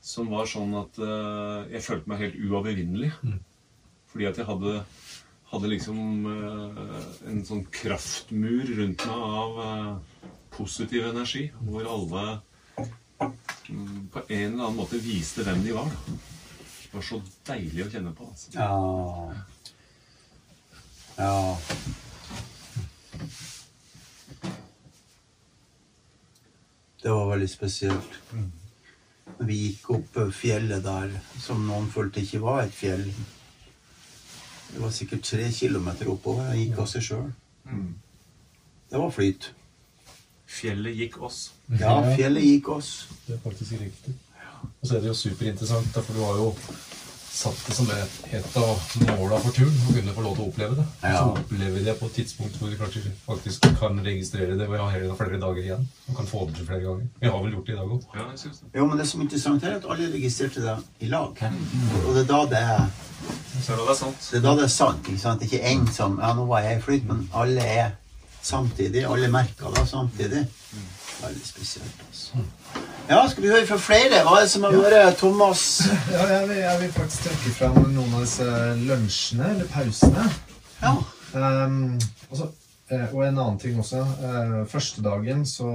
som 0.00 0.30
var 0.32 0.48
sånn 0.48 0.72
at 0.80 0.98
eh, 0.98 1.74
jeg 1.76 1.84
følte 1.84 2.08
meg 2.10 2.22
helt 2.24 2.40
uovervinnelig. 2.40 3.12
Fordi 4.12 4.28
at 4.30 4.40
jeg 4.40 4.48
hadde, 4.48 4.74
hadde 5.50 5.70
liksom 5.72 6.00
en 6.30 7.40
sånn 7.44 7.64
kraftmur 7.74 8.68
rundt 8.78 9.04
meg 9.08 9.24
av 9.42 9.56
positiv 10.54 11.08
energi, 11.08 11.48
hvor 11.66 11.88
alle 11.90 12.22
mm, 12.78 14.06
på 14.14 14.22
en 14.28 14.52
eller 14.52 14.68
annen 14.68 14.78
måte 14.78 15.02
viste 15.02 15.42
hvem 15.42 15.64
de 15.66 15.74
var. 15.74 15.90
Da. 15.90 16.14
Det 16.84 16.94
var 16.94 17.06
så 17.08 17.18
deilig 17.48 17.88
å 17.88 17.90
kjenne 17.90 18.14
på. 18.14 18.28
Altså. 18.30 18.54
Ja. 18.54 18.70
Ja. 21.16 21.58
Det 27.02 27.10
var 27.10 27.30
veldig 27.30 27.50
spesielt. 27.50 28.18
Når 29.38 29.46
vi 29.48 29.56
gikk 29.60 29.90
opp 29.92 30.18
fjellet 30.32 30.84
der, 30.84 31.10
som 31.42 31.66
noen 31.68 31.90
følte 31.92 32.22
ikke 32.22 32.40
var 32.44 32.62
et 32.64 32.74
fjell. 32.74 33.04
Det 34.70 34.80
var 34.82 34.94
sikkert 34.94 35.26
tre 35.28 35.50
kilometer 35.52 36.08
oppover. 36.10 36.48
Jeg 36.52 36.68
gikk 36.68 36.80
av 36.82 36.88
seg 36.90 37.06
sjøl. 37.08 37.28
Det 38.90 39.02
var 39.02 39.12
flyt. 39.14 39.50
Fjellet 40.54 40.96
gikk 40.96 41.20
oss. 41.26 41.50
Ja, 41.80 41.98
fjellet 42.16 42.46
gikk 42.46 42.68
oss. 42.76 42.90
Det 43.26 43.36
er 43.36 43.42
faktisk 43.44 43.76
riktig. 43.80 44.14
Og 44.80 44.88
så 44.88 44.96
er 44.96 45.04
det 45.04 45.10
jo 45.10 45.16
superinteressant, 45.18 45.92
for 45.94 46.12
du 46.14 46.22
har 46.24 46.40
jo 46.40 46.48
satt 47.34 47.60
det 47.66 47.74
som 47.74 47.88
et, 47.90 48.12
et 48.38 48.56
av 48.60 48.82
måla 49.18 49.38
for 49.42 49.50
turen, 49.56 49.74
å 49.88 49.94
kunne 49.96 50.12
få 50.14 50.22
lov 50.22 50.36
til 50.36 50.44
å 50.44 50.48
oppleve 50.52 50.76
det. 50.78 50.84
Ja. 51.02 51.16
Så 51.18 51.32
opplever 51.34 51.72
vi 51.78 51.82
det 51.88 51.94
på 51.98 52.06
et 52.06 52.14
tidspunkt 52.20 52.58
hvor 52.60 52.70
vi 52.70 52.76
faktisk, 52.78 53.08
faktisk 53.26 53.66
kan 53.80 53.98
registrere 54.06 54.54
det, 54.58 54.68
hvor 54.68 54.76
vi 54.76 54.82
har 54.84 54.92
hele- 54.94 55.16
flere 55.18 55.40
dager 55.42 55.62
igjen. 55.64 55.88
Og 56.08 56.16
kan 56.20 56.26
få 56.30 56.44
det 56.46 56.56
til 56.60 56.66
flere 56.68 56.80
ganger. 56.84 57.08
Vi 57.20 57.32
har 57.32 57.42
vel 57.42 57.56
gjort 57.56 57.66
det 57.66 57.74
i 57.74 57.78
dag 57.80 57.94
òg. 57.96 58.06
Ja, 58.14 58.28
det. 58.30 58.54
Jo, 58.78 58.86
men 58.86 58.98
det 59.02 59.08
som 59.10 59.20
er 59.20 59.24
interessant, 59.28 59.64
er 59.64 59.76
at 59.80 59.88
alle 59.90 60.10
registrerte 60.14 60.62
det 60.62 60.76
i 61.00 61.10
lag. 61.10 61.42
Og 62.06 62.14
det 62.14 62.22
er 62.22 62.30
da 62.30 62.40
det 62.54 62.62
er 62.62 62.86
Så 63.64 63.72
er 63.72 63.76
det, 63.76 63.84
det 63.86 63.90
er 63.94 64.00
sant. 64.04 64.30
Det 64.30 64.38
er 64.38 64.42
da 64.46 64.54
det 64.58 64.64
er 64.64 64.72
sant. 64.74 65.06
ikke 65.08 65.20
sant? 65.20 65.42
Ikke 65.42 65.60
én 65.64 65.86
som 65.92 66.18
Ja, 66.22 66.32
nå 66.34 66.46
var 66.46 66.60
jeg 66.60 66.78
i 66.78 66.82
flyt, 66.82 67.04
men 67.08 67.28
alle 67.34 67.60
er 67.62 67.90
samtidig. 68.42 69.04
Alle 69.08 69.28
merker 69.32 69.70
det 69.74 69.88
samtidig. 69.88 70.46
Veldig 71.22 71.46
spesielt. 71.46 72.00
altså. 72.08 72.42
Ja, 73.08 73.20
skal 73.28 73.42
vi 73.44 73.48
høre 73.52 73.66
fra 73.68 73.78
flere? 73.80 74.22
Hva 74.26 74.38
er 74.40 74.46
det 74.46 74.50
som 74.54 74.64
har 74.66 74.74
vært 74.76 75.18
Thomas? 75.20 75.62
Ja, 76.12 76.26
jeg 76.32 76.48
vil, 76.48 76.58
jeg 76.62 76.80
vil 76.82 76.92
faktisk 76.96 77.26
trekke 77.28 77.54
fram 77.58 77.78
noen 77.94 78.14
av 78.18 78.24
disse 78.24 78.46
lunsjene, 78.88 79.50
eller 79.54 79.70
pausene. 79.72 80.26
Ja. 80.82 80.94
Um, 81.34 81.76
og, 82.30 82.42
eh, 82.90 83.06
og 83.10 83.20
en 83.26 83.38
annen 83.42 83.58
ting 83.60 83.78
også. 83.80 84.00
eh, 84.04 84.56
første 84.70 85.02
dagen 85.04 85.44
så, 85.48 85.68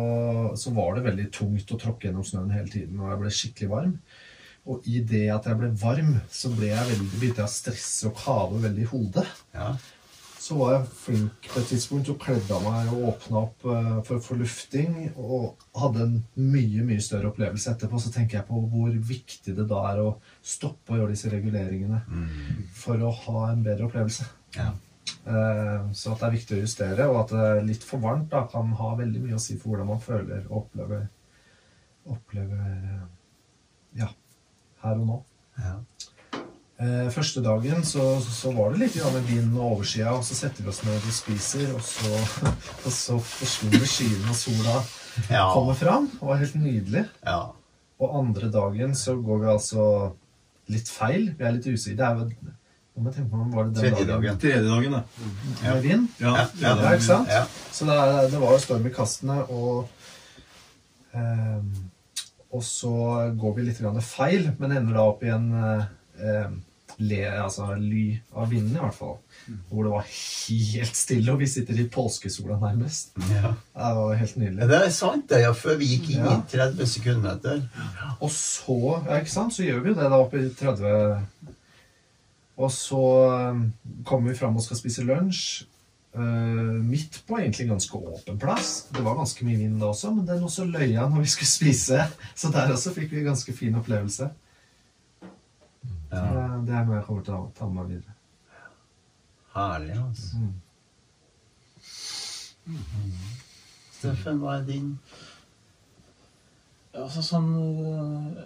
så 0.57 0.73
var 0.75 0.95
det 0.97 1.05
veldig 1.09 1.27
tungt 1.35 1.73
å 1.75 1.79
tråkke 1.81 2.09
gjennom 2.09 2.25
snøen 2.27 2.53
hele 2.55 2.69
tiden, 2.73 2.99
og 3.01 3.11
jeg 3.13 3.21
ble 3.23 3.35
skikkelig 3.39 3.71
varm. 3.73 3.93
Og 4.69 4.85
i 4.91 4.99
det 5.01 5.25
at 5.33 5.47
jeg 5.49 5.57
ble 5.57 5.69
varm, 5.81 6.15
så 6.29 6.51
ble 6.53 6.69
jeg 6.73 6.89
veldig, 6.91 7.07
begynte 7.15 7.41
jeg 7.41 7.49
å 7.49 7.53
stresse 7.53 8.09
og 8.09 8.17
kave 8.19 8.59
veldig 8.67 8.83
i 8.85 8.89
hodet. 8.91 9.25
Ja. 9.55 9.71
Så 10.49 10.57
var 10.57 10.71
jeg 10.73 10.87
flink 10.97 11.47
på 11.51 11.59
et 11.61 11.67
tidspunkt 11.69 12.09
og 12.09 12.17
kledde 12.23 12.55
av 12.55 12.63
meg 12.65 12.87
og 12.95 13.03
åpna 13.11 13.41
opp 13.43 13.65
for, 14.07 14.17
for 14.25 14.39
lufting. 14.41 14.95
Og 15.21 15.61
hadde 15.77 16.07
en 16.07 16.15
mye 16.41 16.81
mye 16.87 17.03
større 17.05 17.29
opplevelse 17.29 17.69
etterpå. 17.75 18.01
Så 18.01 18.09
tenker 18.15 18.39
jeg 18.39 18.47
på 18.47 18.63
hvor 18.71 18.89
viktig 19.11 19.53
det 19.59 19.67
da 19.69 19.83
er 19.91 20.01
å 20.01 20.07
stoppe 20.41 20.95
å 20.95 21.01
gjøre 21.03 21.13
disse 21.13 21.29
reguleringene 21.29 22.01
for 22.73 22.97
å 23.05 23.13
ha 23.27 23.43
en 23.51 23.61
bedre 23.67 23.85
opplevelse. 23.91 24.25
Ja. 24.57 24.71
Eh, 25.29 25.91
Så 25.93 26.13
at 26.15 26.21
det 26.23 26.27
er 26.27 26.35
viktig 26.39 26.57
å 26.57 26.63
justere, 26.63 27.07
og 27.11 27.21
at 27.23 27.31
det 27.35 27.45
er 27.45 27.63
litt 27.69 27.85
for 27.85 28.01
varmt 28.01 28.29
da, 28.33 28.45
kan 28.49 28.73
ha 28.81 28.91
veldig 28.97 29.21
mye 29.27 29.37
å 29.37 29.41
si 29.43 29.57
for 29.59 29.73
hvordan 29.75 29.89
man 29.93 30.01
føler 30.01 30.45
og 30.49 30.63
opplever, 30.63 31.05
opplever 32.09 32.61
eh, 32.73 33.03
ja, 34.01 34.09
her 34.83 35.01
og 35.01 35.09
nå. 35.11 35.19
Ja. 35.59 35.75
Eh, 36.79 37.09
første 37.11 37.41
dagen 37.43 37.81
så, 37.83 38.03
så 38.23 38.53
var 38.55 38.71
det 38.71 38.79
litt 38.85 38.93
grann 38.95 39.17
vind 39.27 39.57
og 39.57 39.73
oversida, 39.73 40.13
og 40.15 40.23
så 40.23 40.37
setter 40.37 40.63
vi 40.63 40.71
oss 40.71 40.79
ned 40.87 40.95
og 40.95 41.15
spiser, 41.15 41.73
og 41.75 41.81
så, 41.83 42.11
og 42.85 42.93
så 42.95 43.17
forsvinner 43.19 43.83
skyene, 43.89 44.29
og 44.31 44.37
sola 44.39 44.77
Ja. 45.27 45.49
kommer 45.51 45.75
fram. 45.75 46.05
Det 46.13 46.21
var 46.29 46.39
helt 46.39 46.55
nydelig. 46.55 47.05
ja. 47.25 47.39
Og 47.99 48.13
andre 48.15 48.47
dagen 48.47 48.93
så 48.95 49.17
går 49.19 49.41
vi 49.41 49.47
altså 49.51 49.85
litt 50.71 50.87
feil. 50.87 51.33
Vi 51.35 51.43
er 51.43 51.51
litt 51.57 51.65
usikre. 51.67 51.97
Det 51.99 52.05
er 52.07 52.55
må 52.99 53.09
jeg 53.09 53.15
tenke 53.17 53.31
på 53.31 53.39
om 53.43 53.51
var 53.55 53.67
det 53.67 53.75
den 53.75 53.83
Tredje 53.83 54.05
dagen. 54.07 54.39
Tredje 54.39 54.63
dagen, 54.69 54.95
da. 54.95 55.01
med 55.63 55.81
vind? 55.83 56.07
Ja, 56.19 56.33
Ja, 56.59 56.71
Ja, 56.79 56.93
ikke 56.95 57.03
sant? 57.05 57.27
Ja. 57.31 57.43
Så 57.75 57.85
det, 57.87 57.97
det 58.31 58.39
var 58.41 58.55
jo 58.55 58.61
storm 58.63 58.87
i 58.87 58.93
kastene, 58.95 59.37
og 59.51 59.89
eh, 61.15 61.59
Og 62.51 62.63
så 62.65 62.91
går 63.39 63.53
vi 63.55 63.67
litt 63.67 63.79
grann 63.83 63.99
feil, 64.03 64.49
men 64.59 64.71
ender 64.79 64.95
da 64.97 65.05
opp 65.11 65.23
i 65.27 65.29
en 65.35 65.51
eh, 65.59 66.47
le, 66.99 67.19
altså, 67.43 67.69
ly 67.79 68.03
av 68.35 68.49
vinden, 68.51 68.75
i 68.75 68.81
hvert 68.83 68.95
fall. 68.97 69.15
Hvor 69.69 69.85
det 69.85 69.91
var 69.93 70.09
helt 70.09 70.97
stille, 70.99 71.31
og 71.31 71.39
vi 71.39 71.47
sitter 71.47 71.79
i 71.79 71.87
påskesola 71.91 72.57
nærmest. 72.59 73.13
Ja. 73.31 73.53
Det 73.55 73.93
var 73.99 74.17
helt 74.19 74.35
nydelig. 74.37 74.67
Det 74.69 74.79
er 74.85 74.91
sant, 74.93 75.29
det. 75.31 75.39
Ja, 75.45 75.53
før 75.55 75.79
vi 75.79 75.87
gikk 75.93 76.09
inn 76.13 76.25
Ja. 76.25 76.35
i 76.37 76.51
30 76.51 76.89
sekundmeter. 76.91 77.61
Og 78.19 78.31
så, 78.35 78.77
ja, 79.07 79.21
ikke 79.21 79.31
sant, 79.31 79.55
så 79.55 79.63
gjør 79.63 79.79
vi 79.85 79.93
jo 79.93 79.95
det 80.01 80.09
da 80.11 80.19
oppe 80.19 80.43
i 80.43 80.49
30 80.59 81.21
Og 82.59 82.71
så 82.75 83.01
um, 83.53 83.73
kommer 84.05 84.31
vi 84.33 84.37
fram 84.37 84.57
og 84.59 84.63
skal 84.65 84.77
spise 84.81 85.05
lunsj. 85.07 85.63
Uh, 86.09 86.81
midt 86.83 87.21
på 87.27 87.37
egentlig 87.37 87.69
ganske 87.69 87.95
åpen 87.95 88.39
plass. 88.41 88.87
Det 88.91 89.03
var 89.05 89.15
ganske 89.15 89.45
mye 89.45 89.57
vind 89.61 89.79
da 89.79 89.93
også, 89.93 90.11
men 90.11 90.27
den 90.27 90.43
også 90.43 90.65
løya 90.67 91.07
når 91.07 91.23
vi 91.23 91.31
skulle 91.31 91.47
spise. 91.47 92.03
Så 92.35 92.51
der 92.51 92.73
også 92.73 92.91
fikk 92.97 93.11
vi 93.13 93.21
en 93.21 93.29
ganske 93.31 93.53
fin 93.55 93.75
opplevelse. 93.79 94.27
Ja. 96.11 96.23
Eh, 96.23 96.55
det 96.65 96.73
er 96.75 96.85
noe 96.87 96.95
jeg 96.97 97.05
kommer 97.07 97.25
til 97.25 97.35
å 97.37 97.51
ta 97.57 97.67
med 97.69 97.75
meg 97.79 97.91
videre. 97.93 98.15
Herlig, 99.53 99.97
altså. 99.97 100.37
Mm. 100.39 100.55
Steffen, 103.99 104.39
hva 104.39 104.59
er 104.59 104.65
din 104.67 104.89
altså 106.93 107.21
sånn 107.25 107.47
øh, 107.57 108.43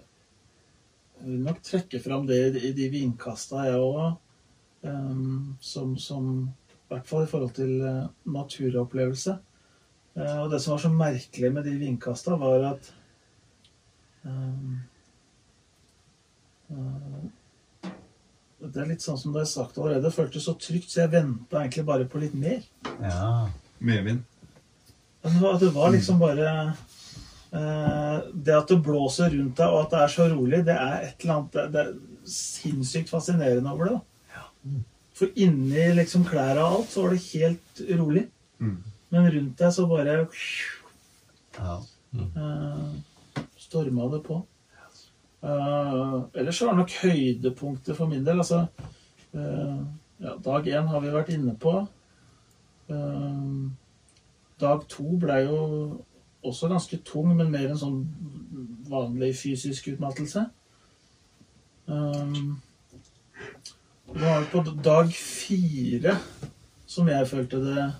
Jeg 1.19 1.27
vil 1.27 1.41
nok 1.43 1.59
trekke 1.65 1.99
fram 2.03 2.27
det 2.27 2.37
i- 2.61 2.71
de 2.77 2.87
vindkasta, 2.91 3.65
jeg 3.67 3.79
òg. 3.79 4.17
som, 5.61 5.97
som 5.97 6.29
I 6.43 6.93
hvert 6.93 7.07
fall 7.07 7.23
i 7.23 7.27
forhold 7.31 7.53
til 7.55 7.81
øh, 7.81 8.07
naturopplevelse. 8.25 9.37
Uh, 10.13 10.43
og 10.43 10.51
det 10.51 10.59
som 10.61 10.71
var 10.75 10.81
så 10.83 10.89
merkelig 10.93 11.49
med 11.53 11.63
de 11.65 11.71
vindkasta, 11.81 12.35
var 12.37 12.63
at 12.67 12.89
um, 14.25 14.75
eh, 16.69 17.23
Det 18.71 18.81
er 18.81 18.87
litt 18.87 19.01
sånn 19.03 19.17
som 19.19 19.33
det 19.35 19.41
er 19.43 19.49
sagt 19.51 19.77
allerede. 19.77 20.03
Det 20.07 20.13
føltes 20.15 20.45
så 20.47 20.53
trygt, 20.59 20.89
så 20.91 21.01
jeg 21.03 21.11
venta 21.11 21.59
egentlig 21.61 21.85
bare 21.85 22.05
på 22.09 22.21
litt 22.21 22.33
mer. 22.37 22.61
Ja. 23.01 23.49
Medvind. 23.83 24.23
Det 25.23 25.41
var- 25.41 25.59
det 25.59 25.69
var 25.73 25.91
liksom 25.91 26.19
bare 26.19 26.47
eh, 27.53 28.21
Det 28.35 28.55
at 28.57 28.67
det 28.67 28.81
blåser 28.83 29.29
rundt 29.31 29.55
deg, 29.57 29.67
og 29.67 29.83
at 29.85 29.89
det 29.91 29.99
er 29.99 30.07
så 30.07 30.27
rolig, 30.33 30.63
det 30.65 30.75
er 30.75 31.03
et 31.09 31.23
eller 31.23 31.33
annet 31.35 31.51
Det, 31.51 31.71
det 31.71 31.81
er 31.83 31.93
sinnssykt 32.25 33.09
fascinerende 33.11 33.71
over 33.71 33.85
det. 33.85 33.93
da. 33.93 34.01
For 35.13 35.27
inni 35.35 35.93
liksom 35.93 36.23
klærne 36.25 36.63
og 36.63 36.79
alt, 36.79 36.89
så 36.89 37.03
var 37.03 37.09
det 37.13 37.21
helt 37.33 37.81
rolig. 37.99 38.27
Mm. 38.59 38.77
Men 39.11 39.31
rundt 39.31 39.57
deg 39.59 39.73
så 39.75 39.85
bare 39.87 40.15
ja. 41.59 41.75
eh, 42.15 42.89
storma 43.59 44.07
det 44.11 44.23
på. 44.25 44.39
Eh, 45.43 46.23
ellers 46.33 46.57
så 46.57 46.65
var 46.65 46.73
det 46.73 46.79
nok 46.83 46.95
høydepunktet 47.01 47.97
for 47.97 48.07
min 48.07 48.25
del. 48.25 48.39
Altså 48.39 48.65
uh, 49.33 49.79
ja, 50.23 50.35
Dag 50.45 50.67
én 50.67 50.87
har 50.87 51.03
vi 51.03 51.11
vært 51.11 51.33
inne 51.35 51.55
på. 51.59 51.73
Uh, 52.87 53.71
dag 54.61 54.85
to 54.89 55.17
ble 55.19 55.39
jo 55.43 55.57
også 56.43 56.69
ganske 56.71 56.99
tung, 57.07 57.33
men 57.35 57.51
mer 57.51 57.71
en 57.71 57.79
sånn 57.79 57.99
vanlig 58.87 59.33
fysisk 59.39 59.89
utmattelse. 59.93 60.45
Um, 61.87 62.61
det 64.13 64.23
var 64.23 64.47
på 64.51 64.63
dag 64.85 65.11
fire 65.11 66.15
som 66.87 67.09
jeg 67.11 67.27
følte 67.27 67.59
det 67.63 67.91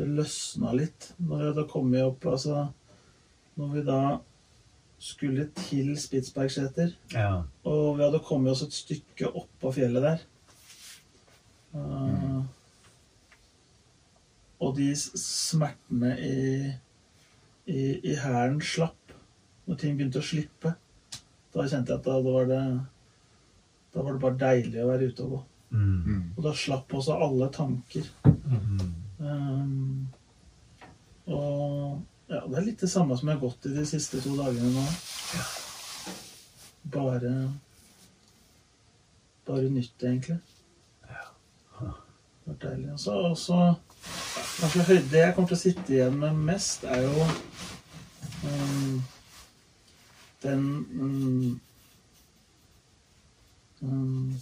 det 0.00 0.06
løsna 0.08 0.72
litt. 0.72 1.10
Når 1.20 1.44
jeg 1.44 1.56
da 1.58 1.64
kom 1.68 1.92
jeg 1.92 2.06
opp 2.08 2.24
Altså 2.30 2.68
når 3.60 3.72
vi 3.74 3.82
da 3.84 4.00
skulle 5.00 5.46
til 5.56 5.94
Spitsbergseter, 5.98 6.92
Ja. 7.14 7.42
og 7.64 7.96
vi 7.98 8.04
hadde 8.04 8.20
kommet 8.26 8.52
oss 8.52 8.62
et 8.66 8.76
stykke 8.76 9.30
opp 9.32 9.48
på 9.62 9.72
fjellet 9.72 10.04
der. 10.04 10.24
Uh, 11.72 12.42
og 14.60 14.76
de 14.76 14.90
smertene 14.96 16.14
i 16.20 16.36
i, 17.70 18.00
i 18.10 18.14
hælen 18.18 18.60
slapp. 18.64 19.12
Når 19.68 19.78
ting 19.78 19.96
begynte 19.98 20.18
å 20.20 20.26
slippe. 20.26 20.72
Da 21.54 21.66
kjente 21.68 21.92
jeg 21.94 22.00
at 22.00 22.06
da, 22.06 22.16
da 22.18 22.32
var 22.34 22.48
det 22.50 22.62
Da 23.94 24.02
var 24.06 24.14
det 24.14 24.22
bare 24.22 24.38
deilig 24.40 24.82
å 24.82 24.88
være 24.90 25.08
ute 25.10 25.24
og 25.26 25.30
gå. 25.34 25.40
Mm. 25.70 26.22
Og 26.36 26.44
da 26.44 26.52
slapp 26.54 26.92
også 26.94 27.16
alle 27.22 27.48
tanker. 27.54 28.06
Um, 29.20 30.08
og 31.30 32.00
ja, 32.30 32.44
det 32.46 32.58
er 32.60 32.66
litt 32.68 32.82
det 32.84 32.90
samme 32.90 33.16
som 33.18 33.28
jeg 33.28 33.38
har 33.38 33.42
gått 33.42 33.66
i 33.66 33.74
de 33.74 33.84
siste 33.88 34.20
to 34.22 34.36
dagene 34.38 34.70
nå. 34.76 34.86
Bare 36.94 37.34
Bare 39.50 39.70
nytt, 39.72 39.96
egentlig. 39.98 40.36
Det 41.02 41.88
var 42.46 42.58
deilig. 42.62 42.92
Og 42.94 43.38
så 43.38 43.60
Kanskje 44.60 44.84
høyde 44.84 45.18
jeg 45.18 45.34
kommer 45.34 45.50
til 45.50 45.56
å 45.56 45.60
sitte 45.60 45.92
igjen 45.92 46.16
med 46.20 46.38
mest, 46.46 46.84
er 46.84 47.02
jo 47.04 47.24
um, 48.44 49.00
den 50.44 50.64
um, 51.00 51.60
um, 53.80 54.38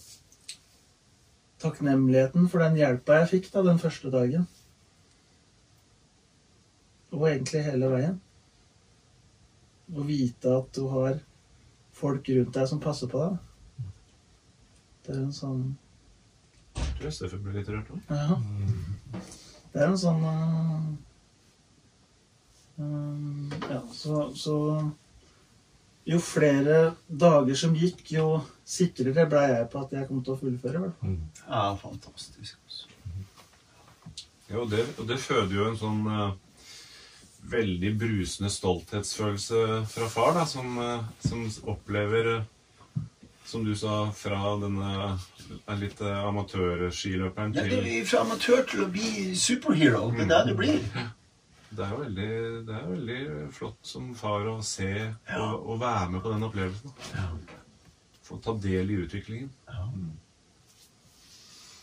Takknemligheten 1.63 2.47
for 2.51 2.63
den 2.63 2.79
hjelpa 2.79 3.21
jeg 3.23 3.31
fikk 3.33 3.51
da 3.55 3.65
den 3.67 3.81
første 3.83 4.11
dagen. 4.15 4.47
Og 7.15 7.25
egentlig 7.31 7.65
hele 7.65 7.91
veien. 7.93 8.17
Å 9.89 10.05
vite 10.05 10.55
at 10.61 10.73
du 10.77 10.85
har 10.93 11.21
folk 11.97 12.29
rundt 12.29 12.55
deg 12.55 12.69
som 12.71 12.81
passer 12.83 13.11
på 13.11 13.23
deg. 13.25 13.39
Det 15.07 15.15
er 15.15 15.23
en 15.25 15.33
sånn 15.33 15.63
Jeg 16.77 16.95
tror 16.99 17.13
Steffen 17.17 17.45
ble 17.45 17.55
litt 17.57 17.69
rørt 17.73 17.89
òg. 17.95 18.11
Ja. 18.13 18.37
Det 19.73 19.81
er 19.81 19.89
en 19.89 20.01
sånn 20.01 20.25
uh, 20.25 20.89
um, 22.83 23.55
Ja, 23.71 23.81
så, 23.95 24.27
så 24.37 24.57
Jo 26.09 26.21
flere 26.25 26.79
dager 27.09 27.57
som 27.57 27.77
gikk, 27.77 28.05
jo 28.13 28.43
sikrere 28.69 29.25
ble 29.31 29.47
jeg 29.55 29.71
på 29.73 29.81
at 29.81 29.97
jeg 29.97 30.09
kom 30.11 30.21
til 30.25 30.35
å 30.37 30.41
fullføre. 30.43 30.85
Vel? 30.85 30.93
hvert 31.01 31.41
ja, 31.49 31.65
fantastisk. 31.81 32.61
Altså. 32.67 32.93
Ja, 34.49 34.61
og 34.61 34.71
det, 34.73 34.85
og 34.97 35.09
det 35.09 35.19
føder 35.21 35.57
jo 35.57 35.67
en 35.69 35.77
sånn 35.77 36.05
eh, 36.09 36.37
veldig 37.43 37.93
brusende 37.99 38.51
stolthetsfølelse 38.53 39.85
fra 39.89 40.09
far, 40.09 40.35
da, 40.35 40.47
som, 40.47 40.79
eh, 40.79 41.05
som 41.25 41.45
opplever 41.71 42.37
eh, 42.37 42.47
Som 43.49 43.65
du 43.65 43.73
sa, 43.77 44.11
fra 44.13 44.57
denne 44.61 44.89
eh, 45.07 45.77
litt 45.81 46.01
amatørskiløperen 46.05 47.55
Ja, 47.57 47.63
til 47.65 47.79
det 47.87 47.95
er 48.01 48.05
fra 48.05 48.21
amatør 48.27 48.67
til 48.69 48.83
å 48.85 48.89
bli 48.93 49.33
superhero. 49.33 50.11
Det 50.13 50.27
er 50.27 50.29
det 50.29 50.43
det 50.51 50.57
blir. 50.59 50.83
Det 51.71 51.85
er 51.85 51.95
jo 51.95 52.01
veldig, 52.03 52.29
det 52.69 52.75
er 52.77 52.85
veldig 52.91 53.49
flott 53.53 53.81
som 53.89 54.13
far 54.17 54.45
å 54.53 54.59
se 54.65 54.91
og, 55.39 55.55
og 55.65 55.81
være 55.81 56.11
med 56.13 56.25
på 56.25 56.33
den 56.35 56.45
opplevelsen. 56.45 56.95
Få 58.29 58.37
ta 58.45 58.53
del 58.61 58.93
i 58.93 59.01
utviklingen. 59.07 59.49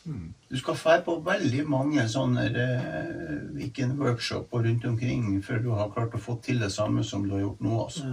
Du 0.05 0.57
skal 0.59 0.77
fære 0.77 1.01
på 1.05 1.15
veldig 1.25 1.63
mange 1.69 2.03
sånne 2.11 2.45
eh, 2.51 3.31
weekend-workshoper 3.57 4.67
rundt 4.67 4.85
omkring 4.85 5.25
før 5.45 5.63
du 5.63 5.71
har 5.73 5.89
klart 5.95 6.13
å 6.13 6.21
få 6.21 6.37
til 6.45 6.61
det 6.61 6.71
samme 6.73 7.03
som 7.03 7.25
du 7.25 7.33
har 7.33 7.45
gjort 7.45 7.63
nå. 7.65 7.79
Altså. 7.87 8.11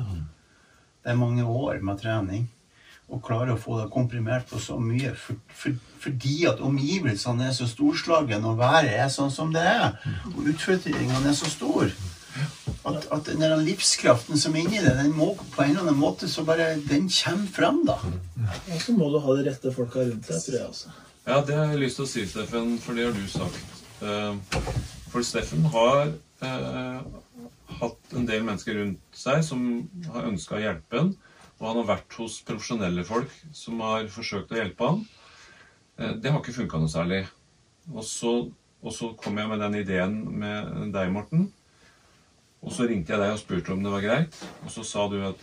Det 1.02 1.12
er 1.12 1.20
mange 1.20 1.44
år 1.44 1.82
med 1.84 2.00
trening. 2.00 2.48
Å 3.12 3.18
klare 3.20 3.52
å 3.52 3.60
få 3.60 3.76
det 3.82 3.90
komprimert 3.92 4.48
på 4.48 4.60
så 4.62 4.78
mye 4.80 5.12
for, 5.18 5.36
for, 5.52 5.76
fordi 6.00 6.46
at 6.48 6.62
omgivelsene 6.64 7.50
er 7.50 7.52
så 7.52 7.68
storslagne, 7.68 8.40
og 8.40 8.62
været 8.62 8.94
er 8.96 9.12
sånn 9.12 9.32
som 9.34 9.52
det 9.52 9.66
er, 9.68 9.98
og 10.32 10.48
utfordringene 10.54 11.28
er 11.28 11.36
så 11.36 11.50
store. 11.52 11.90
At, 12.88 13.04
at 13.12 13.28
den 13.28 13.66
livskraften 13.66 14.40
som 14.40 14.56
er 14.56 14.64
inni 14.64 14.80
det, 14.80 14.96
den 14.96 15.12
må 15.12 15.34
på 15.36 15.60
en 15.60 15.74
eller 15.74 15.84
annen 15.84 16.00
måte 16.00 16.30
så 16.30 16.42
bare 16.48 16.72
Den 16.88 17.10
kommer 17.12 17.52
frem, 17.52 17.82
da. 17.86 17.98
Og 18.72 18.80
så 18.80 18.96
må 18.96 19.12
du 19.12 19.20
ha 19.20 19.36
de 19.36 19.44
rette 19.50 19.74
folka 19.76 20.06
rundt 20.06 20.30
deg, 20.30 20.40
tror 20.46 20.56
jeg 20.56 20.70
også. 20.70 20.94
Ja, 21.22 21.36
det 21.46 21.54
har 21.54 21.68
jeg 21.70 21.84
lyst 21.84 22.00
til 22.00 22.02
å 22.02 22.10
si, 22.10 22.22
Steffen, 22.26 22.72
for 22.82 22.98
det 22.98 23.04
har 23.06 23.12
du 23.14 23.26
sagt. 23.30 23.82
Eh, 24.02 24.62
For 25.12 25.22
Steffen 25.22 25.62
har 25.70 26.08
eh, 26.42 27.04
hatt 27.78 28.16
en 28.18 28.26
del 28.26 28.42
mennesker 28.42 28.74
rundt 28.80 29.14
seg 29.14 29.44
som 29.46 29.62
har 30.10 30.26
ønska 30.32 30.56
å 30.58 30.62
hjelpe 30.64 30.98
ham. 30.98 31.12
Og 31.60 31.68
han 31.68 31.78
har 31.78 31.86
vært 31.92 32.16
hos 32.18 32.40
profesjonelle 32.48 33.04
folk 33.06 33.30
som 33.54 33.78
har 33.86 34.10
forsøkt 34.10 34.50
å 34.50 34.58
hjelpe 34.58 34.88
ham. 34.88 35.04
Eh, 36.00 36.16
Det 36.18 36.32
har 36.32 36.42
ikke 36.42 36.56
funka 36.58 36.82
noe 36.82 36.90
særlig. 36.90 37.22
Og 37.92 38.02
så, 38.08 38.34
og 38.82 38.96
så 38.98 39.12
kom 39.22 39.38
jeg 39.38 39.52
med 39.52 39.62
den 39.62 39.78
ideen 39.78 40.18
med 40.42 40.90
deg, 40.96 41.14
Morten. 41.14 41.46
Og 42.66 42.74
så 42.74 42.90
ringte 42.90 43.14
jeg 43.14 43.22
deg 43.22 43.36
og 43.36 43.42
spurte 43.44 43.76
om 43.76 43.86
det 43.86 43.94
var 43.94 44.02
greit. 44.08 44.42
Og 44.66 44.74
så 44.74 44.82
sa 44.86 45.06
du 45.10 45.20
at 45.26 45.40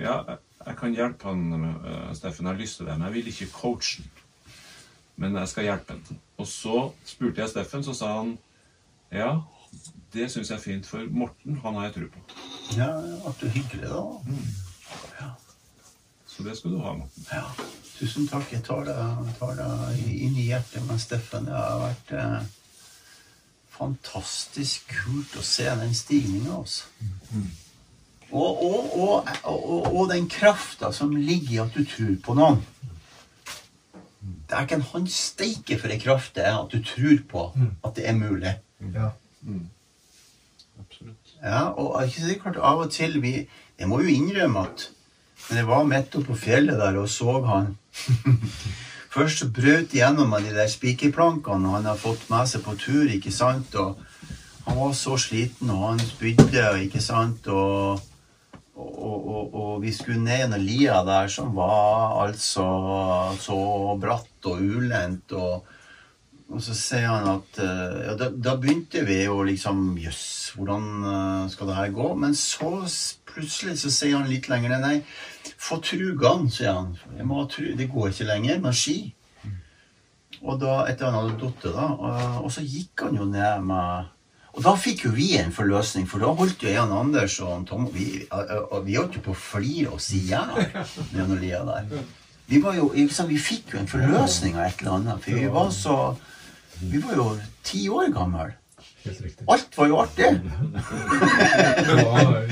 ja, 0.00 0.16
jeg 0.64 0.80
kan 0.80 0.96
hjelpe 0.96 1.28
han, 1.28 1.70
Steffen. 2.16 2.48
Jeg 2.48 2.52
har 2.54 2.60
lyst 2.64 2.80
til 2.80 2.88
det, 2.88 2.96
men 2.96 3.08
jeg 3.10 3.18
vil 3.20 3.32
ikke 3.32 3.52
coache 3.60 4.04
han 4.04 4.21
men 5.16 5.36
jeg 5.40 5.48
skal 5.48 5.68
hjelpe 5.68 5.96
ham. 5.96 6.20
Og 6.40 6.48
så 6.48 6.78
spurte 7.06 7.42
jeg 7.42 7.52
Steffen, 7.52 7.84
så 7.84 7.94
sa 7.96 8.14
han 8.20 8.36
ja, 9.12 9.34
det 10.12 10.30
syns 10.32 10.50
jeg 10.50 10.56
er 10.56 10.62
fint, 10.62 10.88
for 10.88 11.04
Morten 11.10 11.58
han 11.64 11.76
har 11.76 11.90
jeg 11.90 11.94
tro 11.98 12.08
på. 12.14 12.24
Ja, 12.76 12.88
det 13.00 13.34
ble 13.40 13.52
hyggelig, 13.52 13.88
da. 13.92 15.30
Så 16.32 16.44
det 16.46 16.56
skal 16.56 16.72
du 16.72 16.80
ha, 16.80 16.94
Morten. 16.96 17.26
Ja. 17.28 17.44
Tusen 17.98 18.26
takk. 18.28 18.48
Jeg 18.50 18.64
tar 18.66 18.86
det, 18.88 18.96
det 19.58 19.66
inn 20.10 20.36
i 20.40 20.48
hjertet 20.48 20.84
med 20.88 21.00
Steffen. 21.00 21.44
Det 21.46 21.54
har 21.54 21.82
vært 21.84 22.12
eh, 22.18 22.46
fantastisk 23.76 24.88
kult 24.90 25.36
å 25.38 25.44
se 25.46 25.68
den 25.82 25.92
stigninga, 25.96 26.56
altså. 26.56 26.88
Og, 28.32 28.62
og, 28.64 28.94
og, 28.96 29.28
og, 29.44 29.86
og 29.92 30.06
den 30.08 30.24
krafta 30.32 30.88
som 30.96 31.12
ligger 31.14 31.52
i 31.52 31.60
at 31.66 31.76
du 31.76 31.84
tror 31.84 32.14
på 32.24 32.36
noen. 32.38 32.62
Det 34.22 34.56
er 34.56 34.66
ikke 34.66 34.78
en 34.78 34.90
hånd 34.92 35.08
steike 35.10 35.78
for 35.80 35.90
ei 35.90 35.98
kraft 35.98 36.36
det 36.36 36.44
er 36.46 36.60
at 36.60 36.70
du 36.70 36.82
tror 36.86 37.18
på 37.28 37.44
at 37.82 37.96
det 37.96 38.06
er 38.08 38.14
mulig. 38.14 38.54
Ja. 38.94 39.10
absolutt. 40.80 41.34
Ja, 41.42 41.62
og 41.70 42.04
ikke 42.04 42.20
så 42.22 42.38
klart 42.42 42.58
av 42.58 42.84
og 42.84 42.90
til 42.90 43.20
vi 43.22 43.48
Jeg 43.78 43.88
må 43.88 44.00
jo 44.02 44.10
innrømme 44.10 44.60
at 44.66 44.90
Men 45.48 45.58
jeg 45.58 45.66
var 45.66 45.84
midt 45.84 46.14
oppe 46.14 46.26
på 46.26 46.38
fjellet 46.38 46.78
der 46.78 46.98
og 46.98 47.08
så 47.08 47.40
han 47.46 47.76
Først 49.12 49.38
så 49.38 49.48
brøt 49.50 49.92
gjennom 49.92 50.32
han 50.32 50.44
de 50.44 50.54
der 50.54 50.70
spikerplankene 50.72 51.68
han 51.74 51.84
har 51.84 51.98
fått 52.00 52.30
med 52.30 52.48
seg 52.48 52.62
på 52.64 52.72
tur, 52.80 53.10
ikke 53.12 53.32
sant, 53.34 53.74
og 53.76 53.98
han 54.64 54.78
var 54.78 54.94
så 54.96 55.18
sliten, 55.20 55.68
og 55.68 55.82
han 55.90 56.00
spydde, 56.00 56.62
ikke 56.86 57.02
sant, 57.04 57.46
og 57.52 58.00
og, 58.72 59.28
og, 59.28 59.54
og, 59.54 59.72
vi 59.82 59.92
skulle 59.92 60.22
ned 60.22 60.44
gjennom 60.44 60.64
lia 60.64 61.02
der 61.04 61.28
som 61.28 61.52
var 61.56 62.22
altså 62.22 62.64
så 63.40 63.58
bratt 64.00 64.48
og 64.48 64.62
ulendt. 64.62 65.34
Og, 65.36 65.66
og 66.52 66.62
så 66.64 66.76
sier 66.76 67.08
han 67.10 67.28
at 67.34 67.60
eh, 67.64 67.98
ja, 68.06 68.14
da, 68.20 68.30
da 68.32 68.56
begynte 68.60 69.04
vi 69.08 69.22
å 69.28 69.42
liksom 69.48 69.96
Jøss, 70.00 70.52
hvordan 70.56 70.88
eh, 71.12 71.50
skal 71.52 71.68
det 71.68 71.78
her 71.78 71.96
gå? 71.96 72.08
Men 72.24 72.36
så 72.38 72.72
plutselig 73.28 73.78
så 73.82 73.92
sier 73.92 74.18
han 74.18 74.30
litt 74.30 74.48
lenger 74.52 74.74
ned 74.74 74.86
Nei, 74.86 74.96
få 75.60 75.80
trugene, 75.84 76.52
sier 76.52 76.76
han. 76.76 76.94
Jeg 77.18 77.28
må 77.28 77.44
tru, 77.52 77.72
det 77.76 77.90
går 77.92 78.12
ikke 78.12 78.30
lenger 78.30 78.64
med 78.64 78.76
ski. 78.76 78.98
Og 80.42 80.58
da, 80.58 80.80
etter 80.90 81.06
han 81.06 81.20
hadde 81.20 81.38
falt, 81.38 81.68
da, 81.76 81.86
og, 81.92 82.40
og 82.46 82.50
så 82.50 82.64
gikk 82.66 83.04
han 83.04 83.20
jo 83.20 83.28
ned 83.30 83.68
med 83.68 84.10
og 84.52 84.64
da 84.66 84.72
fikk 84.76 85.06
jo 85.06 85.10
vi 85.16 85.30
en 85.40 85.52
forløsning, 85.54 86.04
for 86.08 86.20
da 86.20 86.32
holdt 86.36 86.60
jo 86.64 86.72
Jan 86.74 86.92
Anders 86.92 87.38
og 87.40 87.64
Tom 87.68 87.86
Vi, 87.94 88.26
og 88.28 88.82
vi 88.84 88.98
holdt 88.98 89.16
jo 89.16 89.22
på 89.24 89.32
å 89.32 89.38
flire 89.38 89.94
oss 89.96 90.10
i 90.12 90.20
hjel 90.28 90.52
med 91.14 91.32
lia 91.40 91.62
der. 91.64 91.88
Vi, 92.50 92.60
var 92.60 92.76
jo, 92.76 92.90
liksom, 92.92 93.30
vi 93.32 93.38
fikk 93.40 93.72
jo 93.72 93.80
en 93.80 93.88
forløsning 93.88 94.58
av 94.58 94.66
et 94.66 94.82
eller 94.82 94.98
annet, 94.98 95.24
for 95.24 95.40
vi 95.40 95.48
var 95.56 95.72
så 95.72 95.96
Vi 96.82 97.00
var 97.00 97.16
jo 97.16 97.26
ti 97.64 97.86
år 97.88 98.10
gamle. 98.12 98.50
Alt 99.48 99.76
var 99.78 99.88
jo 99.88 99.98
artig. 100.02 100.30
Det 101.86 101.96
var 102.02 102.46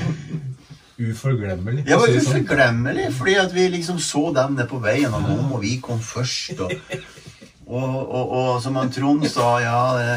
uforglemmelig. 1.01 1.85
Det 1.85 1.97
var 1.97 2.09
sånn. 2.09 2.19
uforglemmelig, 2.21 3.07
fordi 3.17 3.35
at 3.43 3.55
vi 3.55 3.67
liksom 3.75 3.99
så 4.01 4.29
dem 4.35 4.55
nede 4.55 4.69
på 4.69 4.81
veien 4.81 5.13
og 5.13 5.29
og 5.51 5.57
vi 5.61 5.77
kom 5.83 5.99
først. 5.99 6.59
Og, 6.61 6.73
og, 7.67 7.97
og, 8.01 8.31
og 8.31 8.61
som 8.63 8.77
han 8.79 8.91
Trond 8.91 9.27
sa, 9.29 9.51
ja 9.63 9.81
det, 9.97 10.15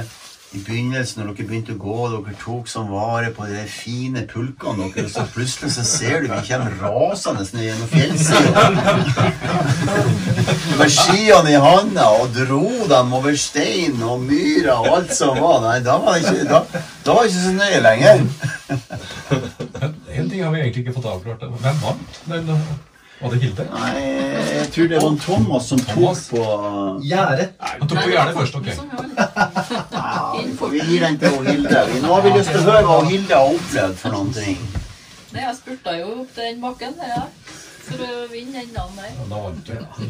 I 0.55 0.61
begynnelsen, 0.63 1.19
når 1.19 1.33
dere 1.35 1.47
begynte 1.49 1.75
å 1.75 1.81
gå, 1.83 1.95
dere 2.13 2.35
tok 2.39 2.69
som 2.71 2.87
vare 2.93 3.33
på 3.35 3.47
de 3.51 3.65
fine 3.67 4.23
pulkene 4.31 4.87
deres, 4.95 5.17
og 5.17 5.25
så 5.25 5.33
plutselig 5.35 5.73
så 5.75 5.83
ser 5.89 6.23
du 6.23 6.29
vi 6.31 6.39
kommer 6.47 6.77
rasende 6.79 7.43
ned 7.57 7.65
gjennom 7.67 7.91
fjellsida. 7.91 8.63
Med 10.79 10.95
skiene 10.95 11.51
i 11.51 11.59
handa 11.67 12.07
og 12.21 12.31
dro 12.39 12.87
dem 12.91 13.13
over 13.19 13.35
stein 13.41 13.99
og 14.07 14.23
myra 14.29 14.79
og 14.79 14.91
alt 15.01 15.15
som 15.19 15.43
var. 15.43 15.59
Nei, 15.67 15.77
da 15.83 15.99
var 15.99 16.15
det 16.15 16.23
ikke, 16.23 16.47
da, 16.55 16.63
da 17.03 17.19
var 17.19 17.27
det 17.27 17.35
ikke 17.35 17.47
så 17.49 17.55
nøye 17.59 17.85
lenger. 17.91 18.17
En 20.15 20.31
ting 20.31 20.41
har 20.45 20.55
vi 20.55 20.63
egentlig 20.63 20.87
ikke 20.87 20.99
fått 21.01 21.11
avklart. 21.17 21.49
Hvem 21.67 21.83
vant? 21.83 22.93
Var 23.25 23.31
det 23.33 23.39
Hilde? 23.41 23.65
Nei, 23.73 23.91
jeg 24.59 24.67
tror 24.75 24.89
det 24.93 24.99
var 25.03 25.15
Thomas 25.25 25.69
som 25.71 25.81
tok 25.81 26.19
på 26.29 26.43
Gjerdet. 27.09 27.55
Han 27.65 27.89
tok 27.89 28.03
på 28.03 28.11
gjerdet 28.13 28.35
først, 28.37 28.59
ok. 28.59 28.69
Som 28.77 28.91
gjør 28.93 29.07
Ja, 29.95 30.69
vi 30.75 30.83
gir 30.91 31.07
den 31.07 31.17
til 31.23 31.39
Hilde. 31.49 31.85
Nå 32.03 32.11
har 32.13 32.27
vi 32.27 32.33
lyst 32.35 32.53
til 32.53 32.61
å 32.61 32.67
høre 32.69 32.83
hva 32.91 32.99
Hilde 33.09 33.39
har 33.39 33.55
opplevd 33.57 33.97
for 34.03 34.13
noen 34.19 34.33
ting. 34.37 34.61
Nei, 35.33 35.41
jeg 35.47 35.57
spurta 35.63 35.97
jo 35.97 36.11
opp 36.21 36.37
den 36.37 36.61
bakken 36.63 36.99
der, 37.01 37.15
ja. 37.15 37.25
For 37.85 38.01
å 38.05 38.11
vinne 38.33 38.61
den 38.61 38.77
dagen 38.77 39.01
der. 39.01 39.09
Ja, 39.17 39.25
Da 39.33 39.37
vant 39.47 39.65
du. 39.65 39.73
Jeg 40.05 40.09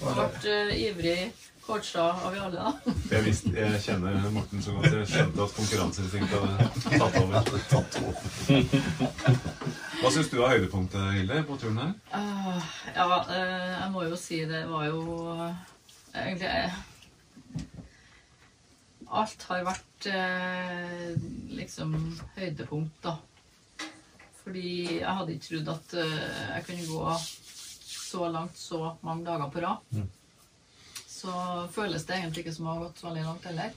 ble 0.00 0.54
eh, 0.56 0.72
ivrig 0.88 1.20
coacha 1.66 2.02
av 2.24 2.32
vi 2.32 2.38
alle, 2.38 2.56
da. 2.56 2.92
Jeg, 3.10 3.24
visste, 3.26 3.50
jeg 3.54 3.80
kjenner 3.82 4.18
Morten 4.34 4.62
så 4.62 4.74
godt. 4.76 4.92
Jeg 4.94 5.08
skjønte 5.10 5.46
at 5.46 5.54
konkurranseinstinktet 5.56 6.42
hadde 6.42 6.98
tatt 7.02 7.16
over. 7.20 7.48
Tatt 7.70 7.96
over. 8.02 8.18
Hva 10.00 10.12
syns 10.14 10.30
du 10.30 10.36
er 10.38 10.52
høydepunktet, 10.54 11.06
Hilde, 11.16 11.40
på 11.48 11.56
turen 11.58 11.80
her? 11.82 11.94
Uh, 12.12 12.60
ja, 12.94 13.06
uh, 13.06 13.32
jeg 13.34 13.88
må 13.94 14.04
jo 14.06 14.18
si 14.20 14.42
det 14.46 14.62
var 14.70 14.86
jo 14.86 15.00
uh, 15.32 15.48
egentlig 16.14 16.50
eh, 16.52 16.76
Alt 19.16 19.46
har 19.46 19.62
vært 19.66 20.06
eh, 20.10 21.12
liksom 21.54 21.94
høydepunkt, 22.34 22.96
da. 23.04 23.14
Fordi 24.42 24.70
jeg 24.98 25.18
hadde 25.18 25.34
ikke 25.36 25.46
trodd 25.46 25.70
at 25.76 25.94
jeg 26.00 26.64
kunne 26.66 26.88
gå 26.90 27.14
så 27.22 28.28
langt 28.34 28.58
så 28.58 28.80
mange 29.06 29.26
dager 29.26 29.50
på 29.54 29.62
rad. 29.62 30.02
Så 31.16 31.32
føles 31.72 32.04
det 32.04 32.18
egentlig 32.18 32.44
ikke 32.44 32.56
som 32.58 32.68
å 32.68 32.76
ha 32.76 32.84
gått 32.84 33.00
så 33.00 33.08
veldig 33.08 33.24
langt 33.24 33.46
heller. 33.48 33.76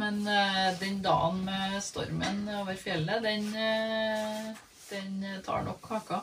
Men 0.00 0.20
eh, 0.26 0.78
den 0.80 1.02
dagen 1.04 1.42
med 1.44 1.76
stormen 1.84 2.46
over 2.60 2.78
fjellet, 2.78 3.20
den, 3.26 3.50
eh, 3.52 4.46
den 4.88 5.26
tar 5.44 5.66
nok 5.66 5.82
kaka. 5.84 6.22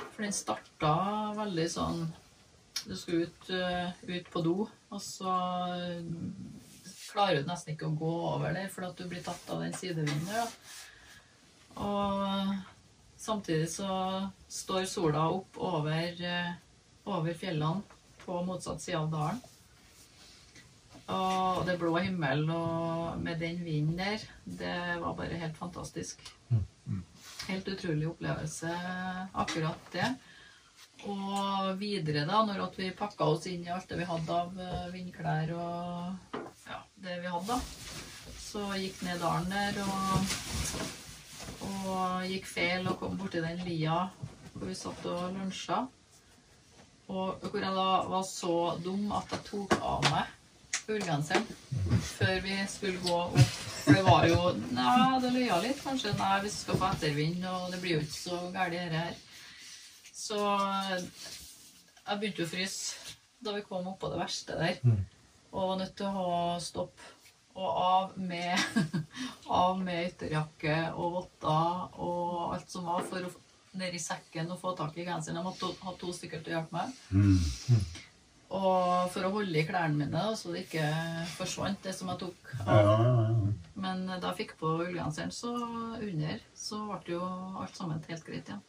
For 0.00 0.24
den 0.24 0.34
starta 0.34 0.96
veldig 1.36 1.68
sånn 1.70 2.02
Du 2.82 2.96
skulle 2.98 3.28
ut, 3.28 3.50
eh, 3.54 3.92
ut 4.10 4.30
på 4.32 4.40
do, 4.42 4.64
og 4.90 5.00
så 5.00 5.32
klarer 7.12 7.38
du 7.38 7.46
nesten 7.46 7.76
ikke 7.76 7.86
å 7.86 7.94
gå 8.00 8.12
over 8.32 8.56
der 8.56 8.72
fordi 8.72 8.88
at 8.88 8.98
du 8.98 9.06
blir 9.06 9.22
tatt 9.22 9.52
av 9.54 9.62
den 9.62 9.76
sidevinden 9.76 10.32
Ja. 10.32 10.46
Og 11.78 12.56
samtidig 13.22 13.70
så 13.70 13.92
står 14.50 14.88
sola 14.90 15.28
opp 15.30 15.60
over, 15.62 16.18
over 17.06 17.38
fjellene 17.38 18.01
på 18.24 18.42
motsatt 18.46 18.82
side 18.82 18.98
av 18.98 19.10
dalen. 19.12 19.40
Og 21.12 21.64
det 21.66 21.76
blå 21.80 21.96
himmel 21.98 22.44
og 22.54 23.18
med 23.20 23.40
den 23.42 23.58
vinden 23.64 23.98
der, 23.98 24.22
det 24.44 24.76
var 25.02 25.16
bare 25.18 25.40
helt 25.40 25.58
fantastisk. 25.58 26.22
Helt 27.48 27.68
utrolig 27.68 28.06
opplevelse, 28.08 28.70
akkurat 29.34 29.90
det. 29.92 30.12
Og 31.10 31.72
videre, 31.80 32.22
da, 32.28 32.44
når 32.46 32.62
at 32.68 32.76
vi 32.78 32.92
pakka 32.94 33.26
oss 33.34 33.48
inn 33.50 33.64
i 33.66 33.72
alt 33.74 33.88
det 33.90 33.98
vi 33.98 34.06
hadde 34.06 34.36
av 34.36 34.60
eh, 34.62 34.84
vindklær 34.94 35.50
og 35.58 36.36
ja, 36.68 36.78
det 37.02 37.16
vi 37.24 37.32
hadde, 37.32 37.56
da, 37.56 38.36
så 38.38 38.68
gikk 38.78 39.00
ned 39.02 39.18
dalen 39.18 39.50
der 39.50 39.80
og, 39.82 40.36
og 41.66 42.28
gikk 42.30 42.46
feil 42.46 42.86
og 42.86 43.00
kom 43.00 43.18
borti 43.18 43.42
den 43.42 43.64
lia 43.66 44.04
hvor 44.52 44.68
vi 44.68 44.78
satt 44.78 45.10
og 45.10 45.34
lunsja. 45.34 45.80
Og 47.12 47.42
hvor 47.44 47.60
jeg 47.60 47.74
da 47.76 47.88
var 48.08 48.22
så 48.24 48.54
dum 48.84 49.10
at 49.12 49.34
jeg 49.34 49.44
tok 49.50 49.76
av 49.80 50.06
meg 50.08 50.38
ullgenseren 50.90 51.44
før 52.02 52.40
vi 52.42 52.56
skulle 52.70 53.02
gå 53.04 53.18
opp. 53.18 53.38
For 53.82 53.98
det 53.98 54.02
var 54.06 54.26
jo 54.30 54.38
Nei, 54.74 55.20
det 55.22 55.32
løya 55.34 55.58
litt, 55.62 55.80
kanskje. 55.82 56.14
Nei, 56.18 56.34
vi 56.44 56.52
skal 56.54 56.78
få 56.80 56.90
ettervind, 56.90 57.44
og 57.48 57.70
det 57.72 57.80
blir 57.82 57.98
jo 57.98 58.04
ikke 58.04 58.18
så 58.18 58.40
galt, 58.54 58.74
dette 58.74 59.04
her. 59.04 59.16
Så 60.22 60.38
jeg 60.38 62.18
begynte 62.20 62.46
å 62.46 62.52
fryse 62.52 63.16
da 63.42 63.56
vi 63.56 63.64
kom 63.66 63.88
oppå 63.90 64.10
det 64.12 64.20
verste 64.22 64.58
der. 64.58 64.78
Og 65.52 65.72
var 65.72 65.80
nødt 65.82 65.96
til 65.98 66.08
å 66.08 66.14
ha 66.16 66.60
stopp. 66.62 67.08
Og 67.52 67.68
av 67.68 68.12
med, 68.16 68.56
av 69.62 69.80
med 69.82 70.06
ytterjakke 70.08 70.76
og 70.96 71.18
votter 71.18 71.98
og 72.00 72.54
alt 72.54 72.70
som 72.72 72.86
var, 72.88 73.02
for 73.04 73.28
å 73.28 73.32
ned 73.80 73.94
i 73.96 74.00
sekken 74.02 74.50
og 74.52 74.60
få 74.60 74.74
tak 74.76 74.96
i 74.98 75.06
genseren. 75.06 75.38
Jeg 75.40 75.46
måtte 75.46 75.70
ha 75.86 75.94
to 76.00 76.12
stykker 76.14 76.42
til 76.42 76.52
å 76.52 76.58
hjelpe 76.58 76.76
meg. 76.76 76.88
Og 78.52 79.08
for 79.14 79.24
å 79.24 79.30
holde 79.32 79.56
i 79.56 79.64
klærne 79.64 79.96
mine, 79.96 80.24
så 80.36 80.52
det 80.52 80.66
ikke 80.66 80.88
forsvant, 81.38 81.78
det 81.86 81.94
som 81.96 82.10
jeg 82.12 82.20
tok 82.20 82.50
av. 82.66 82.74
ja, 82.76 82.96
ja. 83.06 83.52
Men 83.82 84.04
da 84.10 84.20
jeg 84.28 84.42
fikk 84.42 84.58
på 84.60 84.74
ullgenseren 84.84 85.32
så 85.32 85.54
under, 85.56 86.42
så 86.54 86.82
ble 87.06 87.16
jo 87.16 87.22
alt 87.62 87.78
sammen 87.78 88.02
helt 88.10 88.26
greit 88.26 88.50
igjen. 88.52 88.60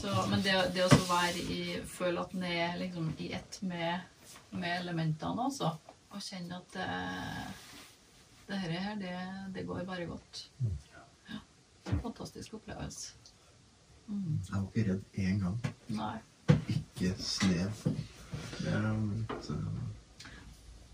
Så, 0.00 0.10
men 0.30 0.42
det, 0.42 0.54
det 0.74 0.84
å 0.86 0.98
være 1.08 1.42
i 1.54 1.60
Føle 1.86 2.22
at 2.22 2.34
en 2.34 2.44
er 2.46 2.76
liksom 2.80 3.12
i 3.22 3.30
ett 3.38 3.60
med, 3.66 4.02
med 4.50 4.80
elementene, 4.80 5.46
altså. 5.46 5.72
Og 6.10 6.22
kjenne 6.24 6.58
at 6.58 6.74
det, 6.74 6.88
det 8.48 8.60
her, 8.62 8.94
det, 8.98 9.14
det 9.54 9.66
går 9.68 9.86
bare 9.86 10.08
godt. 10.10 10.44
Ja. 11.28 11.40
En 11.92 12.02
fantastisk 12.04 12.58
opplevelse. 12.58 13.17
Mm. 14.08 14.40
Jeg 14.48 14.56
var 14.56 14.66
ikke 14.68 14.86
redd 14.90 15.20
én 15.20 15.40
gang. 15.44 15.58
Nei. 15.92 16.16
Ikke 16.72 17.14
snev. 17.20 17.82
Det 18.58 18.72
er 18.72 18.86
litt 18.88 19.50
eh, 19.52 19.68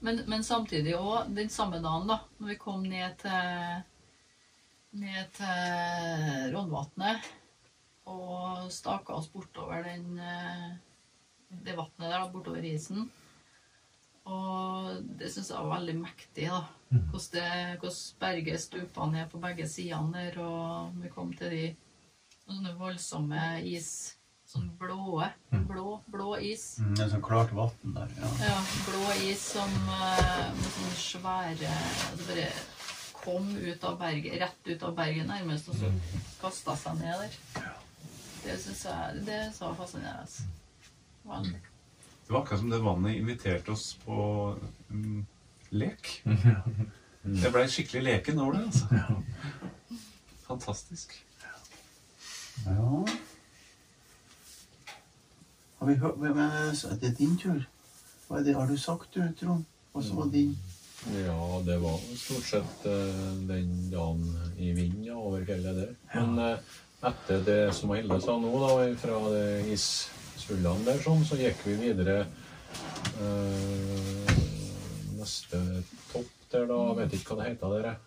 Men, 0.04 0.20
men 0.28 0.44
samtidig 0.44 0.96
òg, 0.98 1.30
den 1.34 1.50
samme 1.50 1.80
dagen, 1.82 2.10
da, 2.10 2.20
når 2.38 2.52
vi 2.52 2.60
kom 2.60 2.82
ned 2.84 3.18
til 3.22 3.84
ned 4.94 5.30
til 5.34 6.52
Rådvatnet 6.54 7.24
og 8.10 8.68
staka 8.70 9.16
oss 9.16 9.30
bortover 9.32 9.82
den, 9.86 10.18
eh, 10.18 10.74
det 11.50 11.74
vannet 11.74 12.04
der 12.04 12.18
da, 12.18 12.28
bortover 12.30 12.66
isen. 12.68 13.08
Og 14.24 15.02
det 15.18 15.30
syns 15.32 15.50
jeg 15.50 15.60
var 15.60 15.78
veldig 15.78 15.94
mektig, 16.00 16.46
da. 16.48 16.62
Hvordan, 16.88 17.30
det, 17.32 17.78
hvordan 17.80 18.20
berget 18.20 18.60
stupa 18.62 19.08
ned 19.10 19.26
på 19.32 19.40
begge 19.42 19.66
sidene 19.68 20.28
der, 20.28 20.38
og 20.40 20.94
vi 21.02 21.10
kom 21.12 21.32
til 21.36 21.50
de 21.52 21.64
sånne 22.46 22.76
voldsomme 22.78 23.46
is 23.64 23.88
Sånn 24.54 24.68
blåe. 24.78 25.26
Blå, 25.66 25.96
blå 26.06 26.36
is. 26.38 26.76
Mm, 26.78 26.92
det 26.94 27.02
er 27.02 27.08
sånn 27.10 27.22
klart 27.26 27.50
vann 27.56 27.94
der. 27.96 28.12
ja. 28.20 28.28
Ja, 28.38 28.58
blå 28.86 29.08
is 29.26 29.40
som 29.56 29.72
eh, 29.96 30.52
med 30.54 30.68
sånne 30.76 30.98
svære 31.00 31.72
Det 32.14 32.26
bare 32.28 32.44
kom 33.24 33.48
ut 33.56 33.84
av 33.88 33.96
berget, 33.98 34.36
rett 34.44 34.68
ut 34.68 34.84
av 34.86 34.94
berget 34.94 35.26
nærmest, 35.26 35.72
og 35.72 35.80
så 35.80 35.90
kasta 36.38 36.76
seg 36.76 37.00
ned 37.00 37.24
der. 37.24 37.68
Det 38.44 38.58
syns 38.62 38.84
jeg 38.84 39.24
det 39.26 39.40
så 39.56 39.70
var 39.70 39.78
fascinerende. 39.80 40.46
Veldig. 41.24 41.60
Det 42.28 42.32
var 42.36 42.42
akkurat 42.44 42.60
som 42.60 42.70
det 42.70 42.82
vannet 42.84 43.16
inviterte 43.18 43.72
oss 43.72 43.88
på 44.04 44.18
um, 44.92 45.24
lek. 45.72 46.18
Jeg 47.24 47.50
blei 47.54 47.64
skikkelig 47.72 48.02
leken 48.04 48.38
over 48.44 48.58
det, 48.58 48.66
altså. 48.68 49.98
Fantastisk. 50.44 51.23
Ja. 52.66 53.04
Har 55.78 55.86
vi 55.90 55.94
hørt 56.00 56.20
men, 56.22 56.76
så 56.76 56.88
er 56.94 57.00
Det 57.02 57.16
din 57.18 57.36
tur. 57.38 57.64
Hva 58.28 58.38
er 58.38 58.46
det 58.46 58.54
har 58.56 58.66
du 58.66 58.76
sagt, 58.80 59.14
du, 59.14 59.20
Trond? 59.40 59.64
Hva 59.92 60.02
som 60.02 60.16
var 60.22 60.30
din. 60.32 60.54
Ja, 61.12 61.60
det 61.66 61.76
var 61.82 61.98
stort 62.16 62.46
sett 62.48 62.86
uh, 62.88 63.48
den 63.48 63.90
dagen 63.92 64.24
i 64.56 64.72
vinden 64.72 65.04
ja, 65.04 65.18
over 65.20 65.44
fjellet 65.44 65.76
der. 65.76 65.90
Men 66.14 66.38
uh, 66.40 66.78
etter 67.04 67.44
det 67.44 67.58
som 67.76 67.92
Hilde 67.92 68.16
sa 68.24 68.38
nå, 68.40 68.52
da, 68.62 68.86
fra 69.02 69.18
det 69.34 69.44
issvullene 69.74 70.86
der, 70.88 71.02
sånn, 71.04 71.26
så 71.28 71.36
gikk 71.36 71.60
vi 71.68 71.76
videre 71.82 72.22
uh, 73.20 74.32
neste 75.18 75.60
topp 76.14 76.32
der, 76.54 76.64
da. 76.72 76.80
Jeg 76.88 77.00
vet 77.02 77.18
ikke 77.18 77.34
hva 77.34 77.42
det 77.42 77.50
heter 77.52 77.76
der. 77.76 77.90
jeg. 77.90 78.00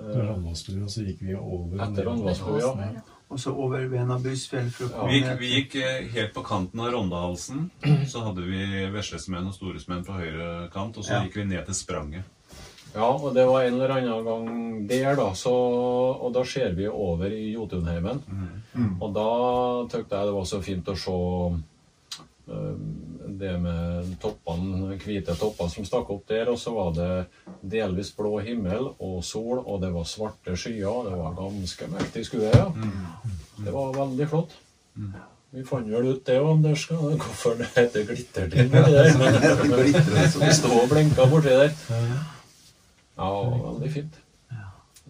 Til 0.00 0.22
Randvasstua, 0.30 0.86
så 0.88 1.02
gikk 1.04 1.26
vi 1.26 1.34
over 1.36 1.82
Etter 1.84 2.06
Randvassbrua, 2.06 2.92
ja. 2.94 3.19
Og 3.30 3.38
så 3.38 3.52
over 3.54 3.84
Venabysfjell 3.86 4.72
for 4.74 4.90
å 4.90 5.06
Vi 5.06 5.20
gikk, 5.20 5.28
vi 5.38 5.50
gikk 5.52 5.74
eh, 5.78 6.08
helt 6.16 6.32
på 6.34 6.42
kanten 6.42 6.80
av 6.82 6.90
Rondehalsen. 6.96 7.68
Så 8.10 8.24
hadde 8.26 8.42
vi 8.42 8.64
Veslesmenn 8.90 9.46
og 9.46 9.54
Storesmenn 9.54 10.02
på 10.06 10.16
høyre 10.18 10.68
kant, 10.74 10.98
og 10.98 11.06
så 11.06 11.14
Ja. 11.14 11.20
gikk 11.24 11.36
vi 11.38 11.44
ned 11.52 11.64
til 11.68 11.74
Spranget. 11.78 12.24
Ja, 12.90 13.06
og 13.06 13.34
det 13.36 13.44
var 13.46 13.62
en 13.62 13.74
eller 13.78 13.92
annen 13.94 14.24
gang 14.26 14.86
der, 14.90 15.14
da. 15.14 15.28
Så, 15.38 15.52
og 15.54 16.32
da 16.34 16.42
ser 16.42 16.72
vi 16.74 16.88
over 16.90 17.30
i 17.30 17.52
Jotunheimen. 17.54 18.18
Og 19.00 19.14
da 19.14 19.28
tykte 19.92 20.18
jeg 20.18 20.26
det 20.26 20.34
var 20.34 20.48
så 20.50 20.58
fint 20.60 20.90
å 20.90 20.96
se 20.98 21.14
eh, 22.50 22.74
det 23.38 23.52
med 23.62 24.14
toppene, 24.22 24.96
hvite 25.00 25.34
topper 25.38 25.68
som 25.72 25.84
stakk 25.86 26.10
opp 26.10 26.24
der. 26.28 26.48
Og 26.52 26.58
så 26.58 26.72
var 26.74 26.92
det 26.96 27.10
delvis 27.62 28.10
blå 28.16 28.38
himmel 28.42 28.90
og 28.98 29.20
sol, 29.24 29.60
og 29.64 29.80
det 29.82 29.92
var 29.94 30.04
svarte 30.08 30.56
skyer. 30.56 31.08
Det 31.10 31.18
var 31.20 31.36
ganske 31.38 31.88
mektig 31.92 32.24
skue, 32.26 32.50
ja. 32.50 32.66
Det 33.60 33.72
var 33.74 33.92
veldig 33.96 34.28
flott. 34.32 34.56
Vi 35.50 35.64
fant 35.66 35.88
vel 35.90 36.06
ut 36.12 36.24
det 36.26 36.36
òg, 36.38 36.60
hvorfor 36.62 37.56
det 37.58 37.66
heter 37.74 38.04
glittertind. 38.06 38.70
der, 38.74 39.16
men- 39.18 40.44
Vi 40.46 40.52
stod 40.54 40.76
og 40.82 40.88
blinka 40.92 41.26
borti 41.30 41.48
der. 41.50 41.72
Ja, 43.18 43.30
veldig 43.66 43.90
fint. 43.92 44.20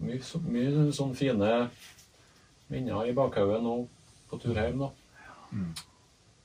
Mye, 0.01 0.17
så, 0.25 0.39
mye 0.41 0.87
sånne 0.97 1.15
fine 1.15 1.49
minner 2.73 3.05
i 3.05 3.13
bakhaugen 3.13 3.61
nå 3.63 3.75
på 4.31 4.39
tur 4.41 4.57
hjem, 4.57 4.79
da. 4.81 4.89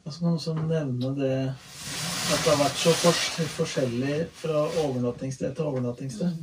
Altså 0.07 0.22
noen 0.22 0.38
som 0.38 0.59
nevner 0.70 1.14
det 1.18 1.36
at 1.50 2.42
det 2.42 2.52
har 2.52 2.61
vært 2.61 2.78
så 2.78 2.92
fors 2.94 3.22
forskjellig 3.57 4.16
fra 4.38 4.61
overnattingssted 4.84 5.54
til 5.54 5.66
overnattingssted. 5.66 6.36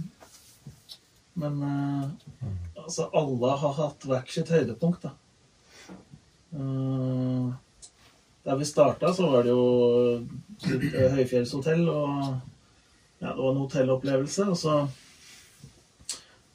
Men 1.39 1.61
uh, 1.63 2.09
altså 2.83 3.07
alle 3.15 3.53
har 3.61 3.77
hatt 3.77 4.03
hvert 4.07 4.31
sitt 4.31 4.51
høydepunkt, 4.51 5.07
da. 5.07 5.13
Uh, 6.53 7.55
der 8.43 8.59
vi 8.59 8.67
starta, 8.67 9.13
så 9.15 9.29
var 9.31 9.47
det 9.47 9.53
jo 9.53 9.63
eh, 10.67 11.15
høyfjellshotell, 11.15 11.87
og 11.87 12.11
ja, 13.23 13.29
det 13.29 13.37
var 13.37 13.49
en 13.53 13.61
hotellopplevelse. 13.63 14.49
Og 14.51 14.59
så 14.59 14.75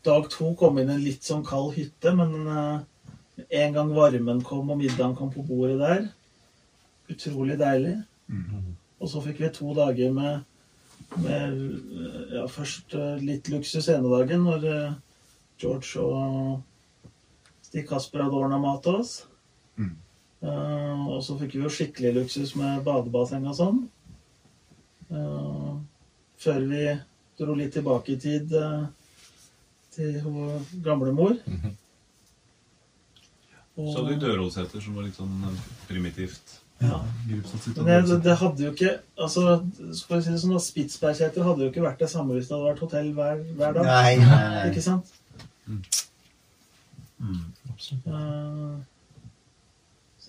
dag 0.05 0.29
to 0.29 0.53
kom 0.61 0.77
inn 0.81 0.93
en 0.93 1.01
litt 1.01 1.25
sånn 1.25 1.47
kald 1.49 1.73
hytte, 1.79 2.13
men 2.21 2.37
uh, 2.45 2.85
en 3.49 3.81
gang 3.81 3.97
varmen 3.97 4.45
kom 4.45 4.69
og 4.69 4.81
middagen 4.85 5.17
kom 5.17 5.33
på 5.33 5.49
bordet 5.49 5.81
der, 5.81 6.09
Utrolig 7.09 7.59
deilig. 7.61 7.97
Og 8.99 9.11
så 9.11 9.23
fikk 9.25 9.41
vi 9.43 9.51
to 9.55 9.73
dager 9.77 10.13
med, 10.13 10.41
med 11.23 11.59
ja, 12.35 12.45
først 12.51 12.95
eh, 12.99 13.23
litt 13.23 13.49
luksus 13.53 13.89
ene 13.93 14.11
dagen, 14.11 14.45
når 14.49 14.67
eh, 14.69 14.97
George 15.63 16.03
og 16.03 17.63
Stig 17.69 17.87
Kasper 17.89 18.25
hadde 18.25 18.41
ordna 18.41 18.59
mat 18.63 18.83
til 18.85 19.01
oss. 19.01 19.15
Eh, 19.79 21.07
og 21.09 21.23
så 21.25 21.39
fikk 21.39 21.57
vi 21.57 21.65
jo 21.65 21.73
skikkelig 21.73 22.15
luksus 22.21 22.55
med 22.59 22.85
badebasseng 22.87 23.47
og 23.49 23.59
sånn. 23.59 23.81
Før 26.39 26.65
vi 26.69 26.83
dro 27.41 27.55
litt 27.57 27.73
tilbake 27.73 28.13
i 28.13 28.19
tid 28.21 28.53
til 29.95 30.19
hun 30.21 30.67
gamlemor. 30.85 31.39
-hmm. 31.47 31.73
Så 33.79 33.99
hadde 33.99 34.15
vi 34.15 34.21
Dørålseter, 34.21 34.81
som 34.81 34.95
var 34.95 35.07
litt 35.07 35.17
sånn 35.17 35.59
primitivt. 35.89 36.59
Ja. 36.79 37.01
Men 37.77 38.05
det, 38.07 38.23
det 38.23 38.37
hadde 38.39 38.63
jo 38.63 38.71
ikke 38.71 38.93
altså, 39.19 39.67
skal 39.99 40.21
vi 40.21 40.23
si 40.23 40.31
det 40.31 40.39
sånn, 40.45 40.61
Spitsbergseter 40.63 41.43
hadde 41.43 41.65
jo 41.65 41.71
ikke 41.73 41.83
vært 41.83 41.99
det 42.05 42.11
samme 42.13 42.37
hvis 42.37 42.47
det 42.47 42.55
hadde 42.55 42.71
vært 42.71 42.85
hotell 42.85 43.09
hver, 43.17 43.41
hver 43.59 43.73
dag. 43.75 43.89
Nei, 43.89 44.13
nei, 44.23 44.45
nei. 44.55 44.63
Ikke 44.71 44.85
sant? 44.87 45.11
Mm. 45.67 45.83
Eh, 47.19 47.43
så 47.79 47.95
det 48.05 48.13
har 48.15 48.79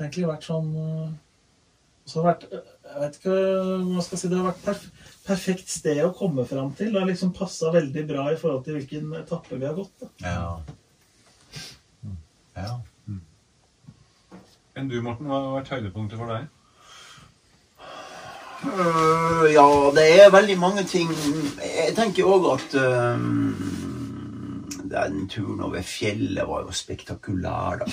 egentlig 0.07 0.31
vært 0.31 0.47
sånn 0.47 0.69
eh, 0.81 1.09
så 2.09 2.23
har 2.23 2.25
det 2.25 2.31
vært, 2.31 2.45
eh, 2.57 2.65
Jeg 2.89 2.99
vet 3.03 3.17
ikke 3.19 3.33
hva 3.37 3.77
man 3.85 4.01
skal 4.01 4.17
si. 4.17 4.27
Det 4.31 4.39
har 4.39 4.49
vært 4.49 4.65
perf 4.65 4.81
perfekt 5.29 5.69
sted 5.69 5.99
å 6.01 6.17
komme 6.17 6.41
fram 6.49 6.73
til. 6.73 6.89
Det 6.89 6.97
har 6.97 7.05
liksom 7.05 7.29
passa 7.37 7.69
veldig 7.69 8.01
bra 8.09 8.33
i 8.33 8.37
forhold 8.39 8.63
til 8.65 8.73
hvilken 8.79 9.13
etappe 9.19 9.53
vi 9.59 9.67
har 9.67 9.75
gått. 9.77 9.93
Da. 10.01 10.07
Ja. 10.25 10.57
Ja. 12.57 12.81
Enn 14.79 14.87
du, 14.87 15.01
Morten, 15.03 15.27
hva 15.27 15.41
har 15.43 15.55
vært 15.57 15.69
høydepunktet 15.73 16.19
for 16.21 16.31
deg? 16.31 16.45
Uh, 18.63 19.43
ja, 19.51 19.65
det 19.95 20.05
er 20.19 20.33
veldig 20.33 20.55
mange 20.59 20.83
ting 20.83 21.11
Jeg 21.63 21.93
tenker 21.95 22.27
òg 22.27 22.47
at 22.51 22.73
øhm, 22.75 23.53
den 24.91 25.29
turen 25.31 25.63
over 25.67 25.83
fjellet 25.83 26.47
var 26.47 26.65
jo 26.65 26.75
spektakulær, 26.75 27.83
da. 27.83 27.87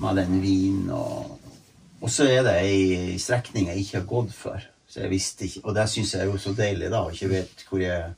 Med 0.00 0.20
den 0.20 0.40
vinen 0.42 0.90
og 0.90 1.38
Og 2.02 2.10
så 2.10 2.26
er 2.28 2.42
det 2.44 2.54
ei 2.64 3.18
strekning 3.20 3.68
jeg 3.70 3.84
ikke 3.84 3.98
har 4.00 4.08
gått 4.10 4.32
før. 4.34 4.64
Så 4.88 5.00
jeg 5.04 5.10
visste 5.12 5.44
ikke, 5.46 5.60
Og 5.64 5.76
det 5.76 5.88
syns 5.88 6.14
jeg 6.14 6.24
er 6.24 6.32
jo 6.32 6.40
så 6.40 6.52
deilig, 6.56 6.90
da, 6.92 7.04
å 7.04 7.12
ikke 7.14 7.30
vet 7.30 7.64
hvor 7.68 7.80
jeg 7.80 8.12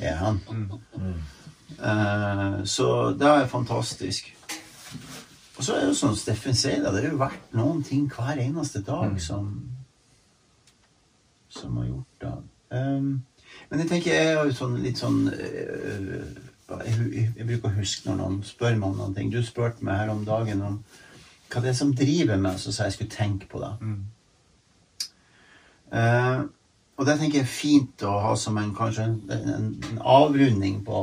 er 0.00 0.16
hen. 0.22 0.40
Uh, 1.78 2.64
så 2.64 2.88
det 3.14 3.28
er 3.28 3.50
fantastisk. 3.50 4.32
Og 5.58 5.64
så 5.64 5.74
er 5.74 5.80
det 5.82 5.88
jo 5.90 5.96
som 5.98 6.14
Steffen 6.16 6.54
sier, 6.54 6.84
det 6.84 7.02
har 7.02 7.10
jo 7.10 7.18
vært 7.18 7.54
noen 7.58 7.82
ting 7.82 8.06
hver 8.12 8.38
eneste 8.38 8.82
dag 8.86 9.18
som 9.22 9.50
som 11.48 11.76
har 11.80 11.88
gjort 11.88 12.22
det. 12.22 12.32
Um, 12.78 13.24
men 13.70 13.80
jeg 13.80 13.88
tenker 13.88 14.14
jeg 14.14 14.36
har 14.36 14.46
jo 14.46 14.54
sånn 14.54 14.76
litt 14.84 15.00
sånn 15.00 15.22
øh, 15.32 16.26
jeg, 16.84 17.32
jeg, 17.36 17.46
bruker 17.48 17.70
å 17.70 17.78
huske 17.78 18.08
når 18.08 18.18
noen 18.20 18.36
spør 18.44 18.76
meg 18.76 18.90
om 18.90 19.00
noen 19.00 19.16
ting. 19.16 19.32
Du 19.32 19.40
spurte 19.42 19.84
meg 19.84 20.02
her 20.02 20.12
om 20.12 20.24
dagen 20.28 20.62
om 20.64 20.78
hva 21.48 21.62
det 21.64 21.72
er 21.72 21.78
som 21.78 21.94
driver 21.96 22.36
meg, 22.40 22.58
så 22.60 22.74
sa 22.74 22.86
jeg 22.86 22.98
skulle 22.98 23.14
tenke 23.14 23.48
på 23.48 23.62
det. 23.62 23.70
Eh, 25.96 26.42
og 26.98 27.06
det 27.08 27.14
tenker 27.16 27.40
jeg 27.40 27.46
er 27.46 27.52
fint 27.54 28.04
å 28.04 28.18
ha 28.26 28.34
som 28.36 28.58
en 28.60 28.74
kanskje 28.76 29.06
en, 29.08 29.16
en, 29.32 29.70
en 29.88 30.02
avrunding 30.04 30.82
på 30.84 31.00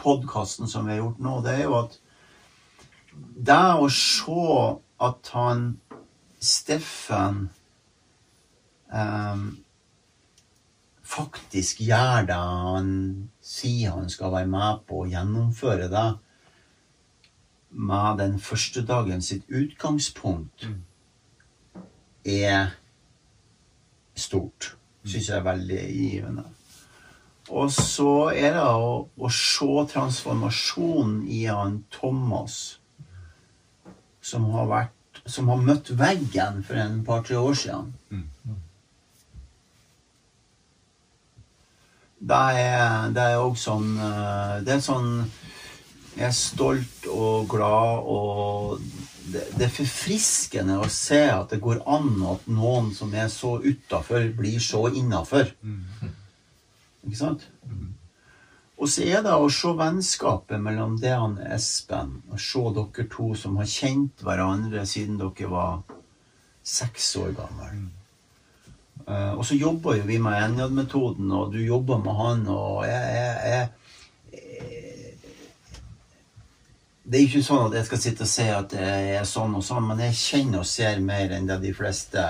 podkasten 0.00 0.70
som 0.70 0.88
vi 0.88 0.96
har 0.96 1.04
gjort 1.04 1.22
nå. 1.22 1.36
Det 1.46 1.54
er 1.54 1.62
jo 1.68 1.78
at 1.84 1.94
det 3.48 3.66
å 3.80 3.88
se 3.92 4.48
at 5.04 5.30
han 5.34 5.66
Steffen 6.44 7.46
um, 8.92 9.44
faktisk 11.14 11.80
gjør 11.80 12.26
det 12.28 12.36
han 12.36 12.90
sier 13.40 13.94
han 13.96 14.10
skal 14.12 14.32
være 14.34 14.50
med 14.52 14.84
på, 14.88 15.04
og 15.04 15.12
gjennomføre 15.12 15.88
det 15.92 16.08
med 17.74 18.18
den 18.20 18.38
første 18.38 18.84
dagen 18.86 19.22
sitt 19.22 19.48
utgangspunkt, 19.48 20.68
er 22.24 22.70
stort. 24.14 24.76
Syns 25.04 25.28
jeg 25.28 25.36
er 25.36 25.48
veldig 25.48 25.80
givende. 25.92 26.44
Og 27.50 27.72
så 27.72 28.30
er 28.32 28.54
det 28.56 28.62
å, 28.64 28.92
å 29.04 29.28
se 29.28 29.84
transformasjonen 29.90 31.26
i 31.28 31.42
han 31.44 31.82
Thomas, 31.92 32.78
som 34.24 34.46
har 34.54 34.68
vært 34.70 35.00
som 35.30 35.48
har 35.48 35.62
møtt 35.62 35.92
veggen 35.96 36.62
for 36.66 36.80
en 36.80 37.00
par-tre 37.06 37.38
år 37.38 37.56
siden. 37.56 37.92
Det 42.24 42.40
er, 42.58 43.10
det 43.12 43.22
er 43.22 43.36
også 43.36 43.62
sånn 43.68 43.88
eh, 44.00 44.52
Det 44.64 44.72
er 44.72 44.78
sånn 44.80 45.08
Jeg 46.14 46.28
er 46.30 46.36
stolt 46.36 47.08
og 47.10 47.50
glad, 47.50 48.06
og 48.08 48.78
det, 49.28 49.42
det 49.58 49.66
er 49.66 49.74
forfriskende 49.74 50.78
å 50.80 50.88
se 50.92 51.20
at 51.28 51.52
det 51.52 51.58
går 51.60 51.82
an 51.90 52.14
at 52.30 52.46
noen 52.48 52.92
som 52.96 53.12
er 53.18 53.28
så 53.32 53.58
utafor, 53.64 54.28
blir 54.38 54.62
så 54.62 54.86
innafor. 54.94 55.50
Ikke 57.04 57.18
sant? 57.18 57.44
Og 58.84 58.90
så 58.92 59.06
er 59.08 59.22
det 59.24 59.32
å 59.32 59.46
se 59.48 59.70
vennskapet 59.78 60.60
mellom 60.60 60.98
det 61.00 61.14
og 61.16 61.38
Espen, 61.54 62.18
og 62.28 62.40
se 62.42 62.60
dere 62.76 63.04
to 63.14 63.30
som 63.40 63.54
har 63.56 63.68
kjent 63.70 64.20
hverandre 64.20 64.82
siden 64.84 65.16
dere 65.16 65.48
var 65.48 65.78
seks 66.60 67.06
år 67.16 67.30
gamle. 67.38 67.70
Eh, 69.06 69.32
og 69.32 69.40
så 69.48 69.56
jobber 69.56 69.96
jo 69.96 70.04
vi 70.10 70.18
med 70.20 70.36
Enjad-metoden, 70.36 71.32
og 71.32 71.56
du 71.56 71.62
jobber 71.64 72.02
med 72.04 72.18
han, 72.18 72.44
og 72.52 72.84
jeg, 72.84 73.16
jeg, 73.16 73.32
jeg 73.54 73.72
Det 77.04 77.18
er 77.18 77.24
ikke 77.24 77.44
sånn 77.48 77.66
at 77.70 77.78
jeg 77.78 77.88
skal 77.88 78.04
sitte 78.04 78.24
og 78.28 78.32
si 78.34 78.46
at 78.48 78.76
det 78.76 78.92
er 79.16 79.26
sånn 79.28 79.56
og 79.56 79.64
sånn, 79.64 79.88
men 79.88 80.04
jeg 80.06 80.20
kjenner 80.20 80.60
og 80.60 80.68
ser 80.68 81.00
mer 81.04 81.32
enn 81.32 81.48
det 81.48 81.58
de 81.64 81.72
fleste 81.76 82.28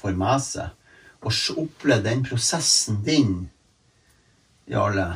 får 0.00 0.20
med 0.26 0.44
seg. 0.44 0.94
Og 1.24 1.60
oppleve 1.64 2.04
den 2.04 2.28
prosessen 2.28 3.00
din, 3.08 3.34
Jarle, 4.68 5.10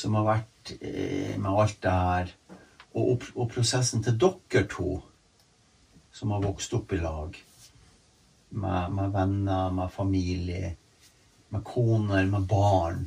som 0.00 0.16
har 0.18 0.26
vært 0.28 0.74
eh, 0.80 1.36
med 1.36 1.50
alt 1.52 1.78
det 1.84 1.94
her, 1.94 2.34
og, 2.98 3.26
og 3.36 3.50
prosessen 3.52 4.02
til 4.02 4.18
dere 4.18 4.64
to, 4.70 4.96
som 6.12 6.32
har 6.34 6.42
vokst 6.42 6.74
opp 6.74 6.92
i 6.96 7.00
lag 7.00 7.36
med, 8.50 8.92
med 8.96 9.12
venner, 9.14 9.70
med 9.70 9.92
familie, 9.94 10.74
med 11.48 11.64
koner, 11.64 12.24
med 12.26 12.46
barn. 12.50 13.04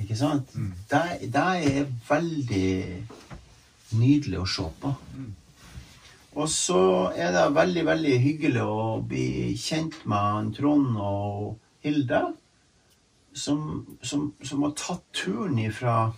Ikke 0.00 0.16
sant? 0.16 0.54
Det, 0.90 1.02
det 1.30 1.44
er 1.44 1.92
veldig 2.08 2.72
nydelig 4.00 4.40
å 4.40 4.48
se 4.48 4.66
på. 4.82 4.94
Og 6.40 6.46
så 6.50 6.82
er 7.18 7.32
det 7.34 7.48
veldig, 7.56 7.84
veldig 7.88 8.18
hyggelig 8.22 8.62
å 8.62 9.00
bli 9.06 9.56
kjent 9.58 9.98
med 10.10 10.52
Trond 10.56 10.94
og 11.02 11.56
Hilde, 11.84 12.22
som, 13.40 13.86
som, 14.02 14.28
som 14.44 14.66
har 14.66 14.76
tatt 14.78 15.04
turen 15.16 15.58
ifra 15.62 16.10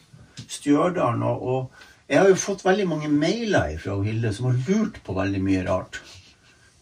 Stjørdal. 0.49 1.23
Og, 1.23 1.47
og 1.55 2.11
jeg 2.11 2.20
har 2.20 2.29
jo 2.33 2.41
fått 2.41 2.64
veldig 2.66 2.89
mange 2.91 3.12
mailer 3.12 3.79
fra 3.81 4.01
Hilde 4.03 4.35
som 4.35 4.51
har 4.51 4.59
lurt 4.66 5.01
på 5.07 5.16
veldig 5.16 5.43
mye 5.45 5.62
rart 5.68 6.01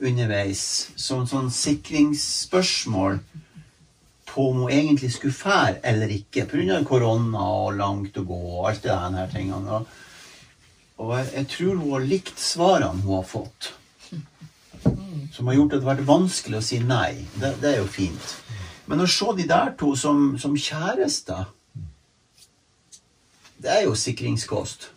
underveis. 0.00 0.64
Sånn, 0.96 1.26
sånn 1.28 1.50
sikringsspørsmål 1.52 3.20
på 4.30 4.46
om 4.50 4.62
hun 4.64 4.72
egentlig 4.72 5.10
skulle 5.14 5.34
fære 5.34 5.80
eller 5.90 6.12
ikke, 6.14 6.46
pga. 6.50 6.78
korona 6.86 7.42
og 7.64 7.74
langt 7.78 8.16
å 8.16 8.24
gå 8.26 8.38
og 8.38 8.70
alt 8.70 8.84
det 8.86 8.94
der 8.94 9.32
tingene. 9.32 9.80
Og, 9.80 9.98
og 11.02 11.16
jeg, 11.18 11.28
jeg 11.34 11.50
tror 11.54 11.74
hun 11.74 11.92
har 11.94 12.08
likt 12.14 12.38
svarene 12.40 13.04
hun 13.04 13.18
har 13.18 13.28
fått. 13.28 13.72
Som 15.34 15.50
har 15.50 15.58
gjort 15.58 15.74
at 15.74 15.82
det 15.82 15.84
har 15.84 15.92
vært 15.94 16.08
vanskelig 16.08 16.58
å 16.58 16.64
si 16.64 16.78
nei. 16.82 17.12
Det, 17.36 17.54
det 17.62 17.74
er 17.74 17.82
jo 17.82 17.90
fint. 17.90 18.38
Men 18.90 19.04
å 19.04 19.06
se 19.06 19.32
de 19.38 19.46
der 19.46 19.74
to 19.78 19.92
som, 19.98 20.34
som 20.42 20.56
kjærester 20.58 21.46
Det 23.60 23.70
er 23.70 23.82
jo 23.84 23.94
sikringskost. 23.94 24.88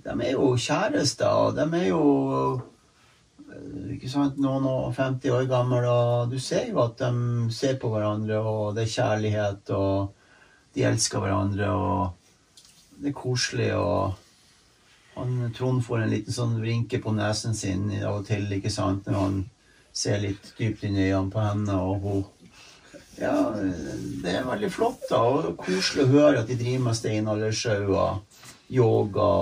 De 0.00 0.12
er 0.14 0.30
jo 0.32 0.54
kjærester, 0.56 1.28
og 1.28 1.58
de 1.58 1.66
er 1.76 1.88
jo 1.90 2.04
eh, 3.50 3.96
ikke 3.96 4.08
sant, 4.08 4.38
noen 4.40 4.64
og 4.70 4.94
50 4.96 5.34
år 5.34 5.48
gamle, 5.50 5.82
og 5.90 6.30
du 6.30 6.38
ser 6.40 6.70
jo 6.70 6.80
at 6.84 7.02
de 7.02 7.50
ser 7.52 7.76
på 7.82 7.90
hverandre, 7.92 8.38
og 8.38 8.78
det 8.78 8.86
er 8.86 8.94
kjærlighet, 8.94 9.74
og 9.74 10.14
de 10.78 10.86
elsker 10.86 11.20
hverandre, 11.20 11.68
og 11.74 12.62
det 13.02 13.10
er 13.10 13.18
koselig, 13.18 13.72
og 13.74 14.14
han 15.18 15.50
Trond 15.56 15.82
får 15.84 16.04
en 16.04 16.14
liten 16.14 16.38
sånn 16.38 16.60
vrinke 16.62 17.02
på 17.02 17.12
nesen 17.18 17.58
sin 17.58 17.90
av 17.98 18.22
og 18.22 18.28
til, 18.30 18.46
ikke 18.54 18.72
sant, 18.72 19.10
når 19.10 19.18
han 19.18 19.40
ser 20.00 20.20
litt 20.22 20.52
dypt 20.58 20.84
inn 20.88 20.98
i 20.98 21.10
øynene 21.10 21.32
på 21.32 21.42
henne, 21.44 21.80
og 21.80 22.04
hun 22.04 22.28
Ja, 23.20 23.34
det 23.52 24.32
er 24.32 24.46
veldig 24.48 24.70
flott, 24.72 25.02
da, 25.10 25.18
og 25.20 25.58
koselig 25.60 26.06
å 26.06 26.12
høre 26.14 26.40
at 26.40 26.48
de 26.48 26.56
driver 26.56 26.86
med 26.86 26.96
steinaldersjauer, 26.96 28.22
yoga 28.72 29.32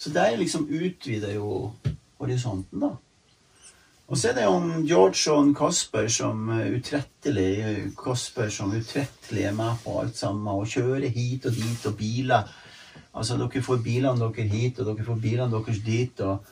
Så 0.00 0.10
det 0.10 0.24
er 0.24 0.40
liksom 0.40 0.66
utvider 0.66 1.36
jo 1.36 1.70
horisonten, 2.18 2.82
da. 2.82 2.96
Og 4.10 4.18
så 4.18 4.30
er 4.30 4.40
det 4.40 4.44
jo 4.48 4.82
George 4.88 5.34
og 5.36 5.52
Kasper 5.54 6.08
som 6.10 6.48
utrettelig 6.50 7.92
Kasper 7.98 8.48
som 8.50 8.72
utrettelig 8.74 9.44
er 9.46 9.54
med 9.54 9.78
på 9.84 10.00
alt 10.00 10.18
sammen, 10.18 10.48
og 10.50 10.66
kjører 10.66 11.12
hit 11.14 11.46
og 11.46 11.54
dit, 11.54 11.86
og 11.86 11.96
biler 12.00 12.50
Altså, 13.10 13.34
dere 13.34 13.62
får 13.62 13.80
bilene 13.82 14.22
deres 14.22 14.52
hit, 14.52 14.76
og 14.78 14.86
dere 14.86 15.04
får 15.06 15.16
bilene 15.18 15.50
deres 15.50 15.80
dit, 15.82 16.20
og 16.22 16.44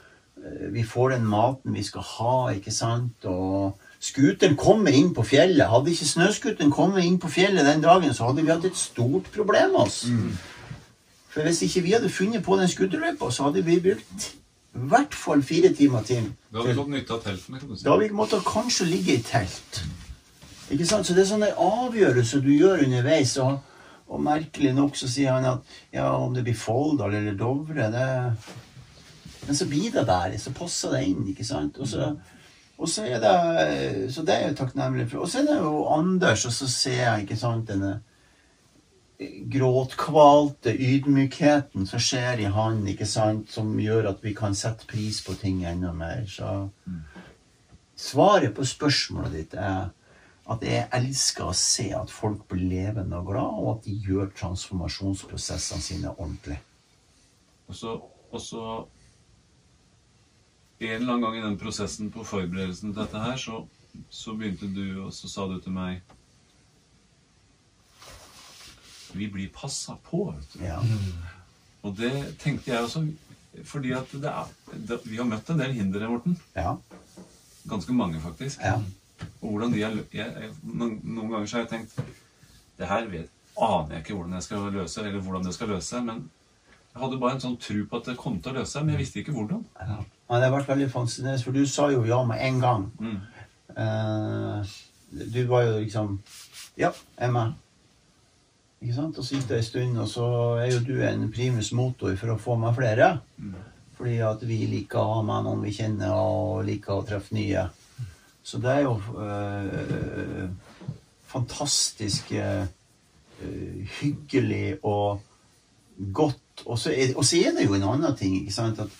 vi 0.72 0.84
får 0.86 1.16
den 1.16 1.26
maten 1.26 1.74
vi 1.74 1.82
skal 1.86 2.04
ha, 2.04 2.36
ikke 2.54 2.72
sant? 2.74 3.24
Og 3.28 3.78
skuteren 4.00 4.56
kommer 4.56 4.94
inn 4.94 5.10
på 5.14 5.24
fjellet. 5.26 5.68
Hadde 5.70 5.92
ikke 5.92 6.08
snøskuteren 6.12 6.72
kommet 6.74 7.06
inn 7.06 7.18
på 7.22 7.30
fjellet 7.32 7.66
den 7.66 7.82
dagen, 7.84 8.14
så 8.14 8.30
hadde 8.30 8.44
vi 8.44 8.52
hatt 8.52 8.68
et 8.68 8.78
stort 8.78 9.30
problem 9.34 9.76
Altså. 9.78 10.12
Mm. 10.14 10.32
For 11.28 11.44
hvis 11.46 11.62
ikke 11.62 11.84
vi 11.84 11.92
hadde 11.92 12.10
funnet 12.10 12.42
på 12.42 12.56
den 12.56 12.68
skuterløypa, 12.68 13.30
så 13.30 13.48
hadde 13.48 13.62
vi 13.66 13.80
brukt 13.80 14.28
i 14.74 14.88
hvert 14.90 15.14
fall 15.14 15.42
fire 15.42 15.72
timer 15.74 16.02
til. 16.02 16.30
Da 16.52 16.60
hadde 16.60 16.72
vi 16.72 16.78
fått 16.78 16.92
nytte 16.92 17.14
av 17.14 17.22
teltene, 17.24 17.60
kan 17.60 17.68
du 17.68 17.76
si. 17.76 17.84
Da 17.84 17.94
hadde 17.94 18.04
vi 18.04 18.16
måttet 18.16 18.46
kanskje 18.46 18.86
ligge 18.88 19.16
i 19.18 19.22
telt. 19.22 19.82
Ikke 20.70 20.86
sant? 20.86 21.06
Så 21.06 21.16
det 21.16 21.24
er 21.24 21.30
sånne 21.32 21.50
avgjørelser 21.54 22.44
du 22.44 22.52
gjør 22.52 22.84
underveis. 22.86 23.34
Og, 23.42 23.58
og 24.08 24.22
merkelig 24.24 24.74
nok 24.76 24.96
så 24.96 25.08
sier 25.10 25.36
han 25.36 25.48
at 25.48 25.76
ja, 25.94 26.08
om 26.16 26.34
det 26.36 26.44
blir 26.46 26.58
Folldal 26.58 27.18
eller 27.18 27.36
Dovre 27.38 27.90
det... 27.92 28.08
Men 29.48 29.56
så 29.56 29.66
blir 29.66 29.90
det 29.92 30.04
der. 30.06 30.36
Så 30.38 30.52
passer 30.52 30.92
det 30.92 31.06
inn, 31.08 31.24
ikke 31.32 31.46
sant? 31.48 31.80
Og 31.80 31.88
så, 31.88 32.12
og 32.78 32.90
så 32.92 33.06
er 33.08 33.22
det 33.22 34.12
Så 34.12 34.22
det 34.22 34.34
er 34.34 34.46
jeg 34.46 34.58
takknemlig 34.60 35.08
for. 35.10 35.24
Og 35.24 35.32
så 35.32 35.40
er 35.40 35.48
det 35.48 35.56
jo 35.56 35.86
Anders, 35.88 36.44
og 36.44 36.52
så 36.52 36.68
ser 36.68 37.00
jeg, 37.00 37.24
ikke 37.24 37.40
sant, 37.40 37.68
denne 37.72 37.98
gråtkvalte 39.50 40.70
ydmykheten 40.70 41.86
som 41.90 42.02
skjer 42.02 42.44
i 42.44 42.50
han, 42.54 42.84
ikke 42.86 43.06
sant, 43.08 43.50
som 43.50 43.72
gjør 43.80 44.12
at 44.12 44.20
vi 44.22 44.34
kan 44.36 44.54
sette 44.54 44.86
pris 44.86 45.18
på 45.26 45.34
ting 45.40 45.64
enda 45.66 45.90
mer. 45.96 46.22
Så 46.30 46.68
svaret 47.98 48.54
på 48.54 48.66
spørsmålet 48.68 49.34
ditt 49.34 49.56
er 49.58 49.88
at 50.48 50.62
jeg 50.64 50.86
elsker 50.96 51.50
å 51.50 51.56
se 51.56 51.88
at 51.96 52.12
folk 52.14 52.46
blir 52.48 52.68
levende 52.70 53.18
og 53.18 53.32
glad, 53.32 53.58
og 53.58 53.72
at 53.72 53.88
de 53.88 53.96
gjør 54.06 54.30
transformasjonsprosessene 54.38 55.84
sine 55.84 56.14
ordentlig. 56.14 56.60
Og 57.68 57.76
så, 57.76 57.98
og 58.30 58.40
så 58.40 58.62
En 60.78 60.94
eller 60.94 61.12
annen 61.12 61.24
gang 61.26 61.36
i 61.38 61.42
den 61.42 61.58
prosessen 61.58 62.10
på 62.14 62.24
forberedelsen 62.26 62.92
til 62.92 63.00
dette 63.02 63.22
her, 63.22 63.36
så, 63.36 63.64
så 64.10 64.34
begynte 64.38 64.68
du, 64.70 65.02
og 65.06 65.12
så 65.14 65.30
sa 65.30 65.48
du 65.50 65.58
til 65.62 65.74
meg 65.74 66.02
Vi 69.16 69.26
blir 69.32 69.48
passa 69.48 69.96
på, 70.04 70.28
vet 70.36 70.52
du. 70.52 70.62
Ja. 70.66 70.76
Og 71.82 71.96
det 71.96 72.12
tenkte 72.38 72.70
jeg 72.70 72.84
også, 72.84 73.06
fordi 73.64 73.94
at 73.96 74.12
det 74.12 74.28
er, 74.30 74.50
det, 74.90 74.98
vi 75.08 75.16
har 75.16 75.26
møtt 75.26 75.48
en 75.50 75.62
del 75.62 75.72
hindre, 75.72 76.10
Morten. 76.12 76.36
Ja. 76.54 76.74
Ganske 77.68 77.96
mange, 77.96 78.20
faktisk. 78.20 78.60
Ja. 78.60 78.76
Og 79.40 79.54
hvordan 79.54 79.72
de 79.72 79.82
noen, 80.62 80.98
noen 81.02 81.32
ganger 81.32 81.46
så 81.48 81.56
har 81.56 81.64
jeg 81.64 81.70
tenkt 81.72 81.96
Det 82.78 82.86
her 82.86 83.08
vet, 83.10 83.30
aner 83.58 83.96
jeg 83.96 84.04
ikke 84.04 84.14
hvordan 84.14 84.36
jeg 84.36 84.46
skal 84.46 84.68
løse, 84.76 85.00
eller 85.00 85.24
hvordan 85.24 85.48
det 85.48 85.54
skal 85.56 85.72
løse 85.74 86.02
men 86.06 86.20
jeg 86.92 87.02
hadde 87.02 87.18
bare 87.22 87.36
en 87.36 87.42
sånn 87.42 87.58
tro 87.62 87.82
på 87.86 87.98
at 87.98 88.06
det 88.10 88.18
kom 88.18 88.38
til 88.42 88.52
å 88.52 88.60
løse 88.60 88.72
seg, 88.74 88.84
men 88.86 88.96
jeg 88.96 89.02
visste 89.04 89.20
ikke 89.22 89.34
hvordan. 89.34 89.64
Ja. 89.78 89.98
Ja, 90.28 90.36
det 90.36 90.48
har 90.48 90.56
vært 90.58 90.68
veldig 90.68 90.90
fascinerende, 90.92 91.44
for 91.44 91.56
du 91.56 91.64
sa 91.66 91.88
jo 91.92 92.04
ja 92.04 92.20
med 92.28 92.42
en 92.44 92.60
gang. 92.60 92.84
Mm. 93.00 93.16
Uh, 93.78 94.76
du 95.32 95.40
var 95.48 95.64
jo 95.64 95.78
liksom 95.78 96.18
Ja, 96.78 96.90
jeg 97.18 97.28
er 97.28 97.32
med. 97.32 97.56
Ikke 98.82 98.94
sant? 98.94 99.18
Og 99.18 99.24
så 99.24 99.34
gikk 99.34 99.48
det 99.48 99.56
en 99.58 99.66
stund, 99.66 99.98
og 99.98 100.08
så 100.08 100.26
er 100.62 100.68
jo 100.70 100.84
du 100.86 101.00
en 101.02 101.26
primus 101.34 101.72
motor 101.74 102.14
for 102.20 102.34
å 102.34 102.38
få 102.38 102.54
med 102.60 102.76
flere. 102.76 103.08
Fordi 103.98 104.18
at 104.22 104.44
vi 104.46 104.60
liker 104.70 105.00
å 105.00 105.16
ha 105.16 105.22
med 105.26 105.48
noen 105.48 105.64
vi 105.66 105.74
kjenner, 105.74 106.14
og 106.14 106.62
liker 106.68 107.00
å 107.00 107.06
treffe 107.08 107.34
nye. 107.34 107.64
Så 108.46 108.60
det 108.62 108.70
er 108.70 108.84
jo 108.86 108.94
eh, 109.24 110.44
fantastisk 111.26 112.30
eh, 112.38 112.70
hyggelig 113.98 114.78
og 114.86 115.18
godt. 116.14 116.62
Og 116.64 116.78
så 116.78 116.94
er, 116.94 117.16
og 117.16 117.26
så 117.26 117.42
er 117.42 117.58
det 117.58 117.66
jo 117.66 117.74
en 117.74 117.88
annen 117.90 118.14
ting. 118.16 118.38
ikke 118.44 118.54
sant? 118.54 118.78
At 118.78 118.94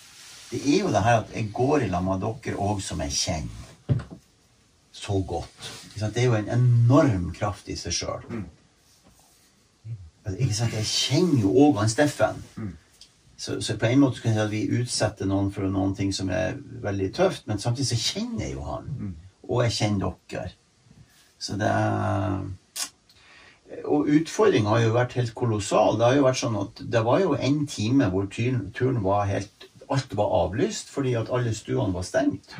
det 0.51 0.61
er 0.65 0.79
jo 0.81 0.93
det 0.93 1.03
her 1.05 1.23
at 1.23 1.33
jeg 1.35 1.51
går 1.55 1.85
i 1.85 1.89
lag 1.93 2.05
med 2.05 2.23
dere 2.25 2.57
òg 2.57 2.81
som 2.85 3.01
jeg 3.05 3.13
kjenner 3.13 4.05
så 4.99 5.21
godt. 5.27 5.73
Det 5.95 6.23
er 6.23 6.27
jo 6.27 6.35
en 6.39 6.51
enorm 6.51 7.31
kraft 7.37 7.69
i 7.69 7.77
seg 7.79 7.95
sjøl. 7.95 8.25
Jeg 10.29 10.85
kjenner 10.85 11.41
jo 11.43 11.53
òg 11.67 11.79
han 11.81 11.93
Steffen. 11.93 12.43
Så, 13.39 13.61
så 13.63 13.77
på 13.79 13.87
en 13.87 14.01
måte 14.03 14.21
kan 14.21 14.33
jeg 14.35 14.39
si 14.39 14.45
at 14.45 14.51
vi 14.51 14.81
utsetter 14.81 15.29
noen 15.31 15.53
for 15.55 15.69
noen 15.71 15.95
ting 15.95 16.11
som 16.13 16.31
er 16.35 16.57
veldig 16.83 17.13
tøft, 17.15 17.45
men 17.47 17.61
samtidig 17.63 17.93
så 17.93 18.01
kjenner 18.03 18.49
jeg 18.49 18.57
jo 18.57 18.65
han. 18.67 18.89
Og 19.47 19.63
jeg 19.63 19.77
kjenner 19.77 20.17
dere. 20.33 20.51
Så 21.39 21.55
det 21.61 21.69
er 21.71 22.41
Og 23.85 24.09
utfordringa 24.09 24.73
har 24.73 24.81
jo 24.81 24.93
vært 24.97 25.13
helt 25.21 25.35
kolossal. 25.37 25.99
Det 25.99 26.07
har 26.07 26.17
jo 26.17 26.25
vært 26.25 26.41
sånn 26.41 26.57
at 26.57 26.81
det 26.83 27.03
var 27.05 27.21
jo 27.21 27.35
en 27.37 27.67
time 27.69 28.09
hvor 28.11 28.27
turen, 28.33 28.71
turen 28.75 29.03
var 29.05 29.29
helt 29.29 29.68
Alt 29.91 30.15
var 30.17 30.35
avlyst 30.45 30.91
fordi 30.93 31.15
at 31.19 31.31
alle 31.33 31.55
stuene 31.57 31.95
var 31.95 32.05
stengt. 32.07 32.57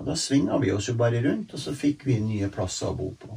Og 0.00 0.06
da 0.08 0.16
svinga 0.16 0.56
vi 0.62 0.72
oss 0.72 0.88
jo 0.88 0.94
bare 0.96 1.20
rundt, 1.24 1.52
og 1.52 1.60
så 1.60 1.74
fikk 1.76 2.06
vi 2.08 2.20
nye 2.24 2.48
plasser 2.52 2.88
å 2.88 2.96
bo 2.96 3.10
på. 3.20 3.34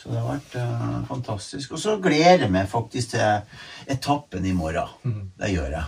Så 0.00 0.12
det 0.12 0.20
har 0.20 0.30
vært 0.34 0.54
uh, 0.60 1.02
fantastisk. 1.08 1.72
Og 1.76 1.80
så 1.80 1.98
gleder 2.00 2.46
jeg 2.46 2.52
meg 2.52 2.68
faktisk 2.68 3.14
til 3.14 3.90
etappen 3.92 4.44
i 4.44 4.52
morgen. 4.56 5.28
Det 5.40 5.52
gjør 5.52 5.70
jeg. 5.78 5.84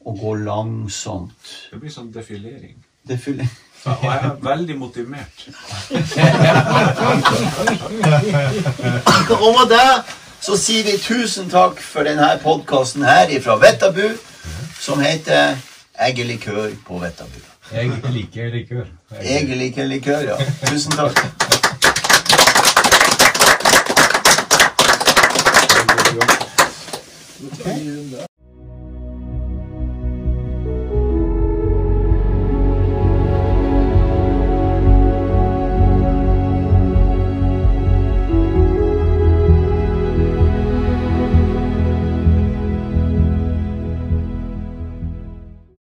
Å 0.00 0.14
gå 0.16 0.34
langsomt. 0.44 1.52
Det 1.72 1.80
blir 1.80 1.92
sånn 1.92 2.12
defilering. 2.12 2.78
Defilering. 3.08 3.56
Ja, 3.80 3.94
og 3.94 4.02
jeg 4.04 4.24
er 4.28 4.34
veldig 4.44 4.74
motivert. 4.76 5.46
Og 9.40 9.54
med 9.56 9.70
det 9.70 9.86
så 10.44 10.56
sier 10.60 10.84
vi 10.84 10.98
tusen 11.00 11.48
takk 11.48 11.80
for 11.80 12.04
denne 12.04 12.28
podkasten 12.42 13.06
her 13.08 13.32
fra 13.40 13.56
Vettabu, 13.62 14.04
som 14.80 15.00
heter 15.00 15.56
Eggelikør 16.00 16.70
på 16.86 16.98
Vettabua'. 16.98 17.50
Jeg 17.72 17.90
liker 18.12 18.48
likør. 18.50 18.84
Eggelikør 19.20 19.84
likør, 19.84 20.18
ja. 20.18 20.36
Tusen 20.66 20.92
takk. 20.92 21.16
Runde. 27.66 27.99